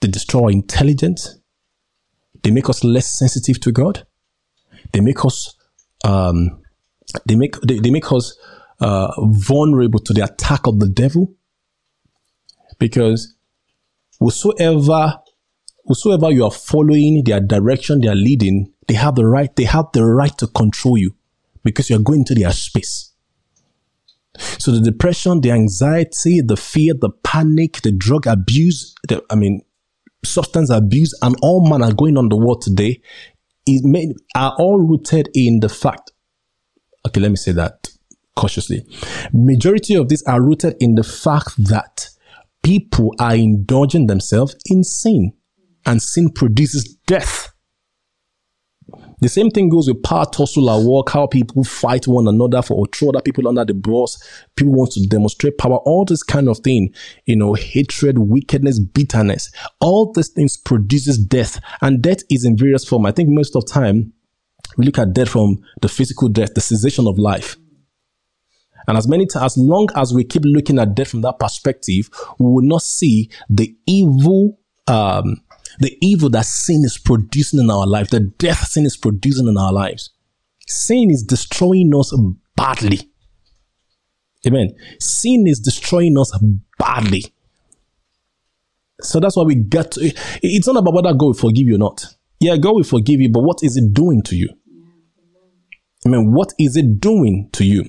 They 0.00 0.08
destroy 0.08 0.44
our 0.44 0.50
intelligence. 0.50 1.38
They 2.42 2.50
make 2.50 2.68
us 2.68 2.84
less 2.84 3.18
sensitive 3.18 3.60
to 3.60 3.72
God. 3.72 4.06
They 4.92 5.00
make 5.00 5.24
us, 5.24 5.54
um, 6.04 6.62
they 7.26 7.36
make, 7.36 7.60
they, 7.62 7.78
they 7.78 7.90
make 7.90 8.12
us, 8.12 8.36
uh, 8.80 9.12
vulnerable 9.18 10.00
to 10.00 10.12
the 10.12 10.24
attack 10.24 10.66
of 10.66 10.78
the 10.78 10.88
devil. 10.88 11.34
Because 12.78 13.34
whosoever, 14.20 15.20
whosoever 15.84 16.30
you 16.30 16.44
are 16.44 16.50
following, 16.50 17.22
their 17.24 17.40
direction, 17.40 18.00
they 18.00 18.08
are 18.08 18.14
leading, 18.14 18.72
they 18.88 18.94
have 18.94 19.14
the 19.14 19.26
right, 19.26 19.54
they 19.56 19.64
have 19.64 19.86
the 19.92 20.04
right 20.04 20.36
to 20.38 20.46
control 20.48 20.98
you 20.98 21.14
because 21.62 21.88
you 21.88 21.96
are 21.96 22.02
going 22.02 22.24
to 22.26 22.34
their 22.34 22.52
space. 22.52 23.13
So 24.38 24.72
the 24.72 24.80
depression, 24.80 25.40
the 25.40 25.50
anxiety, 25.50 26.40
the 26.40 26.56
fear, 26.56 26.94
the 26.98 27.10
panic, 27.22 27.82
the 27.82 27.92
drug 27.92 28.26
abuse, 28.26 28.94
the, 29.08 29.22
I 29.30 29.34
mean, 29.36 29.60
substance 30.24 30.70
abuse 30.70 31.12
and 31.22 31.36
all 31.42 31.68
manner 31.68 31.92
going 31.92 32.16
on 32.16 32.28
the 32.28 32.36
world 32.36 32.62
today 32.62 33.00
is 33.66 33.84
made, 33.84 34.14
are 34.34 34.54
all 34.58 34.78
rooted 34.78 35.28
in 35.34 35.60
the 35.60 35.68
fact. 35.68 36.12
Okay, 37.06 37.20
let 37.20 37.30
me 37.30 37.36
say 37.36 37.52
that 37.52 37.88
cautiously. 38.36 38.84
Majority 39.32 39.94
of 39.94 40.08
these 40.08 40.22
are 40.24 40.42
rooted 40.42 40.74
in 40.80 40.94
the 40.94 41.04
fact 41.04 41.52
that 41.58 42.08
people 42.62 43.14
are 43.18 43.34
indulging 43.34 44.06
themselves 44.06 44.56
in 44.66 44.82
sin 44.82 45.32
and 45.86 46.02
sin 46.02 46.30
produces 46.30 46.96
death. 47.06 47.53
The 49.24 49.30
same 49.30 49.50
thing 49.50 49.70
goes 49.70 49.88
with 49.88 50.02
power 50.02 50.26
tussle 50.26 50.70
at 50.70 50.86
work, 50.86 51.08
how 51.08 51.26
people 51.26 51.64
fight 51.64 52.06
one 52.06 52.28
another 52.28 52.60
for 52.60 52.74
or 52.74 52.86
throw 52.88 53.08
other 53.08 53.22
people 53.22 53.48
under 53.48 53.64
the 53.64 53.72
bus. 53.72 54.22
People 54.54 54.74
want 54.74 54.92
to 54.92 55.06
demonstrate 55.06 55.56
power, 55.56 55.78
all 55.78 56.04
this 56.04 56.22
kind 56.22 56.46
of 56.46 56.58
thing, 56.58 56.92
you 57.24 57.34
know, 57.34 57.54
hatred, 57.54 58.18
wickedness, 58.18 58.78
bitterness. 58.78 59.50
All 59.80 60.12
these 60.12 60.28
things 60.28 60.58
produces 60.58 61.16
death. 61.16 61.58
And 61.80 62.02
death 62.02 62.18
is 62.28 62.44
in 62.44 62.58
various 62.58 62.86
form. 62.86 63.06
I 63.06 63.12
think 63.12 63.30
most 63.30 63.56
of 63.56 63.64
the 63.64 63.72
time 63.72 64.12
we 64.76 64.84
look 64.84 64.98
at 64.98 65.14
death 65.14 65.30
from 65.30 65.64
the 65.80 65.88
physical 65.88 66.28
death, 66.28 66.52
the 66.52 66.60
cessation 66.60 67.06
of 67.06 67.18
life. 67.18 67.56
And 68.86 68.98
as 68.98 69.08
many 69.08 69.26
as 69.40 69.56
long 69.56 69.88
as 69.96 70.12
we 70.12 70.24
keep 70.24 70.42
looking 70.44 70.78
at 70.78 70.94
death 70.94 71.08
from 71.08 71.22
that 71.22 71.38
perspective, 71.38 72.10
we 72.38 72.44
will 72.44 72.62
not 72.62 72.82
see 72.82 73.30
the 73.48 73.74
evil 73.86 74.58
um, 74.86 75.40
the 75.78 75.96
evil 76.00 76.30
that 76.30 76.46
sin 76.46 76.82
is 76.84 76.98
producing 76.98 77.60
in 77.60 77.70
our 77.70 77.86
life, 77.86 78.10
the 78.10 78.20
death 78.20 78.68
sin 78.68 78.86
is 78.86 78.96
producing 78.96 79.48
in 79.48 79.56
our 79.56 79.72
lives. 79.72 80.10
Sin 80.66 81.10
is 81.10 81.22
destroying 81.22 81.94
us 81.94 82.16
badly. 82.56 83.10
Amen. 84.46 84.74
Sin 85.00 85.46
is 85.46 85.58
destroying 85.58 86.18
us 86.18 86.36
badly. 86.78 87.24
So 89.00 89.20
that's 89.20 89.36
why 89.36 89.42
we 89.42 89.56
get 89.56 89.92
to, 89.92 90.12
it's 90.42 90.66
not 90.66 90.76
about 90.76 90.94
whether 90.94 91.12
God 91.12 91.26
will 91.26 91.34
forgive 91.34 91.66
you 91.66 91.74
or 91.74 91.78
not. 91.78 92.04
Yeah, 92.40 92.56
God 92.56 92.74
will 92.74 92.84
forgive 92.84 93.20
you, 93.20 93.28
but 93.30 93.40
what 93.40 93.58
is 93.62 93.76
it 93.76 93.92
doing 93.92 94.22
to 94.22 94.36
you? 94.36 94.48
Amen. 96.06 96.32
What 96.32 96.52
is 96.58 96.76
it 96.76 97.00
doing 97.00 97.48
to 97.52 97.64
you? 97.64 97.84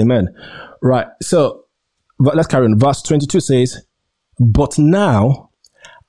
Amen. 0.00 0.28
Right. 0.82 1.06
So 1.22 1.64
let's 2.18 2.48
carry 2.48 2.66
on. 2.66 2.78
Verse 2.78 3.02
22 3.02 3.40
says, 3.40 3.86
But 4.38 4.78
now, 4.78 5.49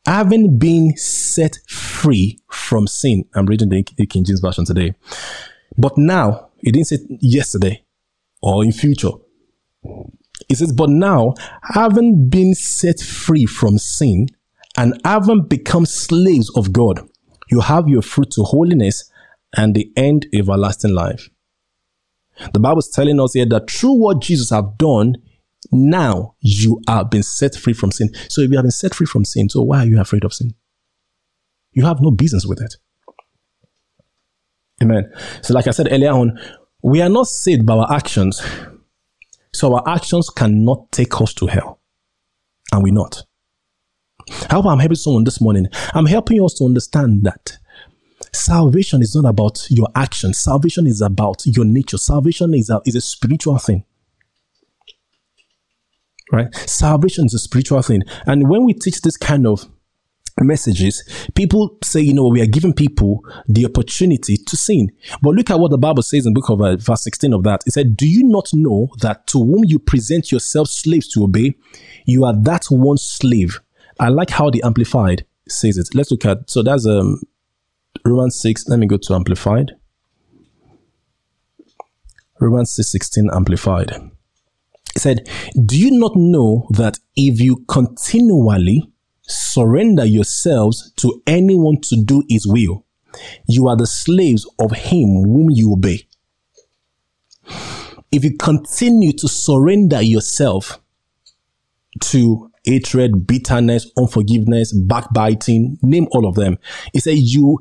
having 0.06 0.58
been 0.58 0.96
set 0.98 1.60
free 1.68 2.40
from 2.50 2.88
sin, 2.88 3.26
I'm 3.36 3.46
reading 3.46 3.70
the 3.70 3.84
King 3.84 4.24
James 4.24 4.40
Version 4.40 4.66
today. 4.66 4.94
But 5.78 5.98
now, 5.98 6.50
he 6.60 6.72
didn't 6.72 6.88
say 6.88 7.00
yesterday 7.20 7.84
or 8.42 8.64
in 8.64 8.72
future. 8.72 9.12
He 10.48 10.56
says, 10.56 10.72
But 10.72 10.90
now, 10.90 11.36
having 11.64 12.30
been 12.30 12.54
set 12.56 13.00
free 13.00 13.46
from 13.46 13.78
sin 13.78 14.28
and 14.78 15.00
having 15.06 15.44
become 15.44 15.86
slaves 15.86 16.52
of 16.56 16.74
God, 16.74 17.08
you 17.50 17.62
have 17.62 17.88
your 17.88 18.02
fruit 18.02 18.32
to 18.32 18.44
holiness 18.44 19.10
and 19.56 19.76
the 19.76 19.92
end 19.96 20.28
everlasting 20.34 20.94
life. 20.94 21.30
The 22.54 22.60
Bible 22.60 22.80
is 22.80 22.90
telling 22.90 23.20
us 23.20 23.34
here 23.34 23.46
that 23.46 23.70
through 23.70 23.94
what 23.94 24.22
Jesus 24.22 24.50
have 24.50 24.78
done, 24.78 25.18
now 25.72 26.36
you 26.40 26.82
are 26.88 27.06
being 27.06 27.24
set 27.24 27.56
free 27.56 27.74
from 27.74 27.92
sin. 27.92 28.10
So 28.30 28.42
if 28.42 28.50
you 28.50 28.58
have 28.58 28.64
been 28.64 28.72
set 28.72 28.96
free 28.96 29.06
from 29.06 29.26
sin, 29.26 29.50
so 29.50 29.62
why 29.62 29.80
are 29.80 29.86
you 29.86 30.00
afraid 30.00 30.24
of 30.24 30.34
sin? 30.34 30.56
You 31.74 31.86
have 31.86 32.02
no 32.02 32.12
business 32.12 32.46
with 32.46 32.62
it. 32.62 32.76
Amen. 34.82 35.12
So 35.42 35.54
like 35.54 35.68
I 35.68 35.72
said 35.72 35.88
earlier 35.92 36.12
on, 36.12 36.40
we 36.82 37.02
are 37.02 37.10
not 37.10 37.28
saved 37.28 37.66
by 37.66 37.76
our 37.76 37.94
actions. 37.94 38.42
So 39.54 39.76
our 39.76 39.88
actions 39.88 40.30
cannot 40.30 40.92
take 40.92 41.22
us 41.22 41.34
to 41.36 41.48
hell. 41.48 41.80
And 42.72 42.84
we're 42.84 42.94
not. 42.94 43.24
Hope 44.50 44.66
I'm 44.66 44.80
helping 44.80 44.96
someone 44.96 45.24
this 45.24 45.42
morning. 45.42 45.68
I'm 45.94 46.06
helping 46.06 46.44
us 46.44 46.54
to 46.56 46.66
understand 46.66 47.24
that 47.24 47.58
salvation 48.34 49.02
is 49.02 49.16
not 49.16 49.30
about 49.30 49.68
your 49.70 49.88
actions. 49.96 50.40
Salvation 50.40 50.88
is 50.88 51.02
about 51.02 51.46
your 51.46 51.66
nature. 51.66 51.98
Salvation 51.98 52.54
is 52.54 52.70
a, 52.70 52.82
is 52.86 52.96
a 52.96 53.02
spiritual 53.02 53.58
thing. 53.58 53.84
Right? 56.32 56.54
Salvation 56.56 57.26
is 57.26 57.34
a 57.34 57.40
spiritual 57.40 57.82
thing. 57.82 58.04
And 58.26 58.50
when 58.50 58.66
we 58.66 58.74
teach 58.74 59.02
this 59.02 59.18
kind 59.18 59.46
of 59.46 59.70
messages, 60.40 61.04
people 61.36 61.78
say, 61.84 62.00
you 62.00 62.14
know, 62.14 62.28
we 62.28 62.42
are 62.42 62.48
giving 62.48 62.74
people 62.74 63.22
the 63.48 63.66
opportunity 63.66 64.38
to 64.38 64.58
sin. 64.58 64.92
But 65.22 65.36
look 65.36 65.50
at 65.50 65.60
what 65.60 65.72
the 65.72 65.78
Bible 65.78 66.04
says 66.04 66.26
in 66.26 66.34
book 66.34 66.50
of 66.50 66.62
uh, 66.62 66.78
verse 66.78 67.04
16 67.04 67.34
of 67.34 67.44
that. 67.44 67.62
It 67.66 67.74
said, 67.74 67.98
do 67.98 68.08
you 68.08 68.24
not 68.24 68.50
know 68.54 68.90
that 69.02 69.28
to 69.28 69.40
whom 69.40 69.64
you 69.66 69.78
present 69.80 70.32
yourselves 70.32 70.72
slaves 70.72 71.10
to 71.10 71.24
obey, 71.24 71.56
you 72.06 72.24
are 72.24 72.36
that 72.44 72.66
one 72.66 72.98
slave? 72.98 73.60
I 74.00 74.10
like 74.10 74.30
how 74.30 74.50
the 74.50 74.64
Amplified 74.64 75.26
says 75.48 75.78
it. 75.78 75.90
Let's 75.94 76.12
look 76.12 76.26
at, 76.26 76.50
so 76.50 76.64
that's 76.64 76.86
um, 76.86 77.22
Romans 78.06 78.40
6. 78.40 78.68
Let 78.70 78.80
me 78.80 78.88
go 78.88 78.98
to 78.98 79.14
Amplified. 79.14 79.74
Romans 82.40 82.72
6, 82.72 82.92
16 82.92 83.30
Amplified. 83.32 84.12
It 84.96 85.00
said, 85.00 85.30
do 85.66 85.80
you 85.80 85.92
not 85.92 86.16
know 86.16 86.68
that 86.72 87.00
if 87.16 87.40
you 87.40 87.64
continually 87.68 88.92
surrender 89.32 90.06
yourselves 90.06 90.92
to 90.98 91.22
anyone 91.26 91.80
to 91.82 92.02
do 92.04 92.24
his 92.30 92.46
will. 92.46 92.86
You 93.48 93.68
are 93.68 93.76
the 93.76 93.88
slaves 93.88 94.48
of 94.60 94.72
him 94.72 95.24
whom 95.24 95.50
you 95.50 95.74
obey. 95.74 96.08
If 98.12 98.24
you 98.24 98.38
continue 98.38 99.14
to 99.14 99.28
surrender 99.28 100.02
yourself 100.02 100.80
to 102.02 102.52
hatred, 102.66 103.26
bitterness, 103.26 103.90
unforgiveness, 103.98 104.74
backbiting, 104.74 105.78
name 105.82 106.08
all 106.12 106.28
of 106.28 106.36
them. 106.36 106.58
He 106.94 107.00
said 107.00 107.18
you 107.18 107.60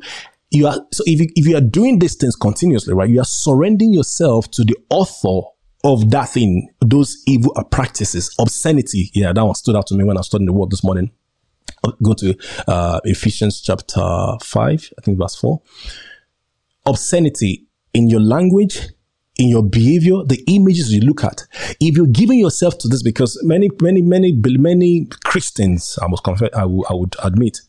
you 0.50 0.66
are 0.66 0.76
so 0.92 1.04
if 1.06 1.20
you, 1.20 1.28
if 1.36 1.46
you 1.46 1.56
are 1.56 1.60
doing 1.60 2.00
these 2.00 2.16
things 2.16 2.34
continuously, 2.34 2.92
right, 2.94 3.08
you 3.08 3.20
are 3.20 3.24
surrendering 3.24 3.92
yourself 3.92 4.50
to 4.52 4.64
the 4.64 4.76
author 4.90 5.48
of 5.82 6.10
that 6.10 6.28
thing, 6.28 6.68
those 6.80 7.22
evil 7.26 7.52
practices, 7.70 8.34
obscenity. 8.38 9.10
Yeah, 9.14 9.32
that 9.32 9.44
one 9.44 9.54
stood 9.54 9.76
out 9.76 9.86
to 9.88 9.94
me 9.94 10.04
when 10.04 10.16
I 10.16 10.20
was 10.20 10.26
studying 10.26 10.46
the 10.46 10.52
word 10.52 10.70
this 10.70 10.84
morning 10.84 11.10
go 12.02 12.14
to 12.14 12.36
uh, 12.68 13.00
Ephesians 13.04 13.60
chapter 13.60 14.00
5, 14.42 14.92
I 14.98 15.00
think 15.02 15.18
verse 15.18 15.36
4. 15.36 15.60
Obscenity 16.86 17.66
in 17.94 18.08
your 18.08 18.20
language, 18.20 18.88
in 19.36 19.48
your 19.48 19.62
behavior, 19.62 20.22
the 20.24 20.42
images 20.48 20.92
you 20.92 21.00
look 21.00 21.24
at. 21.24 21.42
If 21.80 21.96
you're 21.96 22.06
giving 22.06 22.38
yourself 22.38 22.78
to 22.78 22.88
this, 22.88 23.02
because 23.02 23.38
many, 23.42 23.70
many, 23.80 24.02
many, 24.02 24.32
many 24.32 25.06
Christians, 25.24 25.98
I 26.02 26.08
must 26.08 26.24
confess, 26.24 26.50
I, 26.54 26.62
w- 26.62 26.84
I 26.88 26.94
would 26.94 27.16
admit, 27.22 27.60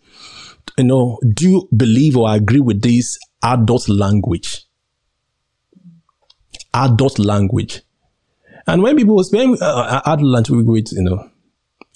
you 0.77 0.83
know, 0.83 1.19
do 1.33 1.49
you 1.49 1.69
believe 1.75 2.17
or 2.17 2.33
agree 2.33 2.59
with 2.59 2.81
this 2.81 3.17
adult 3.43 3.87
language? 3.89 4.65
Adult 6.73 7.19
language. 7.19 7.81
And 8.67 8.81
when 8.83 8.95
people, 8.95 9.23
when 9.31 9.57
uh, 9.61 10.01
adult 10.05 10.27
language, 10.27 10.57
we 10.57 10.63
go 10.63 10.71
with 10.73 10.91
you 10.91 11.03
know, 11.03 11.29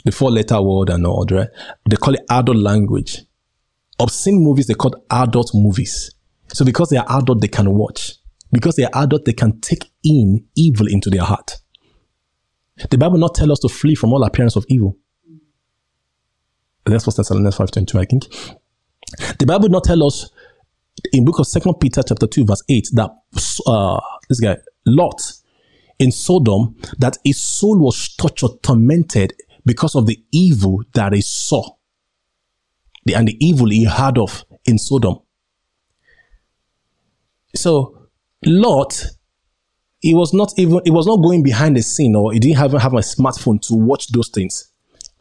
the 0.04 0.12
four 0.12 0.32
letter 0.32 0.62
word 0.62 0.90
and 0.90 1.06
all, 1.06 1.26
right? 1.30 1.50
They 1.90 1.96
call 1.96 2.14
it 2.14 2.26
adult 2.30 2.58
language. 2.58 3.22
Obscene 4.00 4.44
movies, 4.44 4.68
they 4.68 4.74
call 4.74 4.96
adult 5.10 5.52
movies. 5.54 6.14
So 6.54 6.66
because 6.66 6.90
they 6.90 6.98
are 6.98 7.06
adult, 7.10 7.42
they 7.42 7.48
can 7.48 7.72
watch. 7.74 8.14
Because 8.52 8.76
they 8.76 8.84
are 8.84 9.04
adult, 9.04 9.26
they 9.26 9.34
can 9.34 9.60
take 9.62 9.86
in 10.04 10.46
evil 10.56 10.88
into 10.88 11.10
their 11.10 11.24
heart. 11.24 11.58
The 12.90 12.98
Bible 12.98 13.18
not 13.18 13.36
tell 13.36 13.52
us 13.52 13.60
to 13.60 13.70
flee 13.70 13.96
from 13.96 14.14
all 14.14 14.24
appearance 14.24 14.56
of 14.56 14.66
evil. 14.68 14.98
That's 16.86 17.08
what 17.08 17.16
Thessalonians 17.16 17.58
5.22, 17.58 18.00
I 18.00 18.06
think. 18.06 19.38
The 19.40 19.46
Bible 19.46 19.70
not 19.70 19.86
tell 19.86 20.04
us 20.04 20.30
in 21.14 21.26
book 21.26 21.40
of 21.40 21.48
Second 21.48 21.76
Peter 21.80 22.02
chapter 22.04 22.28
2, 22.28 22.46
verse 22.46 22.64
8, 22.70 22.90
that 22.94 23.12
uh, 23.66 24.00
this 24.30 24.40
guy, 24.40 24.58
Lot, 24.86 25.22
in 26.00 26.12
Sodom, 26.12 26.76
that 26.98 27.18
his 27.24 27.42
soul 27.42 27.78
was 27.80 28.16
tortured, 28.16 28.62
tormented 28.62 29.34
because 29.66 29.96
of 29.96 30.06
the 30.06 30.24
evil 30.32 30.82
that 30.94 31.14
he 31.14 31.22
saw 31.22 31.76
and 33.14 33.28
the 33.28 33.46
evil 33.46 33.70
he 33.70 33.84
heard 33.86 34.18
of 34.18 34.44
in 34.66 34.78
Sodom. 34.78 35.20
So 37.56 38.10
Lot, 38.46 39.06
he 40.00 40.14
was 40.14 40.34
not 40.34 40.54
even, 40.58 40.82
he 40.84 40.92
was 40.92 41.08
not 41.08 41.18
going 41.18 41.44
behind 41.44 41.78
the 41.78 41.82
scene 41.82 42.16
or 42.16 42.34
he 42.34 42.40
didn't 42.40 42.58
have, 42.58 42.74
have 42.74 42.94
a 42.94 42.98
smartphone 42.98 43.62
to 43.68 43.76
watch 43.76 44.08
those 44.08 44.30
things. 44.30 44.72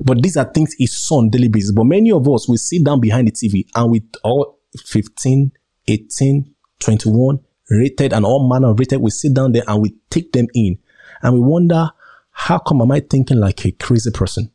But 0.01 0.23
these 0.23 0.37
are 0.37 0.51
things 0.51 0.75
he 0.75 0.87
saw 0.87 1.19
on 1.19 1.31
daily 1.31 1.49
basis. 1.49 1.73
But 1.73 1.85
many 1.85 2.11
of 2.11 2.29
us, 2.29 2.49
we 2.49 2.57
sit 2.57 2.85
down 2.85 3.01
behind 3.01 3.29
the 3.29 3.33
TV 3.33 3.67
and 3.75 3.91
with 3.91 4.11
all 4.23 4.59
15, 4.77 5.53
18, 5.87 6.55
21, 6.81 7.39
rated 7.71 8.13
and 8.13 8.25
all 8.25 8.49
manner 8.49 8.71
of 8.71 8.79
rated, 8.79 9.01
we 9.01 9.11
sit 9.11 9.35
down 9.35 9.53
there 9.53 9.65
and 9.67 9.83
we 9.83 9.95
take 10.11 10.33
them 10.33 10.47
in 10.55 10.79
and 11.23 11.35
we 11.35 11.41
wonder, 11.41 11.91
how 12.31 12.59
come 12.59 12.83
am 12.83 12.93
I 12.93 13.01
thinking 13.01 13.39
like 13.39 13.65
a 13.65 13.73
crazy 13.73 14.11
person? 14.11 14.51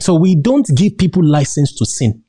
So 0.00 0.14
we 0.14 0.34
don't 0.34 0.68
give 0.74 0.98
people 0.98 1.24
license 1.24 1.74
to 1.76 1.86
sin, 1.86 2.24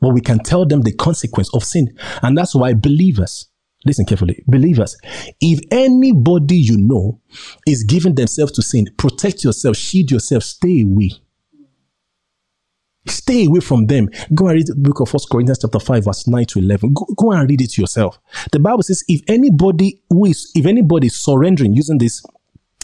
but 0.00 0.12
we 0.14 0.20
can 0.20 0.38
tell 0.40 0.66
them 0.66 0.82
the 0.82 0.92
consequence 0.92 1.54
of 1.54 1.62
sin. 1.62 1.96
And 2.22 2.36
that's 2.36 2.54
why 2.54 2.74
believers, 2.74 3.48
listen 3.84 4.06
carefully, 4.06 4.42
believers, 4.46 4.96
if 5.40 5.60
anybody 5.70 6.56
you 6.56 6.76
know 6.76 7.20
is 7.66 7.84
giving 7.84 8.14
themselves 8.14 8.52
to 8.52 8.62
sin, 8.62 8.86
protect 8.96 9.44
yourself, 9.44 9.76
shield 9.76 10.10
yourself, 10.10 10.42
stay 10.42 10.82
away. 10.82 11.10
Stay 13.06 13.46
away 13.46 13.60
from 13.60 13.86
them. 13.86 14.08
Go 14.34 14.48
and 14.48 14.56
read 14.56 14.66
the 14.66 14.74
book 14.74 15.00
of 15.00 15.10
First 15.10 15.28
Corinthians 15.30 15.58
chapter 15.60 15.80
5, 15.80 16.04
verse 16.04 16.26
9 16.26 16.44
to 16.46 16.58
11. 16.58 16.92
Go, 16.94 17.06
go 17.16 17.32
and 17.32 17.48
read 17.48 17.60
it 17.60 17.76
yourself. 17.76 18.18
The 18.52 18.60
Bible 18.60 18.82
says, 18.82 19.04
if 19.08 19.20
anybody 19.28 20.02
who 20.08 20.26
is, 20.26 20.50
if 20.54 20.66
anybody 20.66 21.08
is 21.08 21.16
surrendering 21.16 21.74
using 21.74 21.98
this 21.98 22.24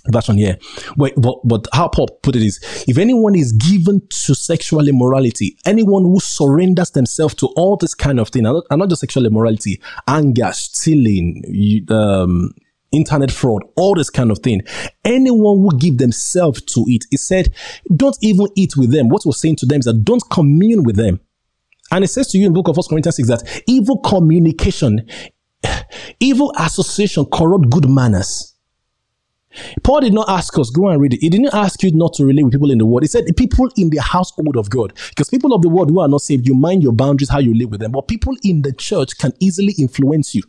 version 0.09 0.37
here. 0.37 0.59
But, 0.97 1.13
but, 1.17 1.37
but 1.45 1.67
how 1.73 1.89
Paul 1.89 2.09
put 2.23 2.37
it 2.37 2.43
is, 2.43 2.85
if 2.89 2.99
anyone 2.99 3.35
is 3.35 3.53
given 3.53 4.03
to 4.09 4.35
sexual 4.35 4.89
immorality, 4.89 5.57
anyone 5.67 6.05
who 6.05 6.21
surrenders 6.21 6.91
themselves 6.91 7.35
to 7.37 7.47
all 7.57 7.77
this 7.77 7.95
kind 7.95 8.19
of 8.19 8.29
thing, 8.29 8.47
and 8.47 8.55
not, 8.55 8.65
and 8.71 8.79
not 8.79 8.89
just 8.89 9.01
sexual 9.01 9.27
immorality, 9.27 9.81
anger, 10.07 10.51
stealing, 10.53 11.87
um, 11.91 12.53
internet 12.92 13.31
fraud, 13.31 13.62
all 13.76 13.94
this 13.94 14.11
kind 14.11 14.31
of 14.31 14.38
thing. 14.38 14.62
Anyone 15.05 15.59
who 15.59 15.79
give 15.79 15.98
themselves 15.98 16.62
to 16.62 16.85
it, 16.88 17.05
he 17.11 17.16
said, 17.16 17.55
don't 17.94 18.16
even 18.20 18.46
eat 18.57 18.76
with 18.76 18.92
them. 18.92 19.09
What 19.09 19.22
we're 19.24 19.33
saying 19.33 19.57
to 19.57 19.66
them 19.66 19.81
is 19.81 19.85
that 19.87 20.05
don't 20.05 20.22
commune 20.31 20.83
with 20.83 20.96
them. 20.96 21.20
And 21.92 22.05
it 22.05 22.09
says 22.09 22.29
to 22.29 22.38
you 22.38 22.46
in 22.46 22.53
book 22.53 22.68
of 22.68 22.76
1 22.76 22.85
Corinthians 22.88 23.16
6 23.16 23.29
that 23.29 23.62
evil 23.66 23.98
communication, 23.98 25.09
evil 26.20 26.53
association 26.59 27.26
corrupt 27.26 27.70
good 27.70 27.88
manners. 27.88 28.55
Paul 29.82 30.01
did 30.01 30.14
not 30.14 30.28
ask 30.28 30.57
us, 30.59 30.70
go 30.70 30.88
and 30.88 31.01
read 31.01 31.14
it. 31.14 31.20
He 31.20 31.28
didn't 31.28 31.53
ask 31.53 31.82
you 31.82 31.91
not 31.93 32.12
to 32.14 32.24
relate 32.24 32.45
with 32.45 32.53
people 32.53 32.70
in 32.70 32.78
the 32.78 32.86
world. 32.86 33.03
He 33.03 33.09
said 33.09 33.24
people 33.36 33.68
in 33.76 33.91
the 33.91 34.01
household 34.01 34.57
of 34.57 34.70
God. 34.70 34.93
Because 35.09 35.28
people 35.28 35.53
of 35.53 35.62
the 35.62 35.68
world 35.68 35.91
who 35.91 36.01
are 36.01 36.09
not 36.09 36.22
saved, 36.22 36.47
you 36.47 36.55
mind 36.55 36.84
your 36.84 36.93
boundaries, 36.93 37.30
how 37.30 37.41
you 37.41 37.53
live 37.53 37.70
with 37.70 37.80
them. 37.80 37.91
But 37.91 38.07
people 38.07 38.36
in 38.45 38.62
the 38.62 38.72
church 38.72 39.18
can 39.18 39.32
easily 39.41 39.74
influence 39.76 40.36
you. 40.36 40.43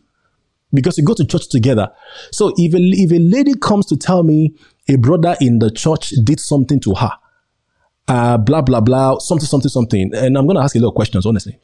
Because 0.72 0.96
we 0.96 1.04
go 1.04 1.14
to 1.14 1.24
church 1.24 1.48
together. 1.48 1.90
So 2.30 2.52
if 2.56 2.74
a, 2.74 2.78
if 2.78 3.12
a 3.12 3.18
lady 3.18 3.54
comes 3.54 3.86
to 3.86 3.96
tell 3.96 4.22
me 4.22 4.54
a 4.88 4.96
brother 4.96 5.36
in 5.40 5.58
the 5.58 5.70
church 5.70 6.12
did 6.24 6.40
something 6.40 6.80
to 6.80 6.94
her, 6.94 7.12
uh, 8.08 8.38
blah, 8.38 8.62
blah, 8.62 8.80
blah, 8.80 9.18
something, 9.18 9.46
something, 9.46 9.68
something, 9.68 10.10
and 10.14 10.36
I'm 10.36 10.46
going 10.46 10.56
to 10.56 10.62
ask 10.62 10.74
a 10.76 10.80
lot 10.80 10.88
of 10.88 10.94
questions, 10.94 11.26
honestly. 11.26 11.58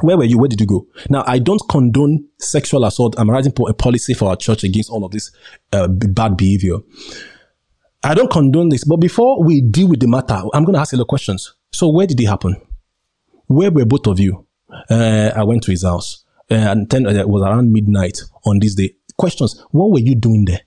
Where 0.00 0.16
were 0.16 0.24
you? 0.24 0.38
Where 0.38 0.48
did 0.48 0.60
you 0.60 0.66
go? 0.66 0.86
Now, 1.08 1.24
I 1.26 1.38
don't 1.38 1.62
condone 1.70 2.26
sexual 2.38 2.84
assault. 2.84 3.14
I'm 3.18 3.30
writing 3.30 3.52
a 3.68 3.74
policy 3.74 4.14
for 4.14 4.30
our 4.30 4.36
church 4.36 4.64
against 4.64 4.90
all 4.90 5.04
of 5.04 5.12
this 5.12 5.30
uh, 5.72 5.86
bad 5.88 6.36
behavior. 6.36 6.78
I 8.02 8.14
don't 8.14 8.30
condone 8.30 8.68
this, 8.68 8.84
but 8.84 8.98
before 8.98 9.42
we 9.42 9.60
deal 9.60 9.88
with 9.88 10.00
the 10.00 10.08
matter, 10.08 10.40
I'm 10.54 10.64
going 10.64 10.74
to 10.74 10.80
ask 10.80 10.92
a 10.92 10.96
lot 10.96 11.02
of 11.02 11.08
questions. 11.08 11.54
So, 11.72 11.88
where 11.88 12.06
did 12.06 12.20
it 12.20 12.26
happen? 12.26 12.56
Where 13.46 13.70
were 13.70 13.84
both 13.84 14.06
of 14.06 14.18
you? 14.18 14.46
Uh, 14.90 15.32
I 15.34 15.44
went 15.44 15.62
to 15.64 15.70
his 15.70 15.84
house, 15.84 16.24
and 16.48 16.90
ten, 16.90 17.06
uh, 17.06 17.10
it 17.10 17.28
was 17.28 17.42
around 17.42 17.72
midnight 17.72 18.20
on 18.44 18.58
this 18.60 18.74
day. 18.74 18.94
Questions: 19.16 19.62
What 19.70 19.90
were 19.90 19.98
you 19.98 20.14
doing 20.14 20.44
there? 20.44 20.60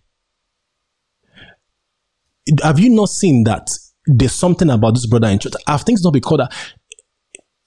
Have 2.63 2.79
you 2.79 2.89
not 2.89 3.09
seen 3.09 3.43
that 3.43 3.69
there's 4.05 4.33
something 4.33 4.69
about 4.69 4.95
this 4.95 5.05
brother 5.05 5.27
in 5.27 5.39
church? 5.39 5.53
Have 5.67 5.83
things 5.83 6.03
not 6.03 6.13
because 6.13 6.37
that? 6.37 6.53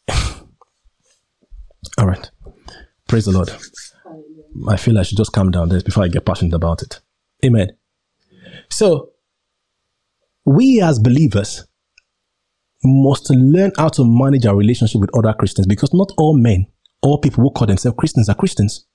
All 1.99 2.07
right, 2.07 2.31
praise 3.09 3.27
the 3.27 3.33
Lord. 3.33 3.51
I 4.69 4.77
feel 4.77 4.99
I 4.99 5.03
should 5.03 5.19
just 5.19 5.33
calm 5.33 5.51
down 5.51 5.69
this 5.69 5.83
before 5.83 6.05
I 6.05 6.09
get 6.09 6.27
passionate 6.27 6.55
about 6.55 6.83
it. 6.83 7.01
Amen. 7.45 7.69
So 8.71 9.11
we 10.45 10.81
as 10.83 10.99
believers 10.99 11.67
must 12.85 13.31
learn 13.31 13.73
how 13.77 13.89
to 13.89 14.05
manage 14.05 14.47
our 14.47 14.57
relationship 14.57 15.01
with 15.01 15.17
other 15.17 15.33
Christians 15.33 15.67
because 15.67 15.95
not 15.95 16.13
all 16.19 16.37
men, 16.37 16.67
all 17.03 17.19
people 17.19 17.43
who 17.43 17.51
call 17.51 17.67
themselves 17.67 17.97
Christians 17.99 18.29
are 18.29 18.35
Christians. 18.35 18.87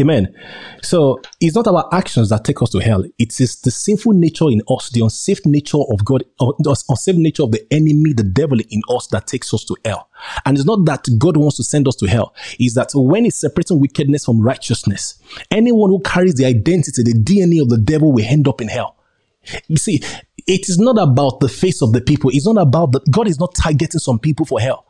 Amen. 0.00 0.34
So 0.82 1.20
it's 1.40 1.54
not 1.54 1.68
our 1.68 1.88
actions 1.92 2.30
that 2.30 2.44
take 2.44 2.60
us 2.62 2.70
to 2.70 2.80
hell. 2.80 3.04
It 3.16 3.40
is 3.40 3.60
the 3.60 3.70
sinful 3.70 4.12
nature 4.14 4.50
in 4.50 4.60
us, 4.68 4.90
the 4.90 5.02
unsafe 5.02 5.46
nature 5.46 5.78
of 5.78 6.04
God, 6.04 6.24
or 6.40 6.56
the 6.58 6.76
unsafe 6.88 7.14
nature 7.14 7.44
of 7.44 7.52
the 7.52 7.64
enemy, 7.72 8.12
the 8.12 8.24
devil 8.24 8.58
in 8.58 8.82
us 8.88 9.06
that 9.08 9.28
takes 9.28 9.54
us 9.54 9.64
to 9.66 9.76
hell. 9.84 10.08
And 10.44 10.56
it's 10.56 10.66
not 10.66 10.84
that 10.86 11.06
God 11.16 11.36
wants 11.36 11.56
to 11.58 11.64
send 11.64 11.86
us 11.86 11.94
to 11.96 12.06
hell. 12.06 12.34
It's 12.58 12.74
that 12.74 12.90
when 12.94 13.24
it's 13.24 13.36
separating 13.36 13.78
wickedness 13.78 14.24
from 14.24 14.40
righteousness, 14.40 15.22
anyone 15.52 15.90
who 15.90 16.00
carries 16.00 16.34
the 16.34 16.46
identity, 16.46 17.04
the 17.04 17.14
DNA 17.14 17.62
of 17.62 17.68
the 17.68 17.78
devil 17.78 18.10
will 18.10 18.24
end 18.26 18.48
up 18.48 18.60
in 18.60 18.66
hell. 18.66 18.93
You 19.68 19.76
see, 19.76 20.00
it 20.46 20.68
is 20.68 20.78
not 20.78 20.98
about 20.98 21.40
the 21.40 21.48
face 21.48 21.82
of 21.82 21.92
the 21.92 22.00
people. 22.00 22.30
It's 22.32 22.46
not 22.46 22.58
about 22.58 22.92
that. 22.92 23.10
God 23.10 23.28
is 23.28 23.38
not 23.38 23.54
targeting 23.54 24.00
some 24.00 24.18
people 24.18 24.44
for 24.44 24.60
hell. 24.60 24.86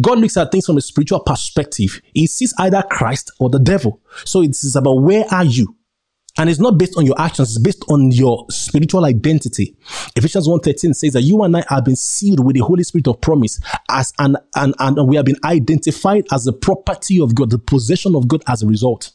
God 0.00 0.18
looks 0.18 0.36
at 0.36 0.50
things 0.50 0.66
from 0.66 0.78
a 0.78 0.80
spiritual 0.80 1.20
perspective. 1.20 2.00
He 2.14 2.26
sees 2.26 2.54
either 2.58 2.82
Christ 2.90 3.32
or 3.38 3.50
the 3.50 3.58
devil. 3.58 4.00
So 4.24 4.42
it 4.42 4.50
is 4.50 4.76
about 4.76 5.02
where 5.02 5.24
are 5.30 5.44
you? 5.44 5.76
And 6.38 6.48
it's 6.48 6.60
not 6.60 6.78
based 6.78 6.96
on 6.96 7.04
your 7.04 7.20
actions, 7.20 7.50
it's 7.50 7.58
based 7.58 7.84
on 7.90 8.10
your 8.10 8.46
spiritual 8.48 9.04
identity. 9.04 9.76
Ephesians 10.16 10.48
1.13 10.48 10.94
says 10.94 11.12
that 11.12 11.20
you 11.20 11.42
and 11.42 11.54
I 11.54 11.64
have 11.68 11.84
been 11.84 11.96
sealed 11.96 12.44
with 12.44 12.54
the 12.54 12.62
Holy 12.62 12.84
Spirit 12.84 13.08
of 13.08 13.20
promise 13.20 13.60
as 13.90 14.14
an, 14.18 14.38
and, 14.56 14.74
and 14.78 15.08
we 15.08 15.16
have 15.16 15.26
been 15.26 15.36
identified 15.44 16.24
as 16.32 16.44
the 16.44 16.54
property 16.54 17.20
of 17.20 17.34
God, 17.34 17.50
the 17.50 17.58
possession 17.58 18.16
of 18.16 18.28
God 18.28 18.42
as 18.48 18.62
a 18.62 18.66
result. 18.66 19.12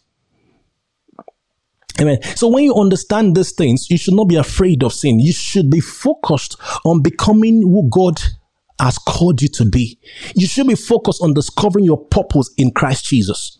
Amen. 2.00 2.22
So 2.36 2.48
when 2.48 2.64
you 2.64 2.76
understand 2.76 3.36
these 3.36 3.52
things, 3.52 3.89
you 3.89 3.98
should 3.98 4.14
not 4.14 4.26
be 4.26 4.36
afraid 4.36 4.84
of 4.84 4.93
sin. 4.93 5.20
You 5.20 5.34
should 5.34 5.70
be 5.70 5.80
focused 5.80 6.58
on 6.86 7.02
becoming 7.02 7.62
who 7.62 7.89
God 7.89 8.22
has 8.80 8.98
called 9.00 9.41
you 9.41 9.48
to 9.50 9.66
be. 9.66 10.00
You 10.36 10.45
should 10.48 10.68
be 10.68 10.76
focused 10.76 11.22
on 11.22 11.34
discovering 11.34 11.86
your 11.86 11.98
purpose 11.98 12.54
in 12.58 12.72
Christ 12.72 13.06
Jesus. 13.06 13.58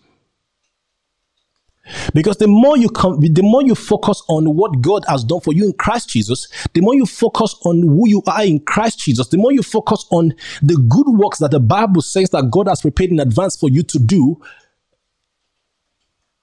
Because 2.14 2.38
the 2.38 2.48
more 2.48 2.78
you 2.78 2.90
come, 2.90 3.20
the 3.22 3.42
more 3.42 3.64
you 3.64 3.74
focus 3.74 4.22
on 4.28 4.56
what 4.56 4.82
God 4.82 5.06
has 5.08 5.24
done 5.24 5.40
for 5.40 5.54
you 5.54 5.66
in 5.66 5.74
Christ 5.74 6.10
Jesus, 6.10 6.48
the 6.74 6.82
more 6.82 6.94
you 6.94 7.06
focus 7.06 7.56
on 7.64 7.82
who 7.82 8.08
you 8.08 8.22
are 8.28 8.44
in 8.44 8.60
Christ 8.60 9.00
Jesus, 9.00 9.28
the 9.30 9.38
more 9.38 9.54
you 9.54 9.64
focus 9.64 10.06
on 10.12 10.34
the 10.62 10.76
good 10.90 11.08
works 11.08 11.40
that 11.40 11.52
the 11.52 11.60
Bible 11.60 12.02
says 12.02 12.30
that 12.32 12.52
God 12.52 12.68
has 12.68 12.82
prepared 12.82 13.12
in 13.12 13.20
advance 13.20 13.56
for 13.56 13.70
you 13.70 13.84
to 13.84 14.00
do, 14.00 14.42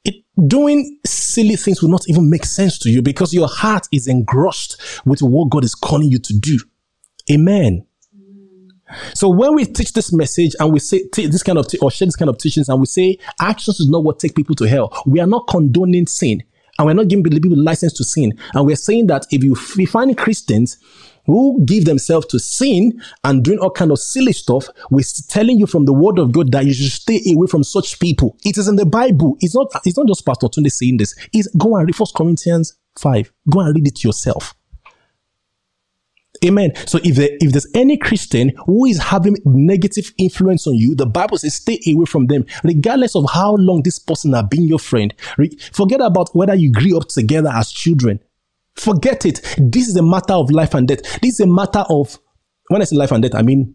it, 0.05 0.25
doing 0.47 0.99
silly 1.07 1.57
things 1.57 1.83
will 1.83 1.91
not 1.91 2.09
even 2.09 2.29
make 2.31 2.45
sense 2.45 2.79
to 2.79 2.91
you 2.91 3.03
because 3.03 3.33
your 3.33 3.49
heart 3.49 3.87
is 3.93 4.07
engrossed 4.07 4.81
with 5.05 5.23
what 5.23 5.51
God 5.51 5.65
is 5.65 5.75
calling 5.75 6.11
you 6.11 6.19
to 6.19 6.35
do. 6.39 6.59
Amen. 7.31 7.87
So 9.15 9.29
when 9.29 9.55
we 9.55 9.65
teach 9.65 9.93
this 9.93 10.13
message 10.13 10.53
and 10.61 10.73
we 10.73 10.79
say 10.79 11.03
this 11.15 11.43
kind 11.43 11.59
of 11.59 11.67
or 11.81 11.91
share 11.91 12.07
this 12.07 12.17
kind 12.17 12.29
of 12.29 12.39
teachings 12.39 12.69
and 12.69 12.79
we 12.79 12.87
say 12.87 13.19
actions 13.41 13.81
is 13.81 13.89
not 13.89 14.05
what 14.05 14.19
take 14.19 14.35
people 14.35 14.55
to 14.57 14.69
hell, 14.69 14.93
we 15.07 15.21
are 15.21 15.27
not 15.27 15.47
condoning 15.49 16.07
sin 16.07 16.43
and 16.79 16.87
we're 16.87 16.95
not 16.95 17.09
giving 17.09 17.25
people 17.25 17.57
license 17.57 17.93
to 17.95 18.05
sin. 18.05 18.39
And 18.53 18.67
we're 18.67 18.77
saying 18.77 19.07
that 19.07 19.27
if 19.31 19.43
you, 19.43 19.53
if 19.55 19.77
you 19.77 19.87
find 19.87 20.17
Christians 20.17 20.79
who 21.27 21.65
give 21.65 21.85
themselves 21.85 22.27
to 22.27 22.39
sin 22.39 23.01
and 23.23 23.45
doing 23.45 23.59
all 23.59 23.71
kind 23.71 23.91
of 23.91 23.99
silly 23.99 24.33
stuff, 24.33 24.69
we're 24.91 25.05
telling 25.29 25.59
you 25.59 25.67
from 25.67 25.85
the 25.85 25.93
word 25.93 26.19
of 26.19 26.33
God 26.33 26.53
that 26.53 26.65
you 26.65 26.75
should 26.75 26.93
stay 26.93 27.21
away 27.33 27.47
from 27.47 27.65
such 27.65 27.99
people. 27.99 28.37
It 28.45 28.59
is 28.59 28.69
in 28.69 28.77
the 28.77 28.87
Bible. 28.87 29.37
It's 29.41 29.55
not, 29.55 29.69
it's 29.85 29.97
not 29.97 30.07
just 30.07 30.27
Pastor 30.27 30.49
Tunde 30.49 30.71
saying 30.71 30.99
this. 30.99 31.15
It's 31.33 31.49
go 31.57 31.77
and 31.77 31.87
read 31.87 31.97
First 31.97 32.15
Corinthians 32.15 32.77
5. 32.99 33.33
Go 33.51 33.61
and 33.61 33.75
read 33.75 33.89
it 33.89 34.05
yourself. 34.05 34.55
Amen. 36.45 36.73
So 36.87 36.99
if 37.03 37.17
there, 37.17 37.31
if 37.41 37.53
there's 37.53 37.67
any 37.75 37.97
Christian 37.97 38.53
who 38.67 38.85
is 38.85 38.99
having 38.99 39.37
negative 39.45 40.13
influence 40.19 40.67
on 40.67 40.75
you, 40.75 40.95
the 40.95 41.07
Bible 41.07 41.39
says 41.39 41.55
stay 41.55 41.81
away 41.89 42.05
from 42.05 42.27
them, 42.27 42.45
regardless 42.63 43.17
of 43.17 43.31
how 43.33 43.55
long 43.55 43.83
this 43.83 43.99
person 43.99 44.33
has 44.35 44.45
been 44.51 44.65
your 44.65 44.79
friend. 44.79 45.15
Forget 45.73 46.01
about 46.01 46.35
whether 46.35 46.55
you 46.55 46.71
grew 46.71 46.99
up 46.99 47.09
together 47.09 47.51
as 47.53 47.71
children. 47.71 48.21
Forget 48.77 49.25
it. 49.27 49.41
This 49.59 49.89
is 49.89 49.97
a 49.97 50.03
matter 50.03 50.35
of 50.35 50.51
life 50.51 50.75
and 50.75 50.87
death. 50.89 51.21
This 51.21 51.35
is 51.35 51.41
a 51.41 51.47
matter 51.47 51.85
of, 51.89 52.19
when 52.69 52.83
I 52.83 52.85
say 52.85 52.97
life 52.97 53.13
and 53.13 53.23
death, 53.23 53.35
I 53.35 53.43
mean 53.43 53.75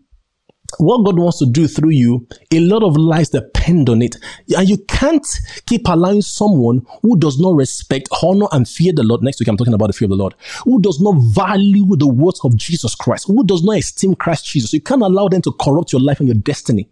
what 0.78 1.04
God 1.04 1.18
wants 1.18 1.40
to 1.40 1.46
do 1.46 1.68
through 1.68 1.90
you, 1.90 2.28
a 2.54 2.60
lot 2.60 2.84
of 2.84 2.96
lives 2.96 3.30
depend 3.30 3.90
on 3.90 4.02
it. 4.02 4.16
And 4.56 4.70
you 4.70 4.78
can't 4.88 5.26
keep 5.66 5.88
allowing 5.88 6.22
someone 6.22 6.86
who 7.02 7.18
does 7.18 7.40
not 7.40 7.56
respect, 7.56 8.08
honor, 8.24 8.48
and 8.52 8.68
fear 8.68 8.94
the 8.94 9.04
Lord. 9.04 9.24
Next 9.24 9.40
week, 9.40 9.48
I'm 9.48 9.58
talking 9.58 9.74
about 9.74 9.88
the 9.88 9.94
fear 9.94 10.06
of 10.06 10.12
the 10.12 10.16
Lord, 10.16 10.36
who 10.64 10.82
does 10.82 11.00
not 11.00 11.16
value 11.34 11.96
the 11.96 12.08
words 12.08 12.42
of 12.44 12.56
Jesus 12.56 12.96
Christ, 12.96 13.28
who 13.28 13.44
does 13.46 13.64
not 13.64 13.78
esteem 13.78 14.16
Christ 14.16 14.46
Jesus. 14.46 14.74
You 14.74 14.82
can't 14.82 15.02
allow 15.02 15.28
them 15.28 15.42
to 15.42 15.52
corrupt 15.54 15.92
your 15.92 16.02
life 16.02 16.20
and 16.20 16.28
your 16.28 16.38
destiny 16.38 16.90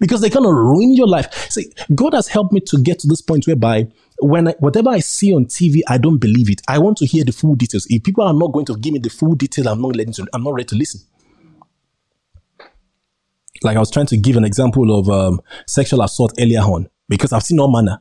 because 0.00 0.22
they 0.22 0.30
kind 0.30 0.46
of 0.46 0.52
ruin 0.52 0.94
your 0.94 1.06
life. 1.06 1.32
See, 1.50 1.72
God 1.94 2.14
has 2.14 2.26
helped 2.26 2.52
me 2.52 2.60
to 2.60 2.78
get 2.78 2.98
to 3.00 3.06
this 3.06 3.20
point 3.20 3.46
whereby 3.46 3.86
when 4.18 4.48
I, 4.48 4.54
whatever 4.58 4.90
I 4.90 4.98
see 5.00 5.32
on 5.32 5.44
TV, 5.44 5.80
I 5.88 5.98
don't 5.98 6.18
believe 6.18 6.50
it. 6.50 6.62
I 6.66 6.78
want 6.78 6.96
to 6.98 7.06
hear 7.06 7.24
the 7.24 7.32
full 7.32 7.54
details. 7.54 7.86
If 7.88 8.02
people 8.02 8.24
are 8.24 8.34
not 8.34 8.52
going 8.52 8.66
to 8.66 8.76
give 8.76 8.92
me 8.92 8.98
the 8.98 9.10
full 9.10 9.34
detail, 9.34 9.68
I'm 9.68 9.80
not 9.80 9.96
ready 9.96 10.10
to, 10.12 10.26
I'm 10.32 10.42
not 10.42 10.54
ready 10.54 10.66
to 10.66 10.74
listen. 10.74 11.02
Like 13.62 13.76
I 13.76 13.80
was 13.80 13.90
trying 13.90 14.06
to 14.06 14.16
give 14.16 14.36
an 14.36 14.44
example 14.44 14.98
of 14.98 15.08
um, 15.10 15.40
sexual 15.66 16.02
assault 16.02 16.32
earlier 16.40 16.60
on 16.60 16.88
because 17.08 17.32
I've 17.32 17.42
seen 17.42 17.60
all 17.60 17.70
manner. 17.70 18.00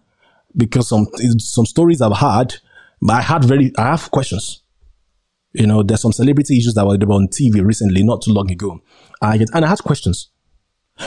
Because 0.57 0.89
some 0.89 1.05
some 1.37 1.67
stories 1.67 2.01
I've 2.01 2.17
had, 2.17 2.55
but 3.01 3.13
I 3.13 3.21
had 3.21 3.45
very 3.45 3.71
I 3.77 3.91
have 3.91 4.09
questions. 4.09 4.63
You 5.53 5.67
know, 5.67 5.83
there's 5.83 6.01
some 6.01 6.11
celebrity 6.11 6.57
issues 6.57 6.73
that 6.73 6.85
were 6.85 6.93
on 6.93 7.27
TV 7.27 7.63
recently, 7.63 8.03
not 8.03 8.23
too 8.23 8.31
long 8.31 8.49
ago. 8.49 8.81
I 9.21 9.37
get, 9.37 9.49
and 9.53 9.63
I 9.63 9.67
had 9.67 9.79
questions. 9.79 10.29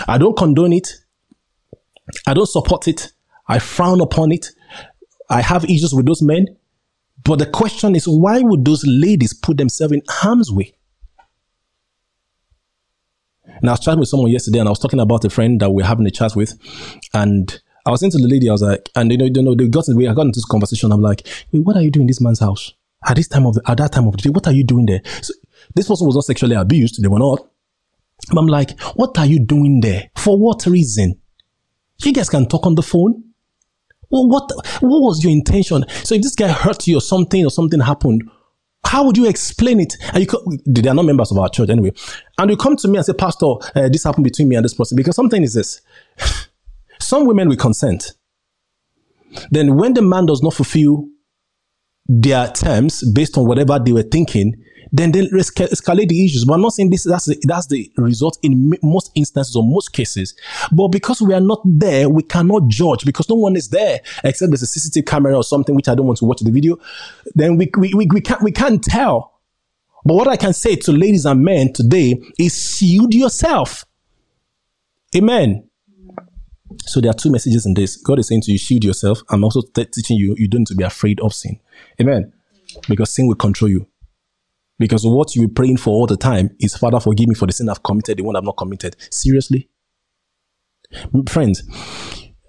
I 0.09 0.18
don't 0.18 0.36
condone 0.36 0.72
it. 0.72 0.88
I 2.26 2.34
don't 2.34 2.49
support 2.49 2.88
it. 2.88 3.12
I 3.49 3.59
frown 3.59 4.01
upon 4.01 4.32
it. 4.32 4.49
I 5.28 5.40
have 5.40 5.64
issues 5.64 5.95
with 5.95 6.07
those 6.07 6.22
men. 6.22 6.47
But 7.24 7.38
the 7.38 7.47
question 7.47 7.95
is, 7.95 8.07
why 8.07 8.40
would 8.40 8.64
those 8.64 8.84
ladies 8.86 9.32
put 9.32 9.57
themselves 9.57 9.95
in 9.95 10.03
harm's 10.09 10.51
way? 10.51 10.74
And 13.47 13.68
I 13.68 13.74
was 13.74 13.80
chatting 13.80 14.01
with 14.01 14.09
someone 14.09 14.30
yesterday 14.30 14.59
and 14.59 14.68
I 14.68 14.70
was 14.70 14.80
talking 14.80 14.99
about 14.99 15.24
a 15.24 15.30
friend 15.30 15.61
that 15.61 15.70
we're 15.70 15.86
having 15.86 16.07
a 16.07 16.11
chat 16.11 16.34
with. 16.34 16.55
And 17.14 17.61
I 17.86 17.90
was 17.90 18.01
saying 18.01 18.12
to 18.12 18.18
the 18.18 18.26
lady, 18.26 18.49
I 18.49 18.53
was 18.53 18.62
like, 18.62 18.88
and 18.97 19.11
you 19.12 19.18
know, 19.18 19.24
you 19.26 19.43
know, 19.43 19.55
they 19.55 19.68
got 19.68 19.86
in 19.88 19.95
the 19.95 19.99
way, 19.99 20.09
I 20.09 20.14
got 20.14 20.26
into 20.26 20.38
this 20.38 20.45
conversation. 20.45 20.90
I'm 20.90 21.03
like, 21.03 21.26
what 21.51 21.76
are 21.76 21.82
you 21.82 21.90
doing 21.90 22.05
in 22.05 22.07
this 22.09 22.20
man's 22.20 22.40
house? 22.40 22.72
At 23.07 23.16
this 23.16 23.28
time 23.28 23.47
of 23.47 23.55
the, 23.55 23.62
at 23.66 23.78
that 23.78 23.93
time 23.93 24.07
of 24.07 24.16
the 24.16 24.22
day, 24.22 24.30
what 24.30 24.47
are 24.47 24.53
you 24.53 24.64
doing 24.64 24.86
there? 24.86 25.03
So 25.22 25.34
this 25.74 25.86
person 25.86 26.07
was 26.07 26.16
not 26.16 26.24
sexually 26.24 26.57
abused. 26.57 27.03
They 27.03 27.09
were 27.09 27.18
not. 27.18 27.49
But 28.31 28.39
I'm 28.41 28.47
like, 28.47 28.79
what 28.95 29.18
are 29.18 29.27
you 29.27 29.41
doing 29.41 29.81
there? 29.81 30.11
For 30.16 30.39
what 30.39 30.66
reason? 30.66 31.20
You 32.05 32.12
guys 32.12 32.29
can 32.29 32.47
talk 32.47 32.66
on 32.66 32.75
the 32.75 32.83
phone. 32.83 33.23
Well, 34.11 34.29
what 34.29 34.51
what 34.81 35.01
was 35.01 35.25
your 35.25 35.33
intention? 35.33 35.85
So 36.05 36.14
if 36.14 36.23
this 36.23 36.35
guy 36.35 36.49
hurt 36.49 36.87
you 36.87 36.99
or 36.99 37.01
something 37.01 37.45
or 37.45 37.51
something 37.51 37.81
happened, 37.81 38.23
how 38.85 39.05
would 39.05 39.16
you 39.16 39.27
explain 39.27 39.81
it? 39.81 39.95
And 40.12 40.20
you 40.23 40.27
co- 40.27 40.45
they 40.66 40.89
are 40.89 40.95
not 40.95 41.05
members 41.07 41.31
of 41.31 41.39
our 41.39 41.49
church 41.49 41.70
anyway. 41.70 41.93
And 42.39 42.51
you 42.51 42.57
come 42.57 42.77
to 42.77 42.89
me 42.89 42.97
and 42.99 43.07
say, 43.07 43.14
Pastor, 43.14 43.55
uh, 43.75 43.89
this 43.89 44.05
happened 44.05 44.25
between 44.25 44.49
me 44.49 44.57
and 44.57 44.64
this 44.64 44.75
person 44.75 44.97
because 44.97 45.16
something 45.16 45.43
is 45.43 45.55
this: 45.55 45.81
some 47.01 47.27
women 47.27 47.49
will 47.49 47.57
consent. 47.57 48.12
Then 49.51 49.77
when 49.77 49.95
the 49.95 50.03
man 50.03 50.27
does 50.27 50.43
not 50.43 50.53
fulfill 50.53 51.09
their 52.20 52.48
terms 52.48 53.02
based 53.12 53.38
on 53.38 53.46
whatever 53.46 53.78
they 53.78 53.92
were 53.92 54.02
thinking, 54.02 54.54
then 54.92 55.12
then 55.12 55.24
escalate 55.28 56.08
the 56.08 56.24
issues. 56.24 56.44
But 56.44 56.54
I'm 56.54 56.60
not 56.60 56.74
saying 56.74 56.90
this 56.90 57.04
that's 57.04 57.24
the, 57.24 57.40
that's 57.44 57.66
the 57.66 57.90
result 57.96 58.38
in 58.42 58.74
most 58.82 59.10
instances 59.14 59.56
or 59.56 59.62
most 59.62 59.92
cases. 59.92 60.34
But 60.70 60.88
because 60.88 61.22
we 61.22 61.32
are 61.32 61.40
not 61.40 61.62
there, 61.64 62.10
we 62.10 62.22
cannot 62.22 62.68
judge 62.68 63.04
because 63.04 63.28
no 63.28 63.36
one 63.36 63.56
is 63.56 63.70
there 63.70 64.00
except 64.24 64.50
there's 64.50 64.62
a 64.62 64.66
CCTV 64.66 65.06
camera 65.06 65.34
or 65.34 65.44
something 65.44 65.74
which 65.74 65.88
I 65.88 65.94
don't 65.94 66.06
want 66.06 66.18
to 66.18 66.26
watch 66.26 66.40
the 66.40 66.50
video. 66.50 66.76
Then 67.34 67.56
we 67.56 67.70
we, 67.78 67.94
we, 67.94 68.06
we 68.06 68.20
can't 68.20 68.42
we 68.42 68.52
can't 68.52 68.82
tell. 68.82 69.32
But 70.04 70.14
what 70.14 70.28
I 70.28 70.36
can 70.36 70.52
say 70.52 70.76
to 70.76 70.92
ladies 70.92 71.24
and 71.24 71.42
men 71.42 71.72
today 71.72 72.20
is 72.38 72.76
shield 72.76 73.14
yourself. 73.14 73.86
Amen. 75.16 75.68
So 76.85 77.01
there 77.01 77.11
are 77.11 77.14
two 77.14 77.31
messages 77.31 77.66
in 77.66 77.75
this. 77.75 77.97
God 77.97 78.18
is 78.18 78.29
saying 78.29 78.43
to 78.43 78.53
you, 78.53 78.59
shield 78.59 78.85
yourself. 78.85 79.23
I'm 79.31 79.45
also 79.45 79.62
t- 79.62 79.85
teaching 79.85 80.16
you, 80.16 80.35
you 80.39 80.49
don't 80.49 80.61
need 80.61 80.68
to 80.68 80.75
be 80.75 80.85
afraid 80.85 81.20
of 81.20 81.35
sin. 81.35 81.61
Amen. 82.01 82.33
Because 82.89 83.11
sin 83.11 83.27
will 83.27 83.35
control 83.35 83.70
you. 83.70 83.87
Because 84.79 85.05
what 85.05 85.37
you're 85.37 85.49
praying 85.49 85.77
for 85.77 85.91
all 85.91 86.07
the 86.07 86.16
time 86.16 86.51
is, 86.59 86.77
Father, 86.77 86.99
forgive 86.99 87.29
me 87.29 87.35
for 87.35 87.47
the 87.47 87.53
sin 87.53 87.68
I've 87.68 87.83
committed, 87.83 88.18
the 88.18 88.25
one 88.25 88.37
I've 88.37 88.45
not 88.45 88.57
committed. 88.57 88.97
Seriously? 89.11 89.68
Friends, 91.29 91.62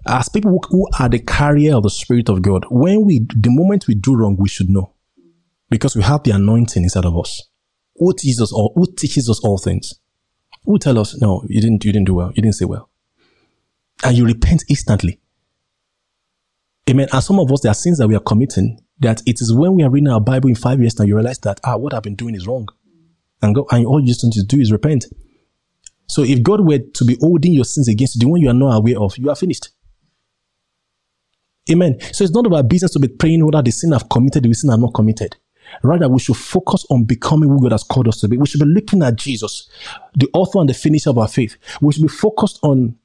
as 0.06 0.28
people 0.28 0.58
who 0.68 0.88
are 0.98 1.08
the 1.08 1.20
carrier 1.20 1.76
of 1.76 1.84
the 1.84 1.90
Spirit 1.90 2.28
of 2.28 2.42
God, 2.42 2.66
when 2.70 3.04
we, 3.04 3.20
the 3.20 3.50
moment 3.50 3.86
we 3.86 3.94
do 3.94 4.16
wrong, 4.16 4.36
we 4.38 4.48
should 4.48 4.68
know. 4.68 4.94
Because 5.70 5.96
we 5.96 6.02
have 6.02 6.22
the 6.24 6.32
anointing 6.32 6.82
inside 6.82 7.04
of 7.04 7.16
us. 7.18 7.42
Who 7.96 8.12
teaches 8.12 8.40
us 8.40 8.52
all, 8.52 8.72
who 8.74 8.86
teaches 8.94 9.30
us 9.30 9.40
all 9.40 9.58
things? 9.58 9.94
Who 10.64 10.78
tell 10.78 10.98
us, 10.98 11.20
no, 11.20 11.44
you 11.48 11.60
didn't, 11.60 11.84
you 11.84 11.92
didn't 11.92 12.06
do 12.06 12.14
well, 12.14 12.32
you 12.34 12.42
didn't 12.42 12.56
say 12.56 12.64
well. 12.64 12.90
And 14.04 14.16
you 14.16 14.26
repent 14.26 14.64
instantly. 14.68 15.18
Amen. 16.88 17.08
And 17.12 17.22
some 17.22 17.40
of 17.40 17.50
us, 17.50 17.62
there 17.62 17.70
are 17.70 17.74
sins 17.74 17.98
that 17.98 18.08
we 18.08 18.14
are 18.14 18.20
committing 18.20 18.78
that 19.00 19.22
it 19.26 19.40
is 19.40 19.52
when 19.52 19.74
we 19.74 19.82
are 19.82 19.90
reading 19.90 20.08
our 20.08 20.20
Bible 20.20 20.48
in 20.50 20.54
five 20.54 20.80
years 20.80 20.98
now, 20.98 21.04
you 21.04 21.14
realize 21.14 21.38
that, 21.40 21.60
ah, 21.64 21.76
what 21.76 21.94
I've 21.94 22.02
been 22.02 22.14
doing 22.14 22.34
is 22.34 22.46
wrong. 22.46 22.68
And, 23.42 23.54
go, 23.54 23.66
and 23.70 23.86
all 23.86 24.00
you 24.00 24.06
just 24.06 24.24
need 24.24 24.32
to 24.34 24.44
do 24.44 24.60
is 24.60 24.70
repent. 24.70 25.06
So 26.06 26.22
if 26.22 26.42
God 26.42 26.66
were 26.66 26.78
to 26.78 27.04
be 27.04 27.16
holding 27.20 27.54
your 27.54 27.64
sins 27.64 27.88
against 27.88 28.16
you, 28.16 28.20
the 28.20 28.28
one 28.28 28.40
you 28.40 28.50
are 28.50 28.54
not 28.54 28.76
aware 28.76 29.00
of, 29.00 29.16
you 29.16 29.30
are 29.30 29.36
finished. 29.36 29.70
Amen. 31.70 31.98
So 32.12 32.24
it's 32.24 32.32
not 32.34 32.46
about 32.46 32.68
business 32.68 32.92
to 32.92 33.00
be 33.00 33.08
praying 33.08 33.44
whether 33.44 33.62
the 33.62 33.70
sin 33.70 33.94
I've 33.94 34.08
committed, 34.08 34.42
the 34.42 34.52
sin 34.52 34.70
I've 34.70 34.78
not 34.78 34.92
committed. 34.94 35.36
Rather, 35.82 36.08
we 36.08 36.20
should 36.20 36.36
focus 36.36 36.84
on 36.90 37.04
becoming 37.04 37.48
who 37.48 37.62
God 37.62 37.72
has 37.72 37.82
called 37.82 38.08
us 38.08 38.20
to 38.20 38.28
be. 38.28 38.36
We 38.36 38.46
should 38.46 38.60
be 38.60 38.66
looking 38.66 39.02
at 39.02 39.16
Jesus, 39.16 39.68
the 40.14 40.28
author 40.34 40.60
and 40.60 40.68
the 40.68 40.74
finisher 40.74 41.10
of 41.10 41.18
our 41.18 41.26
faith. 41.26 41.56
We 41.80 41.92
should 41.94 42.02
be 42.02 42.08
focused 42.08 42.58
on 42.62 42.96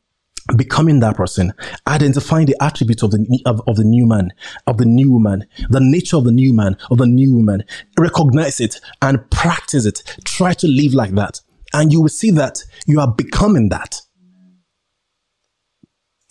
becoming 0.55 0.99
that 0.99 1.15
person, 1.15 1.53
identifying 1.87 2.45
the 2.45 2.55
attributes 2.61 3.03
of 3.03 3.11
the 3.11 3.41
of, 3.45 3.61
of, 3.67 3.75
the 3.75 3.83
new 3.83 4.05
man, 4.05 4.31
of 4.67 4.77
the 4.77 4.85
new 4.85 5.11
woman, 5.11 5.45
the 5.69 5.79
nature 5.79 6.17
of 6.17 6.23
the 6.23 6.31
new 6.31 6.53
man, 6.53 6.77
of 6.89 6.97
the 6.97 7.05
new 7.05 7.33
woman, 7.35 7.63
recognize 7.97 8.59
it 8.59 8.79
and 9.01 9.29
practice 9.29 9.85
it. 9.85 10.03
Try 10.25 10.53
to 10.53 10.67
live 10.67 10.93
like 10.93 11.11
that. 11.15 11.41
And 11.73 11.91
you 11.91 12.01
will 12.01 12.09
see 12.09 12.31
that 12.31 12.63
you 12.87 12.99
are 12.99 13.13
becoming 13.13 13.69
that. 13.69 14.01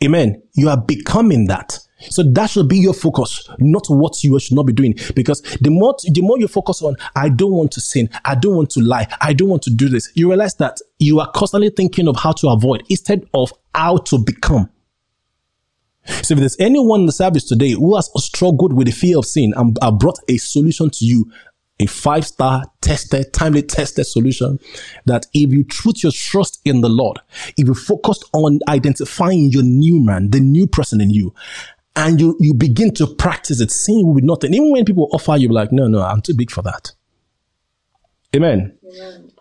Amen. 0.04 0.42
You 0.54 0.68
are 0.68 0.80
becoming 0.80 1.46
that. 1.46 1.80
So 2.00 2.22
that 2.22 2.50
should 2.50 2.68
be 2.68 2.78
your 2.78 2.94
focus, 2.94 3.48
not 3.58 3.86
what 3.88 4.22
you 4.22 4.38
should 4.38 4.54
not 4.56 4.66
be 4.66 4.72
doing. 4.72 4.94
Because 5.14 5.42
the 5.60 5.70
more, 5.70 5.96
the 6.04 6.20
more 6.20 6.38
you 6.38 6.48
focus 6.48 6.82
on, 6.82 6.96
I 7.16 7.28
don't 7.28 7.52
want 7.52 7.72
to 7.72 7.80
sin. 7.80 8.08
I 8.24 8.34
don't 8.34 8.54
want 8.54 8.70
to 8.70 8.80
lie. 8.80 9.08
I 9.20 9.32
don't 9.32 9.48
want 9.48 9.62
to 9.62 9.70
do 9.70 9.88
this. 9.88 10.10
You 10.14 10.28
realize 10.28 10.54
that 10.56 10.80
you 10.98 11.20
are 11.20 11.30
constantly 11.32 11.70
thinking 11.70 12.08
of 12.08 12.16
how 12.16 12.32
to 12.32 12.48
avoid 12.48 12.84
instead 12.88 13.26
of 13.34 13.52
how 13.74 13.98
to 13.98 14.18
become. 14.18 14.70
So 16.22 16.34
if 16.34 16.40
there's 16.40 16.56
anyone 16.58 17.00
in 17.00 17.06
the 17.06 17.12
service 17.12 17.44
today 17.44 17.72
who 17.72 17.96
has 17.96 18.10
struggled 18.16 18.72
with 18.72 18.86
the 18.86 18.92
fear 18.92 19.18
of 19.18 19.26
sin 19.26 19.52
I 19.82 19.90
brought 19.90 20.18
a 20.28 20.38
solution 20.38 20.88
to 20.90 21.04
you, 21.04 21.30
a 21.80 21.86
five 21.86 22.26
star 22.26 22.64
tested, 22.80 23.32
timely 23.32 23.62
tested 23.62 24.06
solution 24.06 24.58
that 25.06 25.26
if 25.32 25.52
you 25.52 25.64
put 25.64 26.02
your 26.02 26.12
trust 26.12 26.60
in 26.64 26.80
the 26.80 26.88
Lord, 26.88 27.18
if 27.56 27.68
you 27.68 27.74
focus 27.74 28.22
on 28.32 28.60
identifying 28.68 29.50
your 29.50 29.62
new 29.62 30.02
man, 30.02 30.30
the 30.30 30.40
new 30.40 30.66
person 30.66 31.00
in 31.00 31.10
you, 31.10 31.34
and 31.98 32.20
you, 32.20 32.36
you 32.38 32.54
begin 32.54 32.94
to 32.94 33.08
practice 33.08 33.60
it, 33.60 33.72
sin 33.72 34.06
will 34.06 34.14
be 34.14 34.22
nothing. 34.22 34.54
Even 34.54 34.70
when 34.70 34.84
people 34.84 35.08
offer 35.12 35.36
you, 35.36 35.48
like, 35.48 35.72
no, 35.72 35.88
no, 35.88 36.00
I'm 36.00 36.22
too 36.22 36.34
big 36.34 36.50
for 36.50 36.62
that. 36.62 36.92
Amen. 38.36 38.78
Amen. 38.86 39.32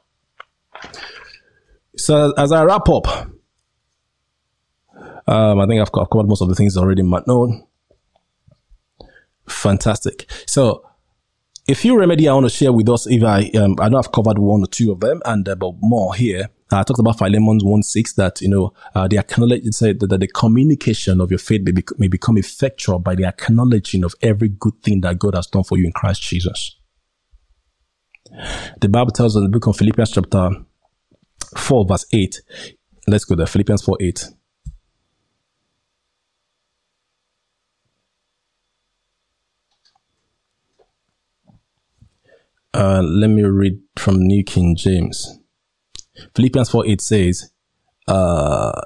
So 1.98 2.34
as 2.36 2.52
I 2.52 2.64
wrap 2.64 2.90
up, 2.90 3.08
um, 5.28 5.60
I 5.60 5.68
think 5.68 5.82
I've, 5.82 5.90
I've 6.00 6.10
covered 6.10 6.28
most 6.28 6.42
of 6.42 6.50
the 6.50 6.56
things 6.56 6.76
already 6.78 7.04
known. 7.04 7.68
Fantastic. 9.48 10.26
So 10.48 10.84
a 11.70 11.76
few 11.76 11.98
remedy 12.00 12.28
I 12.28 12.34
want 12.34 12.48
to 12.48 12.50
share 12.50 12.74
with 12.74 12.90
us. 12.90 13.06
If 13.06 13.24
I, 13.24 13.52
um, 13.56 13.76
I 13.80 13.90
know 13.90 14.00
I've 14.00 14.12
covered 14.12 14.40
one 14.40 14.64
or 14.64 14.68
two 14.68 14.92
of 14.92 15.00
them, 15.00 15.22
and 15.26 15.48
uh, 15.48 15.56
but 15.56 15.74
more 15.80 16.16
here. 16.16 16.50
I 16.70 16.84
talked 16.84 17.00
about 17.00 17.18
Philemon 17.18 17.60
1 17.62 17.84
6 17.84 18.14
that, 18.14 18.42
you 18.42 18.50
know, 18.50 18.74
uh, 18.94 19.08
the 19.08 19.18
acknowledge, 19.18 19.64
said 19.72 20.00
that, 20.02 20.08
that, 20.08 20.20
the 20.20 20.28
communication 20.28 21.22
of 21.22 21.32
your 21.32 21.38
faith 21.40 21.62
may, 21.64 21.72
may 21.98 22.08
become 22.08 22.38
effectual 22.38 23.00
by 23.00 23.16
the 23.16 23.26
acknowledging 23.26 24.04
of 24.04 24.14
every 24.22 24.50
good 24.50 24.82
thing 24.84 25.02
that 25.02 25.18
God 25.18 25.36
has 25.36 25.48
done 25.48 25.64
for 25.64 25.78
you 25.78 25.86
in 25.86 25.94
Christ 25.94 26.22
Jesus. 26.24 26.76
The 28.82 28.90
Bible 28.90 29.12
tells 29.12 29.36
us 29.36 29.40
in 29.40 29.44
the 29.44 29.50
book 29.50 29.68
of 29.68 29.78
Philippians 29.78 30.12
chapter 30.12 30.50
4 31.56 31.86
verse 31.86 32.06
8. 32.12 32.42
Let's 33.08 33.24
go 33.24 33.36
there. 33.36 33.48
Philippians 33.48 33.84
4 33.84 33.98
8. 34.02 34.26
Uh, 42.74 43.02
let 43.02 43.30
me 43.30 43.42
read 43.42 43.80
from 43.96 44.20
New 44.20 44.44
King 44.44 44.76
James. 44.76 45.40
Philippians 46.36 46.70
4 46.70 46.88
8 46.88 47.02
says, 47.02 47.52
uh, 48.08 48.82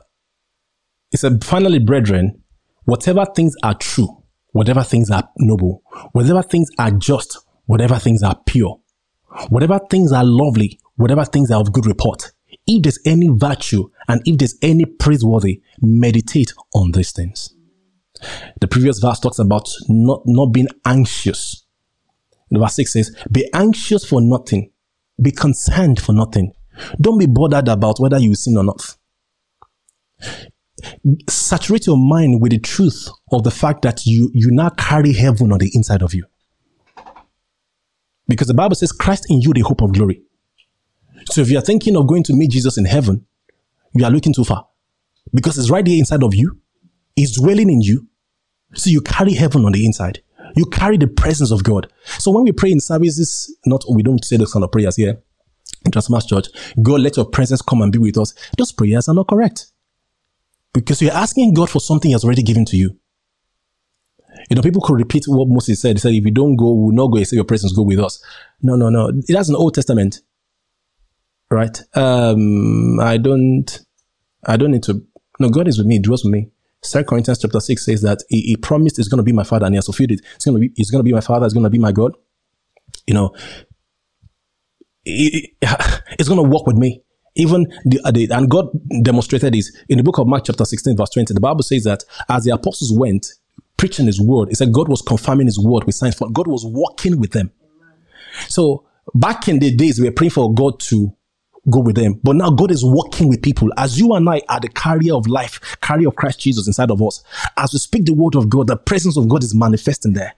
it 1.12 1.20
said, 1.20 1.44
finally, 1.44 1.80
brethren, 1.80 2.42
whatever 2.86 3.26
things 3.26 3.56
are 3.64 3.76
true, 3.76 4.24
whatever 4.52 4.84
things 4.84 5.12
are 5.12 5.30
noble, 5.38 5.84
whatever 6.14 6.42
things 6.42 6.70
are 6.80 6.92
just, 6.92 7.38
whatever 7.66 8.00
things 8.00 8.24
are 8.24 8.38
pure, 8.46 8.80
whatever 9.50 9.80
things 9.90 10.12
are 10.12 10.24
lovely, 10.24 10.80
whatever 10.96 11.26
things 11.26 11.52
are 11.52 11.60
of 11.60 11.74
good 11.74 11.86
report, 11.86 12.32
if 12.68 12.84
there's 12.84 13.00
any 13.06 13.28
virtue 13.30 13.90
and 14.08 14.22
if 14.26 14.38
there's 14.38 14.58
any 14.62 14.86
praiseworthy, 14.86 15.62
meditate 15.82 16.54
on 16.74 16.92
these 16.92 17.12
things. 17.12 17.54
The 18.60 18.68
previous 18.68 19.00
verse 19.00 19.20
talks 19.20 19.40
about 19.40 19.68
not, 19.90 20.22
not 20.26 20.48
being 20.48 20.68
anxious. 20.86 21.66
verse 22.52 22.76
6 22.76 22.94
says, 22.94 23.16
Be 23.32 23.50
anxious 23.54 24.06
for 24.06 24.22
nothing, 24.22 24.72
be 25.22 25.32
concerned 25.32 26.00
for 26.00 26.14
nothing, 26.14 26.54
don't 27.00 27.18
be 27.18 27.26
bothered 27.26 27.68
about 27.68 28.00
whether 28.00 28.18
you 28.20 28.36
sin 28.36 28.58
or 28.58 28.64
not. 28.64 28.98
Saturate 31.30 31.88
your 31.88 31.98
mind 31.98 32.42
with 32.42 32.52
the 32.52 32.60
truth 32.60 33.10
of 33.32 33.44
the 33.44 33.52
fact 33.52 33.82
that 33.84 34.06
you, 34.06 34.32
you 34.34 34.52
now 34.52 34.70
carry 34.70 35.14
heaven 35.14 35.52
on 35.52 35.60
the 35.60 35.72
inside 35.74 36.02
of 36.02 36.14
you. 36.14 36.26
Because 38.28 38.48
the 38.48 38.54
Bible 38.54 38.76
says, 38.76 38.92
Christ 38.92 39.26
in 39.30 39.42
you, 39.42 39.54
the 39.54 39.62
hope 39.62 39.82
of 39.82 39.94
glory. 39.94 40.22
So 41.26 41.42
if 41.42 41.50
you 41.50 41.58
are 41.58 41.62
thinking 41.62 41.96
of 41.98 42.08
going 42.08 42.24
to 42.24 42.34
meet 42.34 42.52
Jesus 42.52 42.78
in 42.78 42.86
heaven, 42.86 43.26
you 43.94 44.06
are 44.06 44.12
looking 44.12 44.34
too 44.34 44.46
far. 44.46 44.68
Because 45.34 45.58
it's 45.58 45.70
right 45.70 45.84
there 45.84 45.98
inside 45.98 46.24
of 46.24 46.34
you. 46.34 46.60
It's 47.16 47.40
dwelling 47.40 47.70
in 47.70 47.82
you. 47.82 48.08
So 48.74 48.90
you 48.90 49.02
carry 49.02 49.34
heaven 49.34 49.66
on 49.66 49.74
the 49.74 49.86
inside. 49.86 50.22
You 50.56 50.66
carry 50.66 50.98
the 50.98 51.08
presence 51.08 51.52
of 51.52 51.64
God. 51.64 51.92
So 52.06 52.32
when 52.32 52.44
we 52.44 52.52
pray 52.52 52.72
in 52.72 52.80
services, 52.80 53.56
not, 53.66 53.84
we 53.90 54.02
don't 54.02 54.24
say 54.24 54.38
those 54.38 54.54
kind 54.54 54.64
of 54.64 54.72
prayers 54.72 54.96
here 54.96 55.22
Transformers 55.92 56.26
Church, 56.26 56.48
God, 56.82 57.02
let 57.02 57.18
your 57.18 57.26
presence 57.26 57.62
come 57.62 57.82
and 57.82 57.92
be 57.92 58.00
with 58.00 58.18
us. 58.18 58.34
Those 58.58 58.72
prayers 58.72 59.08
are 59.08 59.16
not 59.16 59.28
correct. 59.28 59.68
Because 60.74 61.02
you're 61.02 61.14
asking 61.14 61.54
God 61.54 61.70
for 61.70 61.80
something 61.80 62.10
He 62.10 62.14
has 62.14 62.24
already 62.24 62.44
given 62.44 62.66
to 62.66 62.78
you. 62.78 62.98
You 64.50 64.56
know, 64.56 64.62
people 64.62 64.82
could 64.82 64.98
repeat 64.98 65.26
what 65.28 65.48
Moses 65.48 65.82
said. 65.82 65.96
He 65.96 66.00
said, 66.00 66.14
if 66.14 66.26
you 66.26 66.32
don't 66.32 66.56
go, 66.56 66.72
we'll 66.74 66.96
not 66.96 67.08
go 67.08 67.18
except 67.18 67.36
your 67.36 67.46
presence 67.46 67.74
go 67.74 67.84
with 67.84 68.00
us. 68.00 68.24
No, 68.62 68.76
no, 68.76 68.90
no. 68.90 69.12
That's 69.28 69.50
an 69.50 69.56
Old 69.56 69.74
Testament. 69.74 70.22
Right? 71.50 71.82
Um, 71.96 73.00
I 73.00 73.18
don't, 73.18 73.80
I 74.46 74.58
don't 74.58 74.72
need 74.72 74.84
to, 74.84 75.06
no, 75.40 75.50
God 75.50 75.68
is 75.68 75.78
with 75.78 75.88
me, 75.88 76.00
dwells 76.00 76.24
with 76.24 76.34
me. 76.34 76.50
Second 76.82 77.08
Corinthians 77.08 77.40
chapter 77.40 77.60
6 77.60 77.86
says 77.86 78.02
that 78.02 78.24
he, 78.30 78.42
he 78.42 78.58
promised 78.58 78.98
he's 78.98 79.10
going 79.10 79.18
to 79.20 79.24
be 79.24 79.34
my 79.34 79.44
father 79.44 79.66
and 79.66 79.76
he 79.76 79.78
has 79.78 79.86
fulfilled 79.86 80.12
it. 80.12 80.22
He's 80.36 80.46
going 80.46 80.56
to 80.56 80.68
be, 80.68 80.74
he's 80.76 80.90
going 80.90 81.00
to 81.00 81.04
be 81.04 81.14
my 81.14 81.22
father, 81.22 81.46
he's 81.46 81.54
going 81.54 81.64
to 81.64 81.70
be 81.70 81.78
my 81.78 81.92
God. 81.92 82.16
You 83.06 83.14
know, 83.14 83.36
it's 85.06 86.28
going 86.28 86.44
to 86.44 86.50
work 86.50 86.68
with 86.68 86.78
me. 86.78 87.02
Even 87.36 87.66
the, 87.86 88.00
uh, 88.04 88.12
the, 88.12 88.28
and 88.32 88.50
God 88.50 88.68
demonstrated 89.04 89.54
this 89.54 89.76
in 89.88 89.98
the 89.98 90.04
book 90.04 90.18
of 90.18 90.28
Mark, 90.28 90.44
chapter 90.46 90.66
16, 90.66 90.98
verse 90.98 91.10
20. 91.12 91.34
The 91.34 91.40
Bible 91.40 91.64
says 91.64 91.86
that 91.86 92.04
as 92.30 92.44
the 92.44 92.52
apostles 92.52 92.92
went 92.94 93.28
preaching 93.78 94.06
his 94.06 94.20
word, 94.20 94.50
it 94.50 94.58
said 94.58 94.74
God 94.74 94.90
was 94.90 95.02
confirming 95.02 95.48
his 95.48 95.58
word 95.58 95.86
with 95.86 95.96
signs, 95.96 96.20
God 96.20 96.48
was 96.48 96.66
walking 96.66 97.20
with 97.20 97.32
them. 97.32 97.52
So 98.48 98.86
back 99.16 99.48
in 99.48 99.60
the 99.60 99.74
days, 99.74 100.00
we 100.00 100.08
were 100.08 100.14
praying 100.14 100.32
for 100.32 100.54
God 100.54 100.80
to 100.82 101.16
go 101.70 101.80
with 101.80 101.96
them. 101.96 102.20
But 102.24 102.36
now 102.36 102.50
God 102.50 102.72
is 102.72 102.84
working 102.84 103.30
with 103.30 103.42
people. 103.42 103.70
As 103.78 104.00
you 104.00 104.14
and 104.14 104.28
I 104.30 104.42
are 104.50 104.60
the 104.60 104.70
carrier 104.70 105.16
of 105.16 105.28
life, 105.28 105.78
carrier 105.82 106.10
of 106.10 106.16
Christ 106.16 106.40
Jesus 106.40 106.68
inside 106.68 106.92
of 106.92 107.02
us, 107.02 107.24
as 107.58 107.72
we 107.74 107.80
speak 107.80 108.06
the 108.06 108.14
word 108.14 108.36
of 108.36 108.50
God, 108.50 108.68
the 108.68 108.78
presence 108.78 109.18
of 109.18 109.30
God 109.30 109.44
is 109.44 109.56
manifesting 109.56 110.14
there. 110.14 110.34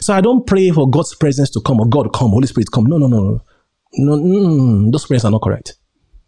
So 0.00 0.14
I 0.14 0.20
don't 0.20 0.46
pray 0.46 0.70
for 0.70 0.88
God's 0.88 1.14
presence 1.14 1.50
to 1.50 1.60
come 1.60 1.80
or 1.80 1.86
God 1.86 2.12
come, 2.14 2.30
Holy 2.30 2.46
Spirit 2.46 2.70
come. 2.72 2.84
No, 2.84 2.96
no, 2.96 3.06
no, 3.06 3.20
no. 3.22 3.42
No, 3.94 4.16
mm, 4.16 4.22
mm, 4.22 4.46
mm, 4.46 4.86
mm. 4.86 4.92
those 4.92 5.06
prayers 5.06 5.24
are 5.24 5.30
not 5.30 5.42
correct. 5.42 5.74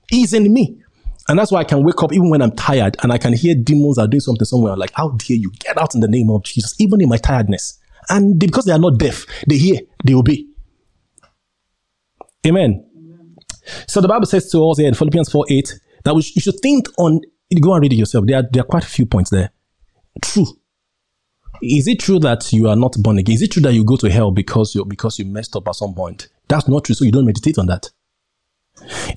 He's 0.08 0.32
in 0.32 0.52
me. 0.52 0.80
And 1.28 1.38
that's 1.38 1.50
why 1.50 1.60
I 1.60 1.64
can 1.64 1.82
wake 1.82 2.02
up 2.02 2.12
even 2.12 2.28
when 2.28 2.42
I'm 2.42 2.52
tired 2.52 2.96
and 3.02 3.10
I 3.10 3.16
can 3.16 3.32
hear 3.32 3.54
demons 3.54 3.96
are 3.96 4.06
doing 4.06 4.20
something 4.20 4.44
somewhere. 4.44 4.74
I'm 4.74 4.78
like, 4.78 4.92
how 4.94 5.10
dare 5.10 5.38
you 5.38 5.50
get 5.58 5.78
out 5.80 5.94
in 5.94 6.00
the 6.00 6.08
name 6.08 6.28
of 6.30 6.44
Jesus, 6.44 6.78
even 6.78 7.00
in 7.00 7.08
my 7.08 7.16
tiredness. 7.16 7.78
And 8.10 8.38
because 8.38 8.66
they 8.66 8.72
are 8.72 8.78
not 8.78 8.98
deaf, 8.98 9.24
they 9.48 9.56
hear, 9.56 9.80
they 10.04 10.12
obey. 10.12 10.44
Amen. 12.46 12.86
Amen. 12.94 13.36
So 13.88 14.02
the 14.02 14.08
Bible 14.08 14.26
says 14.26 14.50
to 14.50 14.68
us 14.68 14.78
here 14.78 14.88
in 14.88 14.94
Philippians 14.94 15.30
4 15.30 15.46
8 15.48 15.80
that 16.04 16.14
we 16.14 16.20
sh- 16.20 16.36
you 16.36 16.42
should 16.42 16.60
think 16.60 16.88
on, 16.98 17.22
go 17.62 17.72
and 17.72 17.82
read 17.82 17.94
it 17.94 17.96
yourself. 17.96 18.26
There 18.26 18.38
are, 18.38 18.44
there 18.52 18.62
are 18.62 18.66
quite 18.66 18.84
a 18.84 18.88
few 18.88 19.06
points 19.06 19.30
there. 19.30 19.50
True. 20.20 20.46
Is 21.62 21.86
it 21.88 22.00
true 22.00 22.18
that 22.18 22.52
you 22.52 22.68
are 22.68 22.76
not 22.76 22.94
born 22.98 23.16
again? 23.16 23.34
Is 23.34 23.42
it 23.42 23.52
true 23.52 23.62
that 23.62 23.72
you 23.72 23.84
go 23.84 23.96
to 23.96 24.10
hell 24.10 24.30
because 24.30 24.74
you 24.74 24.84
because 24.84 25.18
you 25.18 25.24
messed 25.24 25.56
up 25.56 25.66
at 25.68 25.76
some 25.76 25.94
point? 25.94 26.28
That's 26.48 26.68
not 26.68 26.84
true. 26.84 26.94
So 26.94 27.04
you 27.04 27.12
don't 27.12 27.26
meditate 27.26 27.58
on 27.58 27.66
that. 27.66 27.90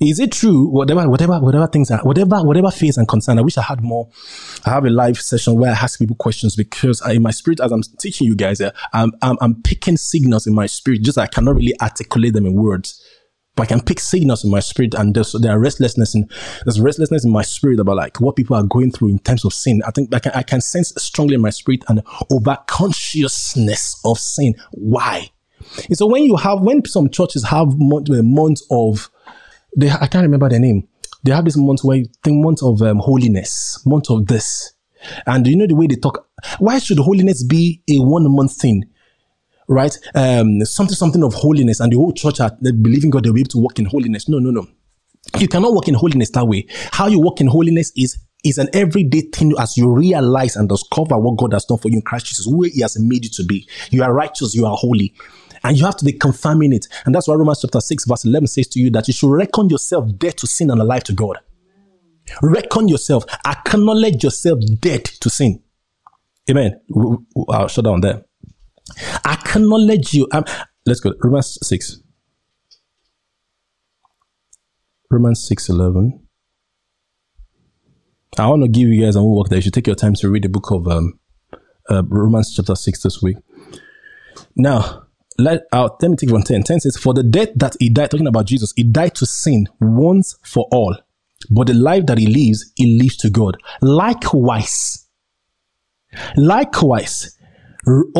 Is 0.00 0.20
it 0.20 0.32
true? 0.32 0.68
Whatever, 0.68 1.08
whatever, 1.08 1.38
whatever 1.40 1.66
things 1.66 1.90
are, 1.90 1.98
whatever, 2.00 2.42
whatever 2.42 2.70
fears 2.70 2.96
and 2.96 3.08
concern. 3.08 3.38
I 3.38 3.42
wish 3.42 3.58
I 3.58 3.62
had 3.62 3.82
more. 3.82 4.08
I 4.64 4.70
have 4.70 4.84
a 4.84 4.90
live 4.90 5.18
session 5.18 5.56
where 5.56 5.70
I 5.70 5.74
ask 5.74 5.98
people 5.98 6.16
questions 6.16 6.54
because 6.56 7.02
I, 7.02 7.12
in 7.12 7.22
my 7.22 7.32
spirit, 7.32 7.60
as 7.60 7.72
I'm 7.72 7.82
teaching 7.98 8.26
you 8.26 8.36
guys, 8.36 8.60
I'm, 8.92 9.12
I'm, 9.20 9.36
I'm 9.40 9.62
picking 9.62 9.96
signals 9.96 10.46
in 10.46 10.54
my 10.54 10.66
spirit. 10.66 11.02
Just 11.02 11.18
I 11.18 11.26
cannot 11.26 11.56
really 11.56 11.78
articulate 11.80 12.34
them 12.34 12.46
in 12.46 12.54
words, 12.54 13.02
but 13.56 13.64
I 13.64 13.66
can 13.66 13.80
pick 13.80 13.98
signals 13.98 14.44
in 14.44 14.50
my 14.50 14.60
spirit, 14.60 14.94
and 14.94 15.14
there's 15.14 15.32
there 15.32 15.58
restlessness 15.58 16.14
and 16.14 16.30
there's 16.64 16.80
restlessness 16.80 17.24
in 17.24 17.32
my 17.32 17.42
spirit 17.42 17.80
about 17.80 17.96
like 17.96 18.20
what 18.20 18.36
people 18.36 18.56
are 18.56 18.62
going 18.62 18.92
through 18.92 19.08
in 19.08 19.18
terms 19.18 19.44
of 19.44 19.52
sin. 19.52 19.82
I 19.86 19.90
think 19.90 20.14
I 20.14 20.20
can 20.20 20.32
I 20.32 20.44
can 20.44 20.60
sense 20.60 20.92
strongly 20.96 21.34
in 21.34 21.40
my 21.40 21.50
spirit 21.50 21.84
an 21.88 22.02
over 22.30 22.56
consciousness 22.66 24.00
of 24.04 24.18
sin. 24.18 24.54
Why? 24.70 25.30
So 25.92 26.06
when 26.06 26.24
you 26.24 26.36
have 26.36 26.60
when 26.60 26.84
some 26.84 27.10
churches 27.10 27.44
have 27.44 27.68
month, 27.78 28.08
months 28.08 28.22
month 28.22 28.60
of 28.70 29.10
they 29.76 29.90
I 29.90 30.06
can't 30.06 30.22
remember 30.22 30.48
the 30.48 30.58
name. 30.58 30.88
They 31.24 31.32
have 31.32 31.44
this 31.44 31.56
month 31.56 31.82
where 31.82 31.98
you 31.98 32.06
think 32.22 32.44
month 32.44 32.62
of 32.62 32.80
um, 32.82 32.98
holiness, 32.98 33.82
month 33.84 34.10
of 34.10 34.26
this. 34.26 34.72
And 35.26 35.46
you 35.46 35.56
know 35.56 35.66
the 35.66 35.74
way 35.74 35.86
they 35.86 35.96
talk? 35.96 36.28
Why 36.58 36.78
should 36.78 36.98
holiness 36.98 37.42
be 37.44 37.82
a 37.88 37.98
one 37.98 38.30
month 38.34 38.56
thing? 38.56 38.84
Right? 39.68 39.96
Um, 40.14 40.64
something, 40.64 40.94
something 40.94 41.22
of 41.22 41.34
holiness 41.34 41.80
and 41.80 41.92
the 41.92 41.96
whole 41.96 42.12
church 42.12 42.40
are 42.40 42.56
believing 42.60 43.10
God 43.10 43.24
they'll 43.24 43.32
be 43.34 43.40
able 43.40 43.50
to 43.50 43.58
walk 43.58 43.78
in 43.78 43.84
holiness. 43.84 44.28
No, 44.28 44.38
no, 44.38 44.50
no. 44.50 44.66
You 45.38 45.48
cannot 45.48 45.74
walk 45.74 45.88
in 45.88 45.94
holiness 45.94 46.30
that 46.30 46.46
way. 46.46 46.66
How 46.92 47.06
you 47.06 47.20
walk 47.20 47.40
in 47.40 47.48
holiness 47.48 47.92
is 47.96 48.18
is 48.44 48.56
an 48.56 48.68
everyday 48.72 49.22
thing 49.32 49.52
as 49.58 49.76
you 49.76 49.92
realize 49.92 50.54
and 50.54 50.68
discover 50.68 51.18
what 51.18 51.36
God 51.36 51.52
has 51.52 51.64
done 51.64 51.78
for 51.78 51.88
you 51.88 51.96
in 51.96 52.02
Christ 52.02 52.26
Jesus, 52.26 52.46
where 52.46 52.70
He 52.72 52.82
has 52.82 52.98
made 52.98 53.24
you 53.24 53.30
to 53.30 53.44
be. 53.44 53.68
You 53.90 54.04
are 54.04 54.12
righteous, 54.12 54.54
you 54.54 54.64
are 54.64 54.76
holy. 54.76 55.12
And 55.68 55.76
you 55.76 55.84
have 55.84 55.96
to 55.96 56.04
be 56.06 56.14
confirming 56.14 56.72
it. 56.72 56.88
And 57.04 57.14
that's 57.14 57.28
why 57.28 57.34
Romans 57.34 57.60
chapter 57.60 57.78
6, 57.78 58.06
verse 58.06 58.24
11 58.24 58.46
says 58.46 58.68
to 58.68 58.80
you 58.80 58.90
that 58.92 59.06
you 59.06 59.12
should 59.12 59.30
reckon 59.30 59.68
yourself 59.68 60.08
dead 60.16 60.38
to 60.38 60.46
sin 60.46 60.70
and 60.70 60.80
alive 60.80 61.04
to 61.04 61.12
God. 61.12 61.36
Reckon 62.40 62.88
yourself, 62.88 63.26
acknowledge 63.44 64.24
yourself 64.24 64.60
dead 64.80 65.04
to 65.04 65.28
sin. 65.28 65.62
Amen. 66.50 66.80
I'll 67.50 67.68
shut 67.68 67.84
down 67.84 68.00
there. 68.00 68.24
Acknowledge 69.26 70.14
you. 70.14 70.26
Um, 70.32 70.46
let's 70.86 71.00
go. 71.00 71.12
Romans 71.20 71.58
6. 71.62 72.00
Romans 75.10 75.46
6 75.46 75.68
11. 75.68 76.26
I 78.38 78.46
want 78.46 78.62
to 78.62 78.68
give 78.68 78.88
you 78.88 79.04
guys 79.04 79.16
a 79.16 79.20
homework 79.20 79.50
that 79.50 79.56
you 79.56 79.62
should 79.62 79.74
take 79.74 79.86
your 79.86 79.96
time 79.96 80.14
to 80.14 80.30
read 80.30 80.44
the 80.44 80.48
book 80.48 80.70
of 80.70 80.88
um, 80.88 81.20
uh, 81.90 82.02
Romans 82.06 82.54
chapter 82.56 82.74
6 82.74 83.02
this 83.02 83.20
week. 83.20 83.36
Now, 84.56 85.07
let 85.38 85.62
out 85.72 86.02
let 86.02 86.10
me 86.10 86.16
take 86.16 86.30
from 86.30 86.42
10. 86.42 86.64
10 86.64 86.80
says, 86.80 86.96
For 86.96 87.14
the 87.14 87.22
death 87.22 87.50
that 87.56 87.76
he 87.78 87.88
died, 87.88 88.10
talking 88.10 88.26
about 88.26 88.46
Jesus, 88.46 88.72
he 88.76 88.82
died 88.82 89.14
to 89.16 89.26
sin 89.26 89.68
once 89.80 90.36
for 90.44 90.66
all. 90.72 90.96
But 91.50 91.68
the 91.68 91.74
life 91.74 92.06
that 92.06 92.18
he 92.18 92.26
lives, 92.26 92.72
he 92.74 92.98
lives 92.98 93.16
to 93.18 93.30
God. 93.30 93.56
Likewise, 93.80 95.06
likewise, 96.36 97.38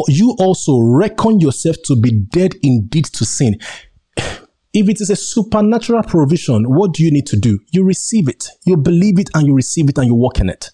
you 0.07 0.37
also 0.39 0.79
reckon 0.79 1.41
yourself 1.41 1.77
to 1.85 1.97
be 1.97 2.13
dead 2.13 2.55
indeed 2.63 3.07
to 3.07 3.25
sin. 3.25 3.59
If 4.73 4.89
it 4.89 5.01
is 5.01 5.11
a 5.11 5.17
supernatural 5.17 6.05
provision, 6.05 6.65
what 6.65 6.93
do 6.93 7.03
you 7.03 7.11
need 7.11 7.27
to 7.27 7.37
do? 7.37 7.59
You 7.73 7.85
receive 7.85 8.29
it, 8.29 8.49
you 8.65 8.77
believe 8.77 9.19
it, 9.19 9.31
and 9.35 9.47
you 9.47 9.55
receive 9.55 9.89
it, 9.89 9.99
and 9.99 10.07
you 10.07 10.15
walk 10.15 10.39
in 10.39 10.49
it. 10.49 10.71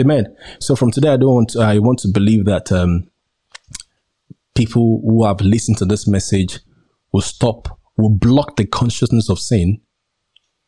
Amen. 0.00 0.34
So 0.60 0.74
from 0.74 0.90
today, 0.90 1.10
I 1.10 1.16
don't 1.16 1.34
want. 1.34 1.56
I 1.56 1.78
want 1.80 1.98
to 2.00 2.08
believe 2.08 2.44
that 2.46 2.70
um, 2.72 3.10
people 4.58 5.00
who 5.04 5.24
have 5.24 5.40
listened 5.40 5.78
to 5.78 5.84
this 5.84 6.08
message 6.08 6.58
will 7.12 7.20
stop, 7.20 7.78
will 7.96 8.10
block 8.10 8.56
the 8.56 8.66
consciousness 8.66 9.30
of 9.30 9.38
sin. 9.38 9.80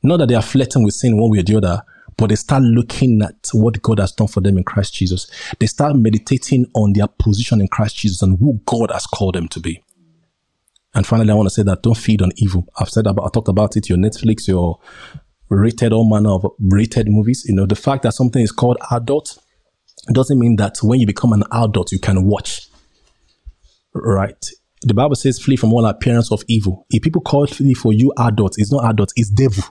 Not 0.04 0.18
that 0.18 0.28
they 0.28 0.36
are 0.36 0.42
flirting 0.42 0.84
with 0.84 0.94
sin 0.94 1.20
one 1.20 1.32
way 1.32 1.40
or 1.40 1.42
the 1.42 1.56
other, 1.56 1.82
but 2.16 2.28
they 2.28 2.36
start 2.36 2.62
looking 2.62 3.20
at 3.20 3.48
what 3.52 3.82
God 3.82 3.98
has 3.98 4.12
done 4.12 4.28
for 4.28 4.40
them 4.40 4.58
in 4.58 4.62
Christ 4.62 4.94
Jesus. 4.94 5.28
They 5.58 5.66
start 5.66 5.96
meditating 5.96 6.66
on 6.72 6.92
their 6.92 7.08
position 7.08 7.60
in 7.60 7.66
Christ 7.66 7.96
Jesus 7.96 8.22
and 8.22 8.38
who 8.38 8.60
God 8.64 8.92
has 8.92 9.06
called 9.06 9.34
them 9.34 9.48
to 9.48 9.58
be. 9.58 9.82
And 10.94 11.04
finally, 11.04 11.32
I 11.32 11.34
want 11.34 11.48
to 11.48 11.54
say 11.54 11.64
that 11.64 11.82
don't 11.82 11.96
feed 11.96 12.22
on 12.22 12.30
evil. 12.36 12.68
I've 12.78 12.90
said 12.90 13.08
about, 13.08 13.26
I 13.26 13.30
talked 13.30 13.48
about 13.48 13.76
it, 13.76 13.88
your 13.88 13.98
Netflix, 13.98 14.46
your 14.46 14.78
rated 15.48 15.92
all 15.92 16.08
manner 16.08 16.30
of 16.30 16.46
rated 16.60 17.08
movies. 17.08 17.44
You 17.48 17.56
know, 17.56 17.66
the 17.66 17.74
fact 17.74 18.04
that 18.04 18.14
something 18.14 18.40
is 18.40 18.52
called 18.52 18.78
adult 18.92 19.36
doesn't 20.12 20.38
mean 20.38 20.56
that 20.56 20.78
when 20.80 21.00
you 21.00 21.06
become 21.06 21.32
an 21.32 21.42
adult, 21.50 21.90
you 21.90 21.98
can 21.98 22.24
watch 22.24 22.69
right? 23.94 24.50
The 24.82 24.94
Bible 24.94 25.16
says, 25.16 25.38
flee 25.38 25.56
from 25.56 25.72
all 25.72 25.84
appearance 25.84 26.32
of 26.32 26.42
evil. 26.48 26.86
If 26.90 27.02
people 27.02 27.20
call 27.20 27.46
flee 27.46 27.74
for 27.74 27.92
you 27.92 28.12
adults, 28.18 28.58
it's 28.58 28.72
not 28.72 28.88
adults, 28.88 29.12
it's 29.16 29.30
devil. 29.30 29.64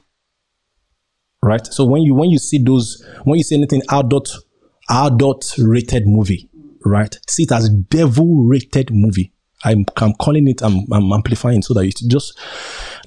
Right? 1.42 1.66
So 1.66 1.86
when 1.86 2.02
you 2.02 2.14
when 2.14 2.30
you 2.30 2.38
see 2.38 2.62
those, 2.62 3.04
when 3.24 3.38
you 3.38 3.44
see 3.44 3.56
anything 3.56 3.82
adult, 3.90 4.30
adult 4.90 5.56
rated 5.58 6.06
movie, 6.06 6.50
right? 6.86 7.18
See 7.28 7.44
it 7.44 7.52
as 7.52 7.70
devil 7.70 8.44
rated 8.44 8.92
movie. 8.92 9.34
I'm, 9.64 9.86
I'm 9.98 10.14
calling 10.14 10.48
it, 10.48 10.62
I'm, 10.62 10.86
I'm 10.92 11.12
amplifying 11.12 11.62
so 11.62 11.74
that 11.74 11.86
you 11.86 11.92
just 12.08 12.40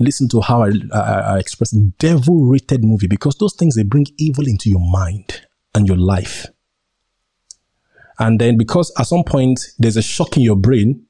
listen 0.00 0.28
to 0.30 0.40
how 0.40 0.64
I, 0.64 0.72
I, 0.92 0.98
I 0.98 1.38
express 1.38 1.70
devil 1.70 2.44
rated 2.44 2.84
movie 2.84 3.06
because 3.06 3.36
those 3.36 3.54
things 3.54 3.74
they 3.74 3.84
bring 3.84 4.06
evil 4.18 4.46
into 4.46 4.68
your 4.68 4.80
mind 4.80 5.42
and 5.74 5.88
your 5.88 5.96
life. 5.96 6.46
And 8.18 8.40
then 8.40 8.56
because 8.56 8.92
at 8.98 9.06
some 9.06 9.24
point 9.24 9.60
there's 9.78 9.96
a 9.96 10.02
shock 10.02 10.36
in 10.36 10.42
your 10.42 10.56
brain, 10.56 11.06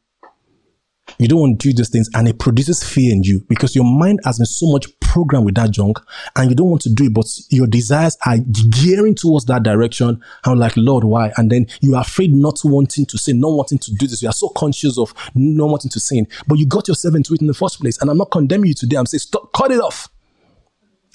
you 1.18 1.28
don't 1.28 1.40
want 1.40 1.60
to 1.60 1.68
do 1.68 1.76
these 1.76 1.90
things 1.90 2.08
and 2.14 2.28
it 2.28 2.38
produces 2.38 2.82
fear 2.82 3.12
in 3.12 3.22
you 3.22 3.44
because 3.48 3.74
your 3.74 3.84
mind 3.84 4.20
has 4.24 4.38
been 4.38 4.46
so 4.46 4.70
much 4.70 4.86
programmed 5.00 5.44
with 5.44 5.54
that 5.56 5.70
junk 5.70 5.98
and 6.36 6.48
you 6.48 6.56
don't 6.56 6.70
want 6.70 6.82
to 6.82 6.94
do 6.94 7.04
it, 7.04 7.14
but 7.14 7.26
your 7.50 7.66
desires 7.66 8.16
are 8.24 8.38
gearing 8.70 9.14
towards 9.14 9.44
that 9.46 9.62
direction. 9.62 10.22
I'm 10.44 10.58
like, 10.58 10.76
Lord, 10.76 11.04
why? 11.04 11.32
And 11.36 11.50
then 11.50 11.66
you 11.80 11.96
are 11.96 12.02
afraid 12.02 12.32
not 12.32 12.60
wanting 12.64 13.06
to 13.06 13.18
sin, 13.18 13.40
not 13.40 13.52
wanting 13.52 13.78
to 13.78 13.94
do 13.94 14.06
this. 14.06 14.22
You 14.22 14.28
are 14.28 14.32
so 14.32 14.48
conscious 14.50 14.96
of 14.96 15.12
not 15.34 15.68
wanting 15.68 15.90
to 15.90 16.00
sin, 16.00 16.26
but 16.46 16.58
you 16.58 16.66
got 16.66 16.88
yourself 16.88 17.14
into 17.14 17.34
it 17.34 17.40
in 17.40 17.46
the 17.46 17.54
first 17.54 17.80
place. 17.80 18.00
And 18.00 18.10
I'm 18.10 18.18
not 18.18 18.30
condemning 18.30 18.68
you 18.68 18.74
today. 18.74 18.96
I'm 18.96 19.06
saying, 19.06 19.20
stop, 19.20 19.52
cut 19.52 19.70
it 19.70 19.80
off 19.80 20.08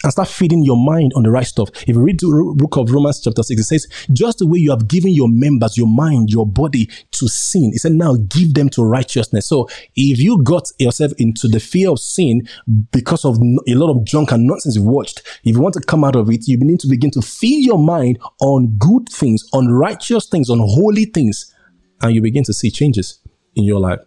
and 0.03 0.11
start 0.11 0.27
feeding 0.27 0.63
your 0.63 0.77
mind 0.77 1.11
on 1.15 1.23
the 1.23 1.31
right 1.31 1.45
stuff. 1.45 1.69
If 1.87 1.89
you 1.89 2.01
read 2.01 2.19
the 2.19 2.53
book 2.55 2.77
of 2.77 2.91
Romans 2.91 3.19
chapter 3.19 3.41
6, 3.41 3.59
it 3.59 3.63
says, 3.63 3.87
just 4.13 4.37
the 4.37 4.45
way 4.45 4.59
you 4.59 4.69
have 4.69 4.87
given 4.87 5.11
your 5.11 5.27
members, 5.27 5.75
your 5.75 5.87
mind, 5.87 6.29
your 6.29 6.45
body 6.45 6.87
to 7.11 7.27
sin, 7.27 7.71
it 7.73 7.79
said, 7.79 7.93
now 7.93 8.15
give 8.15 8.53
them 8.53 8.69
to 8.69 8.83
righteousness. 8.83 9.47
So 9.47 9.67
if 9.95 10.19
you 10.19 10.43
got 10.43 10.71
yourself 10.77 11.13
into 11.17 11.47
the 11.47 11.59
fear 11.59 11.89
of 11.89 11.99
sin 11.99 12.47
because 12.91 13.25
of 13.25 13.37
a 13.67 13.73
lot 13.73 13.89
of 13.89 14.03
junk 14.03 14.31
and 14.31 14.45
nonsense 14.45 14.75
you've 14.75 14.85
watched, 14.85 15.23
if 15.43 15.55
you 15.55 15.59
want 15.59 15.73
to 15.73 15.81
come 15.81 16.03
out 16.03 16.15
of 16.15 16.29
it, 16.29 16.47
you 16.47 16.57
need 16.59 16.79
to 16.81 16.87
begin 16.87 17.09
to 17.11 17.21
feed 17.21 17.65
your 17.65 17.79
mind 17.79 18.19
on 18.39 18.75
good 18.77 19.09
things, 19.09 19.49
on 19.51 19.67
righteous 19.67 20.27
things, 20.27 20.51
on 20.51 20.59
holy 20.59 21.05
things, 21.05 21.55
and 22.01 22.13
you 22.13 22.21
begin 22.21 22.43
to 22.43 22.53
see 22.53 22.69
changes 22.69 23.19
in 23.55 23.63
your 23.63 23.79
life. 23.79 23.99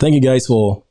Thank 0.00 0.16
you 0.16 0.20
guys 0.20 0.48
for 0.48 0.82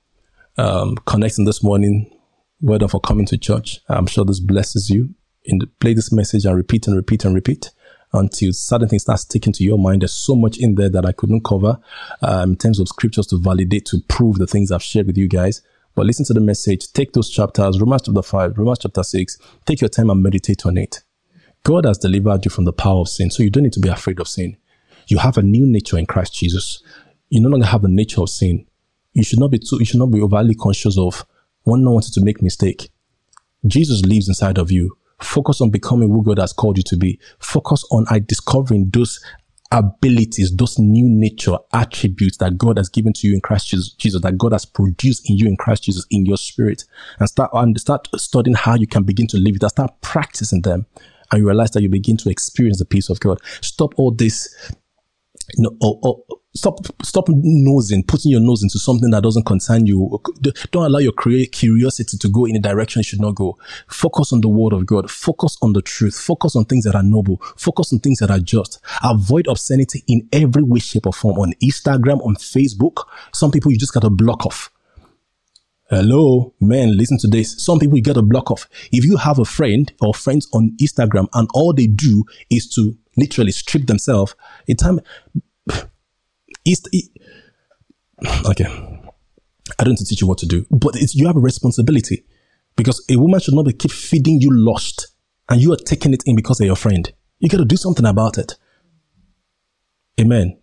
um, 0.57 0.95
connecting 1.05 1.43
this 1.43 1.61
morning 1.61 2.16
whether 2.59 2.87
for 2.87 2.99
coming 2.99 3.25
to 3.27 3.37
church. 3.37 3.79
I'm 3.87 4.07
sure 4.07 4.25
this 4.25 4.39
blesses 4.39 4.89
you. 4.89 5.13
In 5.43 5.59
the, 5.59 5.67
play 5.67 5.93
this 5.93 6.11
message 6.11 6.45
and 6.45 6.55
repeat 6.55 6.87
and 6.87 6.95
repeat 6.95 7.23
and 7.23 7.33
repeat 7.33 7.71
until 8.13 8.53
certain 8.53 8.87
things 8.87 9.03
start 9.03 9.19
sticking 9.19 9.53
to 9.53 9.63
your 9.63 9.77
mind. 9.77 10.01
There's 10.01 10.13
so 10.13 10.35
much 10.35 10.57
in 10.57 10.75
there 10.75 10.89
that 10.89 11.05
I 11.05 11.11
couldn't 11.11 11.43
cover 11.43 11.79
um, 12.21 12.51
in 12.51 12.55
terms 12.57 12.79
of 12.79 12.87
scriptures 12.87 13.27
to 13.27 13.37
validate, 13.37 13.85
to 13.87 14.01
prove 14.07 14.37
the 14.37 14.47
things 14.47 14.71
I've 14.71 14.83
shared 14.83 15.07
with 15.07 15.17
you 15.17 15.27
guys. 15.27 15.61
But 15.95 16.05
listen 16.05 16.25
to 16.25 16.33
the 16.33 16.41
message. 16.41 16.91
Take 16.91 17.13
those 17.13 17.29
chapters, 17.29 17.79
Romans 17.79 18.03
chapter 18.03 18.21
5, 18.21 18.57
Romans 18.57 18.79
chapter 18.79 19.03
6. 19.03 19.37
Take 19.65 19.81
your 19.81 19.89
time 19.89 20.09
and 20.09 20.21
meditate 20.21 20.65
on 20.65 20.77
it. 20.77 21.01
God 21.63 21.85
has 21.85 21.97
delivered 21.97 22.45
you 22.45 22.51
from 22.51 22.65
the 22.65 22.73
power 22.73 23.01
of 23.01 23.09
sin, 23.09 23.31
so 23.31 23.43
you 23.43 23.49
don't 23.49 23.63
need 23.63 23.73
to 23.73 23.79
be 23.79 23.89
afraid 23.89 24.19
of 24.19 24.27
sin. 24.27 24.57
You 25.07 25.17
have 25.17 25.37
a 25.37 25.41
new 25.41 25.65
nature 25.65 25.97
in 25.97 26.05
Christ 26.05 26.33
Jesus. 26.35 26.83
You 27.29 27.41
no 27.41 27.49
longer 27.49 27.65
have 27.65 27.81
the 27.81 27.89
nature 27.89 28.21
of 28.21 28.29
sin. 28.29 28.65
You 29.13 29.23
should 29.23 29.39
not 29.39 29.51
be 29.51 29.59
too, 29.59 29.77
you 29.79 29.85
should 29.85 29.99
not 29.99 30.11
be 30.11 30.21
overly 30.21 30.53
conscious 30.53 30.97
of 30.97 31.25
one 31.67 31.83
not 31.83 31.91
wanting 31.91 32.13
to 32.13 32.21
make 32.21 32.41
mistake. 32.41 32.89
Jesus 33.65 34.05
lives 34.05 34.27
inside 34.29 34.57
of 34.57 34.71
you. 34.71 34.97
Focus 35.19 35.59
on 35.61 35.69
becoming 35.69 36.09
who 36.09 36.23
God 36.23 36.39
has 36.39 36.53
called 36.53 36.77
you 36.77 36.83
to 36.83 36.97
be. 36.97 37.19
Focus 37.39 37.83
on 37.91 38.05
discovering 38.25 38.89
those 38.91 39.19
abilities, 39.71 40.55
those 40.55 40.79
new 40.79 41.05
nature 41.09 41.57
attributes 41.73 42.37
that 42.37 42.57
God 42.57 42.77
has 42.77 42.87
given 42.87 43.11
to 43.13 43.27
you 43.27 43.33
in 43.33 43.41
Christ 43.41 43.67
Jesus, 43.67 44.21
that 44.21 44.37
God 44.37 44.53
has 44.53 44.65
produced 44.65 45.29
in 45.29 45.35
you 45.35 45.47
in 45.47 45.57
Christ 45.57 45.83
Jesus 45.83 46.05
in 46.09 46.25
your 46.25 46.37
spirit, 46.37 46.85
and 47.19 47.27
start 47.27 47.49
and 47.53 47.77
start 47.77 48.07
studying 48.15 48.55
how 48.55 48.75
you 48.75 48.87
can 48.87 49.03
begin 49.03 49.27
to 49.27 49.37
live 49.37 49.57
and 49.59 49.69
start 49.69 49.99
practicing 50.01 50.61
them, 50.61 50.85
and 51.31 51.41
you 51.41 51.47
realize 51.47 51.71
that 51.71 51.81
you 51.81 51.89
begin 51.89 52.15
to 52.17 52.29
experience 52.29 52.79
the 52.79 52.85
peace 52.85 53.09
of 53.09 53.19
God. 53.19 53.39
Stop 53.59 53.93
all 53.97 54.11
this, 54.11 54.71
you 55.57 55.63
know, 55.63 55.75
or, 55.81 55.99
or 56.01 56.23
stop 56.57 56.79
stop 57.03 57.25
nosing, 57.29 58.03
putting 58.03 58.31
your 58.31 58.41
nose 58.41 58.63
into 58.63 58.79
something 58.79 59.09
that 59.11 59.23
doesn't 59.23 59.45
concern 59.45 59.85
you. 59.85 60.21
Don't 60.71 60.85
allow 60.85 60.99
your 60.99 61.13
curiosity 61.13 62.17
to 62.17 62.29
go 62.29 62.45
in 62.45 62.55
a 62.55 62.59
direction 62.59 62.99
it 62.99 63.05
should 63.05 63.21
not 63.21 63.35
go. 63.35 63.57
Focus 63.87 64.33
on 64.33 64.41
the 64.41 64.49
word 64.49 64.73
of 64.73 64.85
God. 64.85 65.09
Focus 65.09 65.57
on 65.61 65.73
the 65.73 65.81
truth. 65.81 66.19
Focus 66.19 66.55
on 66.55 66.65
things 66.65 66.83
that 66.85 66.95
are 66.95 67.03
noble. 67.03 67.41
Focus 67.55 67.93
on 67.93 67.99
things 67.99 68.19
that 68.19 68.31
are 68.31 68.39
just. 68.39 68.79
Avoid 69.03 69.47
obscenity 69.47 70.03
in 70.07 70.27
every 70.33 70.63
way, 70.63 70.79
shape, 70.79 71.05
or 71.05 71.13
form. 71.13 71.37
On 71.37 71.53
Instagram, 71.63 72.25
on 72.25 72.35
Facebook, 72.35 73.05
some 73.33 73.51
people 73.51 73.71
you 73.71 73.77
just 73.77 73.93
got 73.93 74.01
to 74.01 74.09
block 74.09 74.45
off. 74.45 74.71
Hello, 75.89 76.53
man, 76.59 76.97
listen 76.97 77.17
to 77.19 77.29
this. 77.29 77.63
Some 77.63 77.79
people 77.79 77.95
you 77.95 78.03
get 78.03 78.17
a 78.17 78.21
block 78.21 78.51
off. 78.51 78.67
If 78.91 79.05
you 79.05 79.15
have 79.15 79.39
a 79.39 79.45
friend 79.45 79.89
or 80.01 80.13
friends 80.13 80.45
on 80.53 80.75
Instagram 80.81 81.29
and 81.33 81.47
all 81.53 81.71
they 81.71 81.87
do 81.87 82.25
is 82.49 82.67
to 82.75 82.97
literally 83.15 83.53
strip 83.53 83.87
themselves, 83.87 84.35
a 84.67 84.73
time 84.73 84.99
Okay, 88.45 88.65
I 89.79 89.83
don't 89.83 89.95
teach 89.95 90.21
you 90.21 90.27
what 90.27 90.39
to 90.39 90.45
do, 90.45 90.65
but 90.71 90.95
you 91.13 91.27
have 91.27 91.35
a 91.35 91.39
responsibility 91.39 92.25
because 92.75 93.05
a 93.09 93.15
woman 93.17 93.39
should 93.39 93.53
not 93.53 93.65
be 93.65 93.73
keep 93.73 93.91
feeding 93.91 94.41
you 94.41 94.49
lust, 94.51 95.07
and 95.49 95.61
you 95.61 95.71
are 95.73 95.77
taking 95.77 96.13
it 96.13 96.23
in 96.25 96.35
because 96.35 96.57
they're 96.57 96.67
your 96.67 96.75
friend. 96.75 97.11
You 97.39 97.49
got 97.49 97.57
to 97.57 97.65
do 97.65 97.77
something 97.77 98.05
about 98.05 98.37
it. 98.37 98.55
Amen. 100.19 100.57